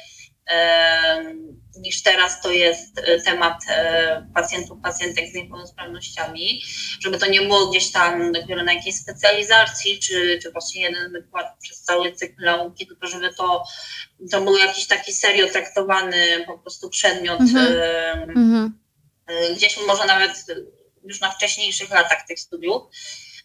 niż 1.76 2.03
teraz 2.03 2.40
to 2.40 2.51
jest 2.51 2.99
e, 2.99 3.20
temat 3.20 3.59
e, 3.68 4.26
pacjentów, 4.34 4.78
pacjentek 4.82 5.30
z 5.30 5.34
niepełnosprawnościami, 5.34 6.62
żeby 7.01 7.18
to 7.18 7.26
nie 7.26 7.40
było 7.40 7.66
gdzieś 7.66 7.93
tam 7.93 8.32
dopiero 8.32 8.64
na 8.64 8.72
jakiejś 8.72 8.97
specjalizacji, 8.97 9.99
czy, 9.99 10.38
czy 10.43 10.53
właśnie 10.53 10.82
jeden 10.82 11.12
wykład 11.12 11.47
przez 11.62 11.82
cały 11.82 12.12
cykl 12.12 12.45
nauki, 12.45 12.86
tylko 12.86 13.07
żeby 13.07 13.34
to, 13.34 13.64
to 14.30 14.40
był 14.40 14.57
jakiś 14.57 14.86
taki 14.86 15.12
serio 15.12 15.47
traktowany 15.49 16.45
po 16.47 16.59
prostu 16.59 16.90
przedmiot, 16.90 17.40
mm 17.40 18.26
-hmm. 18.26 18.70
gdzieś 19.57 19.78
może 19.86 20.07
nawet 20.07 20.45
już 21.05 21.20
na 21.20 21.30
wcześniejszych 21.30 21.90
latach 21.90 22.26
tych 22.26 22.40
studiów. 22.40 22.82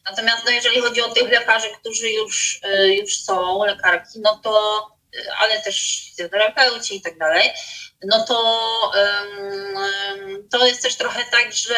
Natomiast 0.09 0.45
no, 0.45 0.51
jeżeli 0.51 0.81
chodzi 0.81 1.01
o 1.01 1.09
tych 1.09 1.31
lekarzy, 1.31 1.67
którzy 1.79 2.09
już, 2.09 2.61
y, 2.65 2.95
już 2.95 3.21
są, 3.21 3.63
lekarki, 3.65 4.19
no 4.19 4.39
to, 4.43 4.81
y, 5.15 5.33
ale 5.39 5.61
też 5.61 6.05
fizjoterapeuci 6.05 6.95
i 6.95 7.01
tak 7.01 7.17
dalej, 7.17 7.49
no 8.03 8.25
to 8.25 8.61
um, 8.95 10.49
to 10.51 10.67
jest 10.67 10.83
też 10.83 10.95
trochę 10.95 11.23
tak, 11.31 11.53
że 11.53 11.75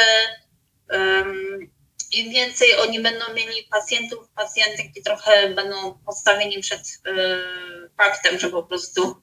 um, 0.91 1.71
im 2.11 2.31
więcej 2.31 2.75
oni 2.75 2.99
będą 2.99 3.33
mieli 3.33 3.63
pacjentów, 3.71 4.29
pacjentek 4.35 4.85
i 4.95 5.03
trochę 5.03 5.49
będą 5.49 5.99
postawieni 6.05 6.59
przed 6.59 6.79
y, 6.79 7.89
faktem, 7.97 8.39
że 8.39 8.49
po 8.49 8.63
prostu 8.63 9.21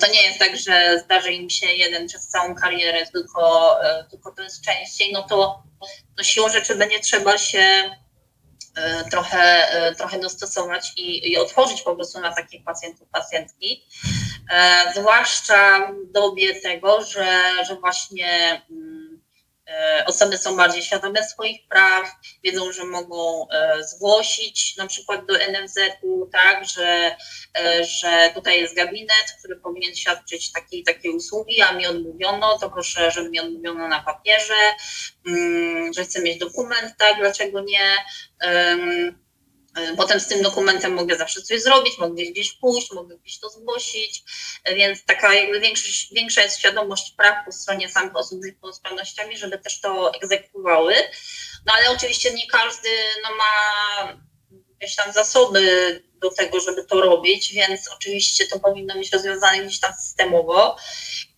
to 0.00 0.06
nie 0.06 0.22
jest 0.22 0.38
tak, 0.38 0.56
że 0.56 1.00
zdarzy 1.04 1.32
im 1.32 1.50
się 1.50 1.66
jeden 1.66 2.06
przez 2.06 2.28
całą 2.28 2.54
karierę, 2.54 3.06
tylko, 3.06 3.76
tylko 4.10 4.32
to 4.32 4.42
jest 4.42 4.64
częściej, 4.64 5.12
no 5.12 5.22
to 5.22 5.62
no 6.18 6.24
siłą 6.24 6.48
rzeczy 6.48 6.74
będzie 6.74 7.00
trzeba 7.00 7.38
się 7.38 7.90
e, 8.76 9.04
trochę, 9.10 9.72
e, 9.72 9.94
trochę 9.94 10.18
dostosować 10.18 10.92
i, 10.96 11.32
i 11.32 11.36
otworzyć 11.36 11.82
po 11.82 11.94
prostu 11.94 12.20
na 12.20 12.34
takich 12.34 12.64
pacjentów, 12.64 13.08
pacjentki. 13.08 13.84
zwłaszcza 14.94 15.92
w 15.92 16.12
dobie 16.12 16.60
tego, 16.60 17.04
że, 17.04 17.42
że 17.68 17.76
właśnie 17.76 18.62
mm, 18.70 19.07
osoby 20.06 20.38
są 20.38 20.56
bardziej 20.56 20.82
świadome 20.82 21.24
swoich 21.24 21.68
praw, 21.68 22.12
wiedzą, 22.44 22.72
że 22.72 22.84
mogą 22.84 23.46
zgłosić 23.80 24.76
na 24.76 24.86
przykład 24.86 25.26
do 25.26 25.34
NFZ-u, 25.34 26.30
tak, 26.32 26.64
że, 26.64 27.16
że 27.80 28.30
tutaj 28.34 28.60
jest 28.60 28.74
gabinet, 28.74 29.36
który 29.38 29.56
powinien 29.56 29.94
świadczyć 29.94 30.52
takie, 30.52 30.82
takie 30.82 31.10
usługi, 31.10 31.62
a 31.62 31.72
mi 31.72 31.86
odmówiono, 31.86 32.58
to 32.58 32.70
proszę, 32.70 33.10
żeby 33.10 33.30
mi 33.30 33.40
odmówiono 33.40 33.88
na 33.88 34.00
papierze, 34.00 34.74
mm, 35.26 35.92
że 35.92 36.04
chcę 36.04 36.22
mieć 36.22 36.38
dokument, 36.38 36.94
tak, 36.98 37.18
dlaczego 37.18 37.60
nie? 37.60 37.96
E, 38.42 38.76
potem 39.96 40.20
z 40.20 40.26
tym 40.26 40.42
dokumentem 40.42 40.92
mogę 40.92 41.16
zawsze 41.16 41.42
coś 41.42 41.62
zrobić, 41.62 41.98
mogę 41.98 42.22
gdzieś 42.22 42.52
pójść, 42.52 42.92
mogę 42.92 43.18
gdzieś 43.18 43.38
to 43.38 43.48
zgłosić, 43.48 44.22
więc 44.76 45.04
taka 45.04 45.34
jakby 45.34 45.60
większość, 45.60 46.14
większa 46.14 46.42
jest 46.42 46.58
świadomość 46.58 47.14
praw 47.16 47.44
po 47.46 47.52
stronie 47.52 47.88
samych 47.88 48.16
osób 48.16 48.42
z 48.42 48.46
niepełnosprawnościami, 48.46 49.36
żeby 49.36 49.58
też 49.58 49.80
to 49.80 50.14
egzekwowały. 50.14 50.94
No 51.66 51.72
ale 51.72 51.90
oczywiście 51.90 52.34
nie 52.34 52.46
każdy 52.46 52.88
no, 53.22 53.36
ma 53.36 54.18
jakieś 54.80 54.96
tam 54.96 55.12
zasoby 55.12 56.02
do 56.20 56.30
tego, 56.30 56.60
żeby 56.60 56.84
to 56.84 57.00
robić, 57.00 57.52
więc 57.52 57.88
oczywiście 57.88 58.46
to 58.46 58.60
powinno 58.60 58.94
być 58.94 59.12
rozwiązane 59.12 59.58
gdzieś 59.58 59.80
tam 59.80 59.92
systemowo, 59.92 60.76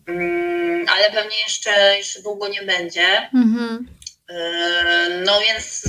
mm, 0.07 0.87
ale 0.89 1.11
pewnie 1.11 1.39
jeszcze, 1.39 1.97
jeszcze 1.99 2.23
długo 2.23 2.49
nie 2.49 2.63
będzie. 2.63 3.31
Mhm. 3.35 3.89
E, 4.29 5.23
no 5.27 5.41
więc 5.41 5.83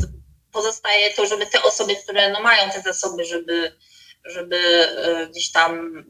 pozostaje 0.52 1.14
to, 1.14 1.26
żeby 1.26 1.45
te 1.45 1.64
osoby, 1.64 1.95
które 1.95 2.30
no 2.30 2.41
mają 2.41 2.72
te 2.72 2.82
zasoby, 2.82 3.26
żeby, 3.26 3.78
żeby 4.26 4.58
e, 4.58 5.28
gdzieś 5.28 5.52
tam 5.52 6.04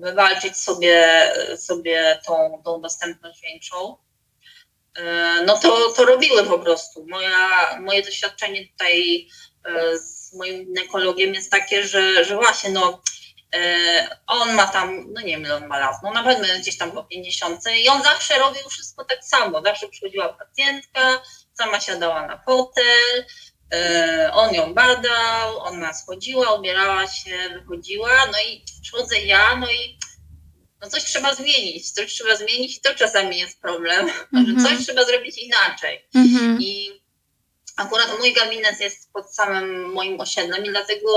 wywalczyć 0.00 0.56
sobie, 0.56 1.30
sobie 1.56 2.20
tą, 2.26 2.62
tą 2.64 2.80
dostępność 2.80 3.42
większą, 3.42 3.96
e, 4.96 5.42
no 5.46 5.58
to, 5.58 5.92
to 5.92 6.04
robiły 6.04 6.44
po 6.44 6.58
prostu. 6.58 7.06
Moja, 7.08 7.78
moje 7.80 8.02
doświadczenie 8.02 8.68
tutaj 8.68 9.28
e, 9.64 9.98
z 9.98 10.32
moim 10.34 10.64
ginekologiem 10.64 11.34
jest 11.34 11.50
takie, 11.50 11.86
że, 11.86 12.24
że 12.24 12.36
właśnie 12.36 12.70
no, 12.70 13.02
on 14.26 14.54
ma 14.54 14.66
tam, 14.66 15.12
no 15.12 15.20
nie 15.20 15.38
wiem 15.38 15.52
on 15.52 15.66
ma 15.66 15.78
lat, 15.78 15.96
no 16.02 16.10
na 16.10 16.24
pewno 16.24 16.48
gdzieś 16.60 16.78
tam 16.78 16.92
po 16.92 17.04
50 17.04 17.60
i 17.76 17.88
on 17.88 18.02
zawsze 18.02 18.38
robił 18.38 18.68
wszystko 18.68 19.04
tak 19.04 19.24
samo. 19.24 19.62
Zawsze 19.62 19.88
przychodziła 19.88 20.28
pacjentka, 20.28 21.22
sama 21.52 21.80
siadała 21.80 22.26
na 22.26 22.42
fotel, 22.46 23.24
on 24.32 24.54
ją 24.54 24.74
badał, 24.74 25.58
ona 25.58 25.94
schodziła, 25.94 26.54
ubierała 26.54 27.06
się, 27.06 27.36
wychodziła, 27.52 28.26
no 28.26 28.38
i 28.48 28.64
przychodzę 28.82 29.20
ja, 29.20 29.56
no 29.56 29.70
i 29.70 29.98
no 30.80 30.90
coś 30.90 31.04
trzeba 31.04 31.34
zmienić, 31.34 31.90
coś 31.90 32.14
trzeba 32.14 32.36
zmienić 32.36 32.76
i 32.76 32.80
to 32.80 32.94
czasami 32.94 33.38
jest 33.38 33.60
problem, 33.60 34.00
mm 34.00 34.14
-hmm. 34.32 34.46
że 34.46 34.52
mhm. 34.52 34.76
coś 34.76 34.86
trzeba 34.86 35.04
zrobić 35.04 35.38
inaczej. 35.38 36.08
Mm 36.14 36.28
-hmm. 36.28 36.56
I 36.60 37.04
akurat 37.76 38.18
mój 38.18 38.32
gabinet 38.32 38.80
jest 38.80 39.12
pod 39.12 39.34
samym 39.34 39.92
moim 39.92 40.20
osiedlem 40.20 40.64
i 40.64 40.68
dlatego 40.68 41.10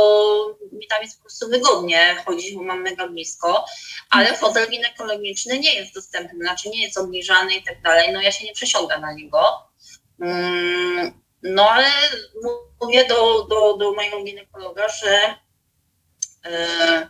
mi 0.71 0.87
tam 0.87 1.01
jest 1.01 1.17
po 1.17 1.21
prostu 1.21 1.49
wygodnie 1.49 2.23
chodzić, 2.25 2.55
bo 2.55 2.63
mam 2.63 2.81
mega 2.81 3.07
blisko, 3.07 3.65
ale 4.09 4.37
fotel 4.37 4.69
ginekologiczny 4.69 5.59
nie 5.59 5.75
jest 5.75 5.93
dostępny, 5.93 6.39
znaczy 6.39 6.69
nie 6.69 6.83
jest 6.83 6.97
obniżany 6.97 7.55
i 7.55 7.63
tak 7.63 7.81
dalej, 7.81 8.13
no 8.13 8.21
ja 8.21 8.31
się 8.31 8.45
nie 8.45 8.53
przesiądę 8.53 8.99
na 8.99 9.13
niego. 9.13 9.39
Mm, 10.21 11.21
no 11.47 11.69
ale 11.69 11.87
mówię 12.81 13.07
do, 13.07 13.43
do, 13.43 13.77
do 13.77 13.93
mojego 13.93 14.23
ginekologa, 14.23 14.89
że 14.89 15.35
e, 16.45 17.09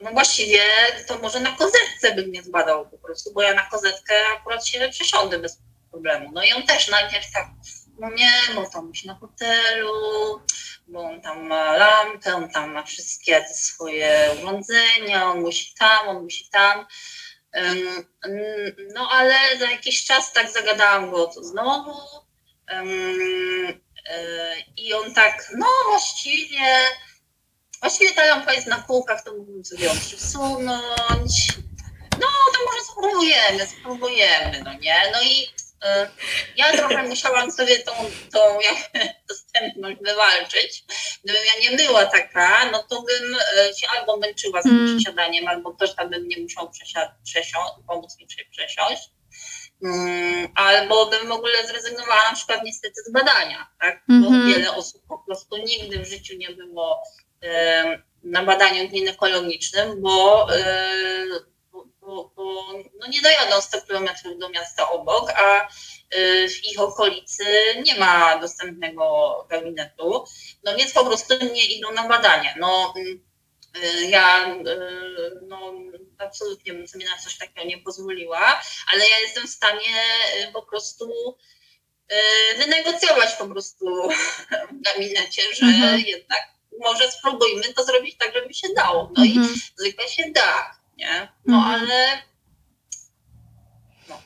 no 0.00 0.10
właściwie 0.10 0.60
to 1.06 1.18
może 1.18 1.40
na 1.40 1.52
kozetce 1.52 2.14
bym 2.14 2.28
mnie 2.28 2.42
zbadał 2.42 2.90
po 2.90 2.98
prostu, 2.98 3.32
bo 3.32 3.42
ja 3.42 3.54
na 3.54 3.66
kozetkę 3.66 4.14
akurat 4.36 4.66
się 4.66 4.88
przesiądę 4.88 5.38
bez 5.38 5.58
problemu. 5.90 6.30
No 6.32 6.42
i 6.42 6.52
on 6.52 6.62
też 6.62 6.88
najpierw 6.88 7.32
tak, 7.32 7.48
no 7.98 8.10
nie, 8.10 8.32
bo 8.54 8.70
to 8.70 8.82
musi 8.82 9.06
na 9.06 9.14
hotelu, 9.14 9.92
bo 10.88 11.00
on 11.00 11.20
tam 11.20 11.46
ma 11.46 11.76
lampę, 11.76 12.34
on 12.34 12.50
tam 12.50 12.72
ma 12.72 12.82
wszystkie 12.82 13.40
te 13.40 13.54
swoje 13.54 14.30
urządzenia, 14.42 15.30
on 15.30 15.40
musi 15.40 15.74
tam, 15.74 16.08
on 16.08 16.22
musi 16.22 16.50
tam. 16.50 16.86
No 18.94 19.08
ale 19.10 19.58
za 19.58 19.70
jakiś 19.70 20.04
czas 20.04 20.32
tak 20.32 20.50
zagadałam 20.50 21.10
go 21.10 21.26
to 21.26 21.44
znowu, 21.44 21.92
I 24.76 24.94
on 24.94 25.14
tak, 25.14 25.52
no 25.56 25.66
właściwie, 25.90 26.64
właściwie 27.80 28.14
ta 28.14 28.24
lampa 28.24 28.52
jest 28.52 28.66
na 28.66 28.78
półkach, 28.78 29.24
to 29.24 29.34
mógłbym 29.34 29.64
sobie 29.64 29.84
ją 29.84 29.98
przesunąć. 29.98 31.48
No 32.20 32.26
to 32.54 32.64
może 32.66 32.84
spróbujemy, 32.92 33.66
spróbujemy, 33.66 34.62
no 34.64 34.72
nie? 34.72 34.96
No 35.12 35.22
i 35.22 35.42
y, 35.42 36.08
ja 36.56 36.72
trochę 36.72 37.02
musiałam 37.02 37.52
sobie 37.52 37.78
tą, 37.78 37.92
tą 38.32 38.60
jakby 38.60 39.14
dostępność 39.28 39.98
wywalczyć. 40.00 40.84
Gdybym 41.24 41.42
ja 41.46 41.70
nie 41.70 41.76
była 41.76 42.06
taka, 42.06 42.70
no 42.70 42.82
to 42.82 43.02
bym 43.02 43.34
e, 43.34 43.74
się 43.74 43.86
albo 43.98 44.16
męczyła 44.16 44.60
z 44.60 44.64
tym 44.64 44.78
mm. 44.78 44.96
przesiadaniem, 44.96 45.48
albo 45.48 45.74
ktoś 45.74 45.94
tam 45.94 46.10
by 46.10 46.20
mnie 46.20 46.36
musiał 46.38 46.70
przesiąść, 47.24 47.72
pomóc 47.86 48.18
mi 48.18 48.26
przesiąść. 48.50 49.10
Mm, 49.82 50.48
albo 50.54 51.06
bym 51.06 51.28
w 51.28 51.32
ogóle 51.32 51.66
zrezygnowała 51.66 52.28
na 52.30 52.34
przykład 52.34 52.60
niestety 52.64 53.02
z 53.06 53.12
badania, 53.12 53.70
tak? 53.80 54.02
Bo 54.08 54.14
mm-hmm. 54.14 54.46
wiele 54.46 54.74
osób 54.74 55.02
po 55.08 55.18
prostu 55.18 55.56
nigdy 55.56 55.98
w 55.98 56.08
życiu 56.08 56.36
nie 56.36 56.50
było 56.50 57.02
e, 57.42 58.02
na 58.22 58.42
badaniu 58.42 58.88
ginekologicznym, 58.88 60.02
bo, 60.02 60.48
e, 60.56 61.26
bo, 62.00 62.30
bo 62.36 62.72
no 63.00 63.06
nie 63.08 63.22
dojadą 63.22 63.60
100 63.60 63.80
km 63.80 64.08
do 64.38 64.48
miasta 64.48 64.90
obok, 64.90 65.32
a 65.36 65.60
e, 65.60 65.68
w 66.48 66.64
ich 66.64 66.80
okolicy 66.80 67.44
nie 67.84 67.94
ma 67.94 68.38
dostępnego 68.38 69.46
gabinetu, 69.50 70.24
no 70.64 70.76
więc 70.76 70.92
po 70.92 71.04
prostu 71.04 71.34
nie 71.52 71.66
idą 71.66 71.92
na 71.92 72.08
badania. 72.08 72.54
No, 72.60 72.94
mm, 72.96 73.27
ja 74.08 74.46
e, 74.46 74.56
no, 75.48 75.72
absolutnie 76.18 76.72
bym 76.74 76.88
sobie 76.88 77.06
na 77.06 77.22
coś 77.22 77.38
takiego 77.38 77.66
nie 77.66 77.78
pozwoliła, 77.78 78.60
ale 78.92 79.08
ja 79.08 79.18
jestem 79.18 79.46
w 79.46 79.50
stanie 79.50 80.02
y, 80.48 80.52
po 80.52 80.62
prostu 80.62 81.36
wynegocjować 82.58 83.34
po 83.38 83.48
prostu 83.48 83.86
w 84.72 84.82
gabinecie, 84.82 85.42
że 85.54 85.66
mhm. 85.66 86.00
jednak 86.00 86.40
może 86.80 87.10
spróbujmy 87.10 87.74
to 87.74 87.84
zrobić 87.84 88.16
tak, 88.16 88.34
żeby 88.34 88.54
się 88.54 88.68
dało. 88.76 89.12
No 89.16 89.24
mhm. 89.24 89.44
i 89.44 89.58
zwykle 89.78 90.08
się 90.08 90.32
da, 90.34 90.78
nie? 90.96 91.28
No 91.46 91.56
mhm. 91.56 91.74
ale 91.74 92.22
no. 94.08 94.20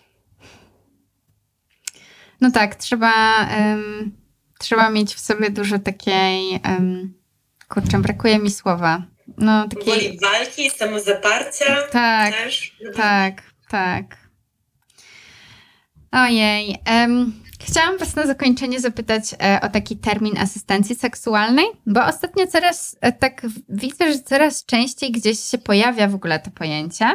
no 2.41 2.51
tak, 2.51 2.75
trzeba, 2.75 3.47
um, 3.59 4.17
trzeba 4.59 4.91
mieć 4.91 5.15
w 5.15 5.21
sobie 5.21 5.51
dużo 5.51 5.79
takiej 5.79 6.61
um, 6.65 7.15
kurczę, 7.69 7.99
brakuje 7.99 8.39
mi 8.39 8.51
słowa 8.51 9.03
no, 9.39 9.69
takiej... 9.69 9.95
Woli 9.95 10.19
walki, 10.19 10.71
samozaparcia 10.71 11.83
tak, 11.91 12.35
też. 12.35 12.77
Tak, 12.97 13.43
tak. 13.71 14.17
Ojej. 16.13 16.77
Um, 16.91 17.33
chciałam 17.61 17.99
Was 17.99 18.17
na 18.17 18.27
zakończenie 18.27 18.81
zapytać 18.81 19.23
e, 19.43 19.61
o 19.63 19.69
taki 19.69 19.97
termin 19.97 20.39
asystencji 20.39 20.97
seksualnej, 20.97 21.67
bo 21.87 22.05
ostatnio 22.05 22.47
coraz 22.47 22.97
e, 23.01 23.13
tak 23.13 23.47
widzę, 23.69 24.13
że 24.13 24.19
coraz 24.19 24.65
częściej 24.65 25.13
gdzieś 25.13 25.41
się 25.41 25.59
pojawia 25.59 26.09
w 26.09 26.15
ogóle 26.15 26.41
to 26.41 26.51
pojęcie. 26.51 27.07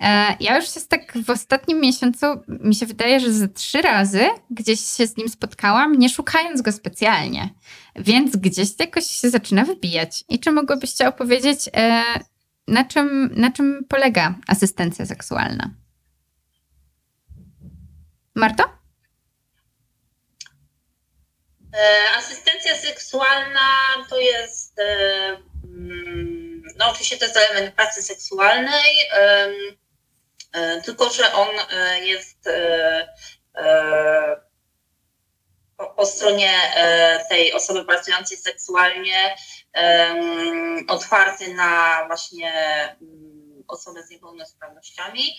E, 0.00 0.36
ja 0.40 0.56
już 0.56 0.64
jest 0.74 0.90
tak 0.90 1.18
w 1.24 1.30
ostatnim 1.30 1.80
miesiącu, 1.80 2.26
mi 2.48 2.74
się 2.74 2.86
wydaje, 2.86 3.20
że 3.20 3.32
ze 3.32 3.48
trzy 3.48 3.82
razy 3.82 4.28
gdzieś 4.50 4.80
się 4.80 5.06
z 5.06 5.16
nim 5.16 5.28
spotkałam, 5.28 5.98
nie 5.98 6.08
szukając 6.08 6.62
go 6.62 6.72
specjalnie. 6.72 7.48
Więc 7.96 8.36
gdzieś 8.36 8.68
jakoś 8.78 9.06
się 9.06 9.30
zaczyna 9.30 9.64
wybijać. 9.64 10.24
I 10.28 10.40
czy 10.40 10.52
mogłybyście 10.52 11.08
opowiedzieć, 11.08 11.58
e, 11.76 12.02
na 12.68 12.84
czym, 12.84 13.30
na 13.36 13.50
czym 13.50 13.84
polega 13.88 14.34
asystencja 14.46 15.06
seksualna? 15.06 15.70
Marto? 18.34 18.64
E, 21.74 22.16
asystencja 22.16 22.76
seksualna 22.76 23.68
to 24.10 24.18
jest, 24.20 24.78
mm, 25.64 26.62
no 26.78 26.90
oczywiście 26.90 27.16
to 27.16 27.24
jest 27.24 27.36
element 27.36 27.74
pracy 27.74 28.02
seksualnej, 28.02 28.94
tylko 30.84 31.10
że 31.10 31.32
on 31.32 31.48
e, 31.70 32.00
jest 32.00 32.46
e, 32.46 33.06
po, 35.96 36.06
stronie 36.06 36.52
tej 37.28 37.52
osoby 37.52 37.84
pracującej 37.84 38.36
seksualnie 38.38 39.36
otwarty 40.88 41.54
na 41.54 42.04
właśnie 42.06 42.52
mm, 43.02 43.64
osobę 43.68 44.02
z 44.02 44.10
niepełnosprawnościami. 44.10 45.36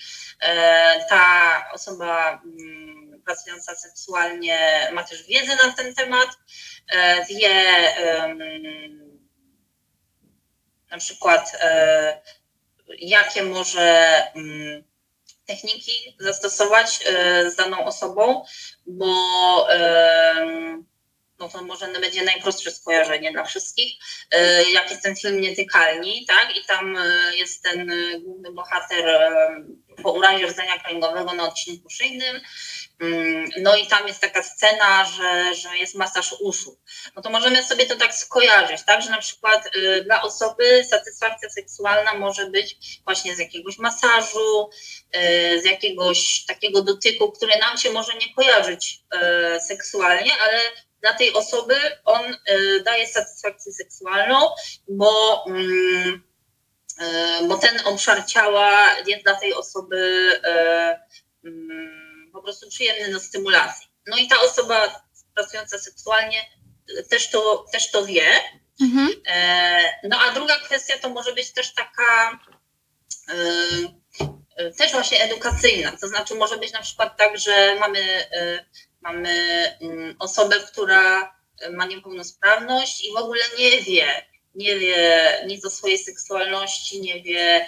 Ta 1.09 1.63
osoba 1.73 2.41
mm, 2.45 3.21
pracująca 3.25 3.75
seksualnie 3.75 4.89
ma 4.93 5.03
też 5.03 5.23
wiedzę 5.23 5.55
na 5.55 5.73
ten 5.73 5.95
temat, 5.95 6.29
wie 7.29 7.49
na 10.91 10.97
przykład 10.97 11.51
jakie 12.99 13.43
może 13.43 14.21
mm, 14.35 14.83
techniki 15.47 16.15
zastosować 16.19 16.99
z 17.51 17.55
daną 17.55 17.85
osobą, 17.85 18.45
bo 18.87 19.67
no 21.39 21.49
to 21.49 21.63
może 21.63 21.87
będzie 21.87 22.23
najprostsze 22.23 22.71
skojarzenie 22.71 23.31
dla 23.31 23.43
wszystkich, 23.43 23.93
jak 24.73 24.91
jest 24.91 25.03
ten 25.03 25.15
film 25.15 25.41
Nietykalni, 25.41 26.25
tak? 26.25 26.57
I 26.57 26.65
tam 26.65 26.97
jest 27.35 27.63
ten 27.63 27.91
główny 28.23 28.51
bohater 28.51 29.31
po 30.03 30.11
urazie 30.11 30.47
rdzenia 30.47 30.79
kręgowego 30.79 31.33
na 31.33 31.43
odcinku 31.43 31.89
szyjnym 31.89 32.41
Mm, 32.99 33.49
no 33.57 33.75
i 33.75 33.87
tam 33.87 34.07
jest 34.07 34.21
taka 34.21 34.43
scena, 34.43 35.05
że, 35.05 35.55
że 35.55 35.77
jest 35.77 35.95
masaż 35.95 36.35
uszu. 36.39 36.77
No 37.15 37.21
to 37.21 37.29
możemy 37.29 37.63
sobie 37.63 37.85
to 37.85 37.95
tak 37.95 38.13
skojarzyć, 38.13 38.85
tak, 38.85 39.01
że 39.01 39.09
na 39.09 39.17
przykład 39.17 39.69
dla 40.05 40.21
osoby 40.21 40.83
satysfakcja 40.89 41.49
seksualna 41.49 42.13
może 42.13 42.49
być 42.49 42.77
właśnie 43.05 43.35
z 43.35 43.39
jakiegoś 43.39 43.77
masażu, 43.77 44.69
z 45.61 45.65
jakiegoś 45.65 46.45
takiego 46.45 46.81
dotyku, 46.81 47.31
który 47.31 47.59
nam 47.59 47.77
się 47.77 47.91
może 47.91 48.13
nie 48.13 48.33
kojarzyć 48.35 48.99
seksualnie, 49.67 50.31
ale 50.41 50.59
dla 51.01 51.13
tej 51.13 51.33
osoby 51.33 51.75
on 52.05 52.33
y, 52.33 52.83
daje 52.85 53.07
satysfakcję 53.07 53.73
seksualną, 53.73 54.49
bo, 54.89 55.43
mm, 55.47 56.23
y, 57.01 57.47
bo 57.47 57.57
ten 57.57 57.79
obszar 57.85 58.25
ciała 58.25 58.95
jest 59.05 59.23
dla 59.23 59.35
tej 59.35 59.53
osoby 59.53 60.31
y, 61.43 61.47
mm, 61.47 62.29
po 62.33 62.41
prostu 62.41 62.69
przyjemny 62.69 63.13
do 63.13 63.19
stymulacji. 63.19 63.87
No 64.07 64.17
i 64.17 64.27
ta 64.27 64.41
osoba 64.41 65.03
pracująca 65.35 65.79
seksualnie 65.79 66.45
też 67.09 67.29
to, 67.29 67.65
też 67.71 67.91
to 67.91 68.05
wie. 68.05 68.25
Mhm. 68.81 69.09
E, 69.27 69.99
no 70.03 70.19
a 70.19 70.33
druga 70.33 70.59
kwestia 70.59 70.97
to 70.97 71.09
może 71.09 71.33
być 71.33 71.51
też 71.51 71.73
taka 71.73 72.39
e, 73.29 73.33
e, 74.55 74.71
też 74.71 74.91
właśnie 74.91 75.23
edukacyjna. 75.23 75.97
To 76.01 76.07
znaczy 76.07 76.35
może 76.35 76.57
być 76.57 76.73
na 76.73 76.81
przykład 76.81 77.17
tak, 77.17 77.37
że 77.37 77.75
mamy, 77.79 78.29
mamy 79.01 79.29
mm, 79.81 80.15
osobę, 80.19 80.59
która 80.59 81.37
ma 81.71 81.85
niepełnosprawność 81.85 83.05
i 83.05 83.13
w 83.13 83.17
ogóle 83.17 83.43
nie 83.59 83.81
wie, 83.81 84.25
nie 84.55 84.79
wie 84.79 85.31
nic 85.47 85.65
o 85.65 85.69
swojej 85.69 85.97
seksualności, 85.97 87.01
nie 87.01 87.23
wie, 87.23 87.65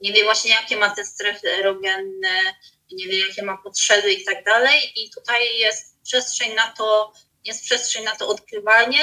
nie 0.00 0.12
wie 0.12 0.24
właśnie 0.24 0.50
jakie 0.50 0.76
ma 0.76 0.94
te 0.94 1.04
strefy 1.04 1.50
erogenne, 1.50 2.54
nie 2.92 3.06
wie, 3.06 3.18
jakie 3.28 3.42
ma 3.42 3.56
potrzeby 3.56 4.12
i 4.12 4.24
tak 4.24 4.44
dalej. 4.44 4.92
I 4.96 5.10
tutaj 5.10 5.58
jest 5.58 6.02
przestrzeń 6.02 6.54
na 6.54 6.74
to, 6.78 7.12
jest 7.44 7.64
przestrzeń 7.64 8.04
na 8.04 8.16
to 8.16 8.28
odkrywanie 8.28 9.00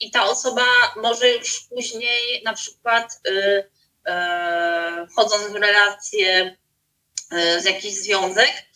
i 0.00 0.10
ta 0.10 0.24
osoba 0.24 0.66
może 0.96 1.30
już 1.30 1.60
później 1.60 2.42
na 2.44 2.52
przykład 2.52 3.20
y, 3.28 3.30
y, 3.30 5.08
wchodząc 5.12 5.52
w 5.52 5.54
relację 5.54 6.56
y, 7.32 7.60
z 7.60 7.64
jakiś 7.64 7.94
związek, 7.94 8.52
E, 8.52 8.73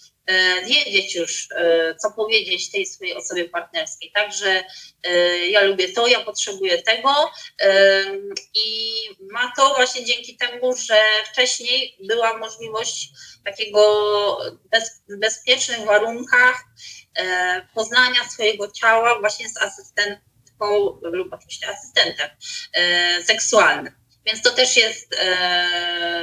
wiedzieć 0.66 1.14
już, 1.14 1.48
e, 1.56 1.94
co 1.94 2.10
powiedzieć 2.10 2.70
tej 2.70 2.86
swojej 2.86 3.14
osobie 3.16 3.48
partnerskiej. 3.48 4.12
Także 4.14 4.64
e, 5.02 5.38
ja 5.46 5.60
lubię 5.60 5.92
to, 5.92 6.06
ja 6.06 6.20
potrzebuję 6.20 6.82
tego 6.82 7.10
i 8.54 8.92
ma 9.32 9.52
to 9.56 9.74
właśnie 9.74 10.04
dzięki 10.04 10.36
temu, 10.36 10.76
że 10.76 11.02
wcześniej 11.32 11.96
była 12.00 12.38
możliwość 12.38 13.08
takiego 13.44 14.38
bez, 14.70 15.02
bezpiecznych 15.08 15.80
warunkach 15.80 16.64
poznania 17.74 18.28
swojego 18.28 18.70
ciała 18.70 19.18
właśnie 19.20 19.48
z 19.48 19.56
asystentką 19.56 20.98
lub 21.02 21.32
oczywiście 21.32 21.68
asystentem 21.68 22.28
seksualnym. 23.24 23.92
Więc 24.26 24.42
to 24.42 24.50
też 24.50 24.76
jest 24.76 25.16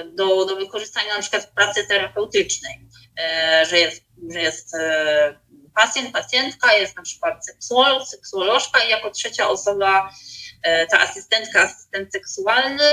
do, 0.05 0.45
do 0.45 0.55
wykorzystania 0.55 1.15
na 1.15 1.21
przykład 1.21 1.43
w 1.43 1.53
pracy 1.53 1.87
terapeutycznej. 1.87 2.84
E, 3.20 3.66
że 3.70 3.80
jest, 3.80 4.03
że 4.32 4.39
jest 4.41 4.76
e, 4.76 5.39
pacjent, 5.76 6.11
pacjentka, 6.11 6.74
jest 6.74 6.95
na 6.95 7.01
przykład 7.01 7.45
seksuolog, 7.45 8.07
seksuolożka 8.07 8.80
i 8.80 8.89
jako 8.89 9.11
trzecia 9.11 9.49
osoba 9.49 10.09
e, 10.63 10.88
ta 10.88 10.99
asystentka, 10.99 11.61
asystent 11.61 12.11
seksualny. 12.11 12.84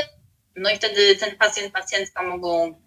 No 0.57 0.71
i 0.71 0.77
wtedy 0.77 1.17
ten 1.17 1.37
pacjent, 1.37 1.73
pacjentka 1.73 2.23
mogą 2.23 2.83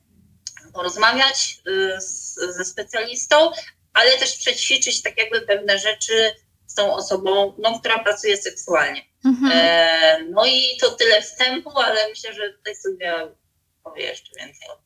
porozmawiać 0.74 1.62
z, 1.98 2.36
ze 2.56 2.66
specjalistą, 2.66 3.52
ale 3.94 4.18
też 4.18 4.38
przećwiczyć 4.38 5.02
tak 5.02 5.18
jakby 5.18 5.42
pewne 5.42 5.80
rzeczy 5.80 6.32
z 6.68 6.74
tą 6.74 6.94
osobą, 6.94 7.56
no, 7.58 7.80
która 7.80 8.00
pracuje 8.00 8.38
seksualnie. 8.38 9.02
Mhm. 9.26 9.52
E, 9.56 10.24
no 10.30 10.46
i 10.46 10.78
to 10.82 10.92
tyle 10.92 11.22
wstępu, 11.22 11.80
ale 11.80 12.10
myślę, 12.10 12.34
że 12.34 12.54
tutaj 12.54 12.76
Sylwia 12.76 13.36
powie 13.84 14.04
jeszcze 14.04 14.32
więcej 14.40 14.70
o 14.70 14.76
tym. 14.76 14.85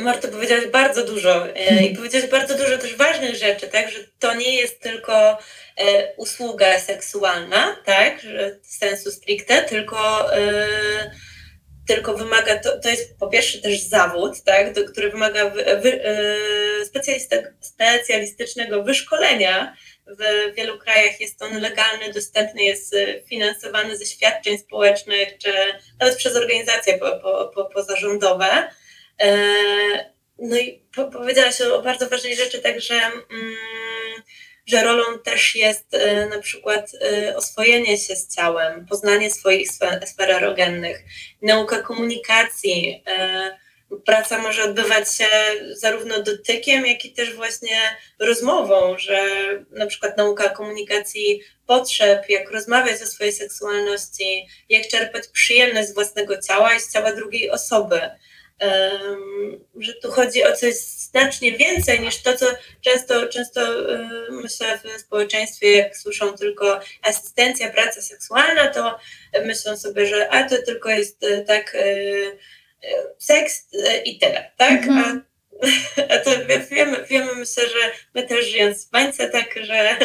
Marta, 0.00 0.28
powiedziałaś 0.28 0.66
bardzo 0.66 1.04
dużo 1.04 1.48
e, 1.56 1.84
i 1.86 1.96
powiedziałaś 1.96 2.30
bardzo 2.30 2.54
dużo 2.54 2.78
też 2.78 2.96
ważnych 2.96 3.36
rzeczy, 3.36 3.68
tak, 3.68 3.90
że 3.90 3.98
to 4.18 4.34
nie 4.34 4.56
jest 4.56 4.80
tylko 4.80 5.38
e, 5.76 6.14
usługa 6.16 6.78
seksualna, 6.78 7.76
tak, 7.84 8.20
sensu 8.62 9.10
stricte, 9.10 9.62
tylko, 9.62 10.32
e, 10.36 10.66
tylko 11.86 12.14
wymaga, 12.14 12.58
to, 12.58 12.78
to 12.78 12.88
jest 12.88 13.18
po 13.18 13.28
pierwsze 13.28 13.58
też 13.58 13.80
zawód, 13.80 14.42
tak, 14.44 14.72
do, 14.72 14.84
który 14.84 15.10
wymaga 15.10 15.50
wy, 15.50 15.64
wy, 15.82 16.00
specjalistycznego 17.60 18.82
wyszkolenia. 18.82 19.76
W 20.06 20.54
wielu 20.54 20.78
krajach 20.78 21.20
jest 21.20 21.42
on 21.42 21.60
legalny, 21.60 22.12
dostępny, 22.12 22.62
jest 22.62 22.96
finansowany 23.28 23.96
ze 23.96 24.06
świadczeń 24.06 24.58
społecznych, 24.58 25.38
czy 25.38 25.52
nawet 26.00 26.16
przez 26.16 26.36
organizacje 26.36 26.98
po, 26.98 27.10
po, 27.10 27.50
po, 27.54 27.64
pozarządowe. 27.64 28.68
E, 29.20 30.14
no 30.38 30.58
i 30.58 30.82
powiedziałaś 31.12 31.60
o 31.60 31.82
bardzo 31.82 32.08
ważnej 32.08 32.36
rzeczy, 32.36 32.58
także 32.58 32.94
mm, 32.94 33.56
że 34.66 34.84
rolą 34.84 35.18
też 35.18 35.54
jest 35.54 35.94
e, 35.94 36.26
na 36.26 36.38
przykład 36.38 36.90
e, 37.00 37.36
oswojenie 37.36 37.98
się 37.98 38.16
z 38.16 38.34
ciałem, 38.34 38.86
poznanie 38.86 39.30
swoich 39.30 39.68
sfer 40.06 40.30
erogennych, 40.30 40.98
nauka 41.42 41.82
komunikacji. 41.82 43.04
Praca 44.06 44.38
może 44.38 44.64
odbywać 44.64 45.14
się 45.14 45.26
zarówno 45.72 46.22
dotykiem, 46.22 46.86
jak 46.86 47.04
i 47.04 47.12
też 47.12 47.34
właśnie 47.34 47.80
rozmową, 48.18 48.98
że 48.98 49.28
na 49.70 49.86
przykład 49.86 50.16
nauka 50.16 50.48
komunikacji 50.48 51.42
potrzeb, 51.66 52.28
jak 52.28 52.50
rozmawiać 52.50 53.02
o 53.02 53.06
swojej 53.06 53.32
seksualności, 53.32 54.46
jak 54.68 54.88
czerpać 54.88 55.28
przyjemność 55.28 55.88
z 55.88 55.94
własnego 55.94 56.42
ciała 56.42 56.74
i 56.74 56.80
z 56.80 56.92
ciała 56.92 57.12
drugiej 57.12 57.50
osoby 57.50 58.00
że 59.78 59.94
tu 60.02 60.10
chodzi 60.10 60.44
o 60.44 60.52
coś 60.52 60.74
znacznie 60.74 61.52
więcej 61.52 62.00
niż 62.00 62.22
to, 62.22 62.36
co 62.36 62.46
często, 62.80 63.28
często 63.28 63.60
myślę 64.30 64.78
w 64.78 65.00
społeczeństwie, 65.00 65.76
jak 65.76 65.96
słyszą 65.96 66.32
tylko 66.32 66.80
asystencja, 67.02 67.70
praca 67.70 68.02
seksualna, 68.02 68.68
to 68.68 68.98
myślą 69.44 69.76
sobie, 69.76 70.06
że 70.06 70.28
a 70.28 70.48
to 70.48 70.62
tylko 70.62 70.88
jest 70.90 71.24
e, 71.24 71.40
tak 71.40 71.74
e, 71.74 71.80
e, 71.80 72.32
seks 73.18 73.68
i 74.04 74.18
tyle, 74.18 74.50
tak? 74.56 74.82
Mhm. 74.82 75.22
A, 75.22 75.28
a 76.14 76.18
to 76.18 76.30
wiemy, 76.70 77.04
wiemy, 77.10 77.34
myślę, 77.34 77.68
że 77.68 77.90
my 78.14 78.22
też 78.22 78.46
żyjąc 78.46 78.86
w 78.86 78.90
bańce, 78.90 79.30
tak, 79.30 79.54
że, 79.62 79.96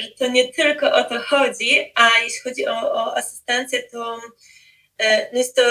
że 0.00 0.08
to 0.18 0.28
nie 0.28 0.52
tylko 0.52 0.92
o 0.92 1.04
to 1.04 1.20
chodzi, 1.20 1.92
a 1.94 2.18
jeśli 2.18 2.40
chodzi 2.40 2.66
o, 2.66 2.72
o 2.72 3.16
asystencję, 3.16 3.82
to 3.82 4.20
no 5.32 5.38
jest 5.38 5.56
to 5.56 5.62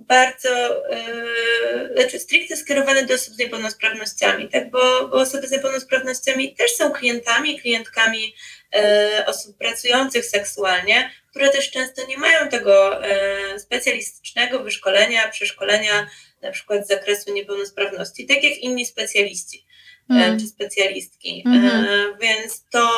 bardzo, 0.00 0.82
yy, 0.90 1.94
znaczy 1.96 2.18
stricte 2.18 2.56
skierowane 2.56 3.06
do 3.06 3.14
osób 3.14 3.34
z 3.34 3.38
niepełnosprawnościami, 3.38 4.48
tak? 4.48 4.70
bo, 4.70 5.08
bo 5.08 5.16
osoby 5.16 5.48
z 5.48 5.50
niepełnosprawnościami 5.50 6.54
też 6.54 6.70
są 6.70 6.92
klientami, 6.92 7.60
klientkami 7.60 8.34
yy, 8.74 9.26
osób 9.26 9.58
pracujących 9.58 10.24
seksualnie, 10.24 11.10
które 11.30 11.48
też 11.48 11.70
często 11.70 12.06
nie 12.06 12.18
mają 12.18 12.48
tego 12.48 13.00
yy, 13.52 13.60
specjalistycznego 13.60 14.60
wyszkolenia, 14.62 15.28
przeszkolenia 15.28 16.10
na 16.42 16.50
przykład 16.50 16.84
z 16.84 16.88
zakresu 16.88 17.34
niepełnosprawności, 17.34 18.26
tak 18.26 18.44
jak 18.44 18.58
inni 18.58 18.86
specjaliści 18.86 19.66
mm. 20.10 20.40
czy 20.40 20.46
specjalistki. 20.46 21.42
Mm 21.46 21.62
-hmm. 21.62 22.18
Więc 22.20 22.64
to 22.70 22.90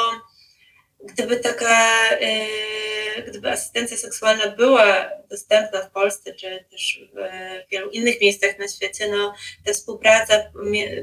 gdyby 1.05 1.37
taka, 1.37 2.09
e, 2.21 3.23
gdyby 3.23 3.51
asystencja 3.51 3.97
seksualna 3.97 4.49
była 4.49 5.11
dostępna 5.31 5.83
w 5.83 5.91
Polsce, 5.91 6.35
czy 6.35 6.65
też 6.71 7.01
w 7.15 7.71
wielu 7.71 7.91
innych 7.91 8.21
miejscach 8.21 8.59
na 8.59 8.69
świecie, 8.69 9.09
no 9.09 9.35
ta 9.67 9.73
współpraca 9.73 10.35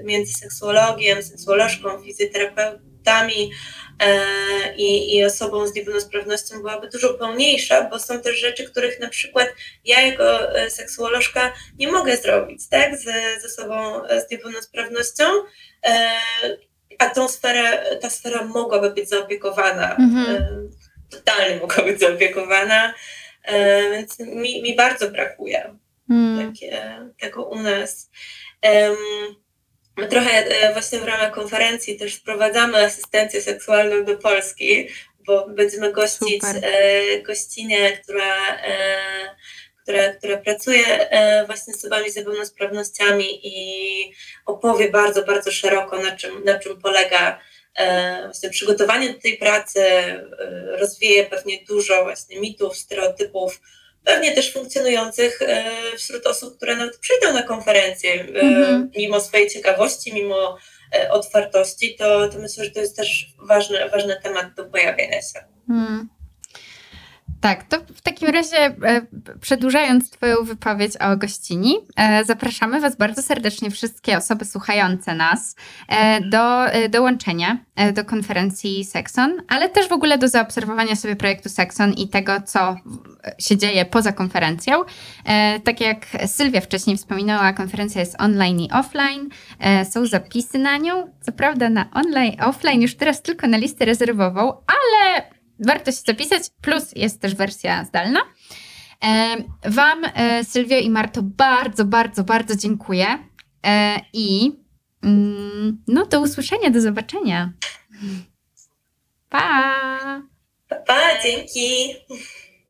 między 0.03 0.33
seksuologiem, 0.33 1.23
seksuolożką, 1.23 2.03
fizjoterapeutami 2.03 3.51
e, 3.99 4.75
i, 4.75 5.15
i 5.15 5.25
osobą 5.25 5.67
z 5.67 5.73
niepełnosprawnością 5.75 6.57
byłaby 6.57 6.89
dużo 6.89 7.13
pełniejsza, 7.13 7.89
bo 7.89 7.99
są 7.99 8.21
też 8.21 8.39
rzeczy, 8.39 8.69
których 8.69 8.99
na 8.99 9.09
przykład 9.09 9.47
ja 9.85 10.01
jako 10.01 10.55
e, 10.55 10.69
seksuolożka 10.69 11.53
nie 11.79 11.91
mogę 11.91 12.17
zrobić, 12.17 12.67
tak, 12.69 12.97
z, 12.97 13.03
z 13.41 13.45
osobą 13.45 14.01
z 14.27 14.31
niepełnosprawnością, 14.31 15.25
a 16.99 17.09
tą 17.09 17.27
sferę, 17.27 17.83
ta 18.01 18.09
sfera 18.09 18.43
mogłaby 18.43 18.91
być 18.91 19.09
zaopiekowana, 19.09 19.95
mhm. 19.95 20.69
totalnie 21.09 21.55
mogła 21.55 21.83
być 21.83 21.99
zaopiekowana, 21.99 22.93
więc 23.91 24.19
mi, 24.19 24.61
mi 24.61 24.75
bardzo 24.75 25.11
brakuje. 25.11 25.75
Mm. 26.09 26.53
takie, 26.53 26.99
tego 27.19 27.45
u 27.45 27.61
nas. 27.61 28.09
My 29.97 30.07
trochę 30.07 30.31
e, 30.31 30.73
właśnie 30.73 30.99
w 30.99 31.03
ramach 31.03 31.31
konferencji 31.31 31.97
też 31.97 32.15
wprowadzamy 32.15 32.85
asystencję 32.85 33.41
seksualną 33.41 34.05
do 34.05 34.17
Polski, 34.17 34.87
bo 35.27 35.49
będziemy 35.49 35.93
gościć 35.93 36.43
Super. 36.45 36.65
e, 36.65 37.21
gościnę, 37.21 37.91
która, 37.91 38.57
e, 39.89 40.13
która, 40.13 40.13
która 40.13 40.37
pracuje 40.37 41.09
właśnie 41.45 41.73
z 41.73 41.77
osobami 41.77 42.11
z 42.11 42.15
niepełnosprawnościami 42.15 43.47
i 43.47 44.13
opowie 44.45 44.89
bardzo, 44.89 45.23
bardzo 45.23 45.51
szeroko, 45.51 45.97
na 45.97 46.11
czym, 46.15 46.43
na 46.43 46.59
czym 46.59 46.81
polega 46.81 47.39
e, 47.75 48.21
właśnie 48.23 48.49
przygotowanie 48.49 49.13
do 49.13 49.19
tej 49.19 49.37
pracy, 49.37 49.81
e, 49.81 50.23
rozwieje 50.79 51.25
pewnie 51.25 51.65
dużo 51.67 52.03
właśnie 52.03 52.39
mitów, 52.39 52.77
stereotypów, 52.77 53.61
pewnie 54.03 54.35
też 54.35 54.53
funkcjonujących 54.53 55.41
e, 55.41 55.71
wśród 55.97 56.27
osób, 56.27 56.57
które 56.57 56.75
nawet 56.75 56.97
przyjdą 56.97 57.33
na 57.33 57.43
konferencję, 57.43 58.25
Mhm. 58.41 58.91
mimo 58.97 59.21
swojej 59.21 59.49
ciekawości, 59.49 60.13
mimo 60.13 60.57
otwartości, 61.09 61.95
to, 61.95 62.29
to 62.29 62.39
myślę, 62.39 62.65
że 62.65 62.71
to 62.71 62.79
jest 62.79 62.97
też 62.97 63.27
ważny, 63.47 63.89
ważny 63.89 64.19
temat 64.23 64.53
do 64.53 64.65
pojawienia 64.65 65.21
się. 65.21 65.39
Mm. 65.69 66.09
Tak, 67.41 67.63
to 67.63 67.77
w 67.95 68.01
takim 68.01 68.29
razie, 68.29 68.57
e, 68.57 69.01
przedłużając 69.41 70.11
Twoją 70.11 70.35
wypowiedź 70.43 70.97
o 70.97 71.17
gościni, 71.17 71.75
e, 71.95 72.25
zapraszamy 72.25 72.79
Was 72.79 72.95
bardzo 72.95 73.21
serdecznie, 73.21 73.71
wszystkie 73.71 74.17
osoby 74.17 74.45
słuchające 74.45 75.15
nas, 75.15 75.55
e, 75.87 76.21
do 76.21 76.65
dołączenia 76.89 77.57
do 77.93 78.05
konferencji 78.05 78.85
Sexon, 78.85 79.41
ale 79.47 79.69
też 79.69 79.87
w 79.87 79.91
ogóle 79.91 80.17
do 80.17 80.27
zaobserwowania 80.27 80.95
sobie 80.95 81.15
projektu 81.15 81.49
Sexon 81.49 81.93
i 81.93 82.09
tego, 82.09 82.41
co 82.45 82.75
się 83.39 83.57
dzieje 83.57 83.85
poza 83.85 84.11
konferencją. 84.11 84.83
Tak 85.63 85.81
jak 85.81 86.05
Sylwia 86.25 86.61
wcześniej 86.61 86.97
wspominała, 86.97 87.53
konferencja 87.53 88.01
jest 88.01 88.21
online 88.21 88.59
i 88.59 88.71
offline. 88.71 89.29
Są 89.91 90.05
zapisy 90.05 90.57
na 90.57 90.77
nią. 90.77 91.13
Co 91.21 91.31
prawda 91.31 91.69
na 91.69 91.89
online, 91.91 92.41
offline 92.41 92.81
już 92.81 92.95
teraz 92.95 93.21
tylko 93.21 93.47
na 93.47 93.57
listę 93.57 93.85
rezerwową, 93.85 94.53
ale 94.67 95.23
warto 95.59 95.91
się 95.91 96.01
zapisać. 96.07 96.43
Plus 96.61 96.91
jest 96.95 97.21
też 97.21 97.35
wersja 97.35 97.85
zdalna. 97.85 98.19
E, 99.03 99.35
Wam, 99.65 100.05
e, 100.05 100.43
Sylwio 100.43 100.77
i 100.77 100.89
Marto, 100.89 101.21
bardzo, 101.23 101.85
bardzo, 101.85 102.23
bardzo 102.23 102.55
dziękuję. 102.55 103.07
E, 103.65 103.99
I 104.13 104.51
mm, 105.03 105.83
no 105.87 106.05
do 106.05 106.21
usłyszenia, 106.21 106.69
do 106.69 106.81
zobaczenia. 106.81 107.53
Pa! 109.29 109.49
Pa, 110.67 110.75
pa 110.75 110.99
dzięki! 111.23 111.95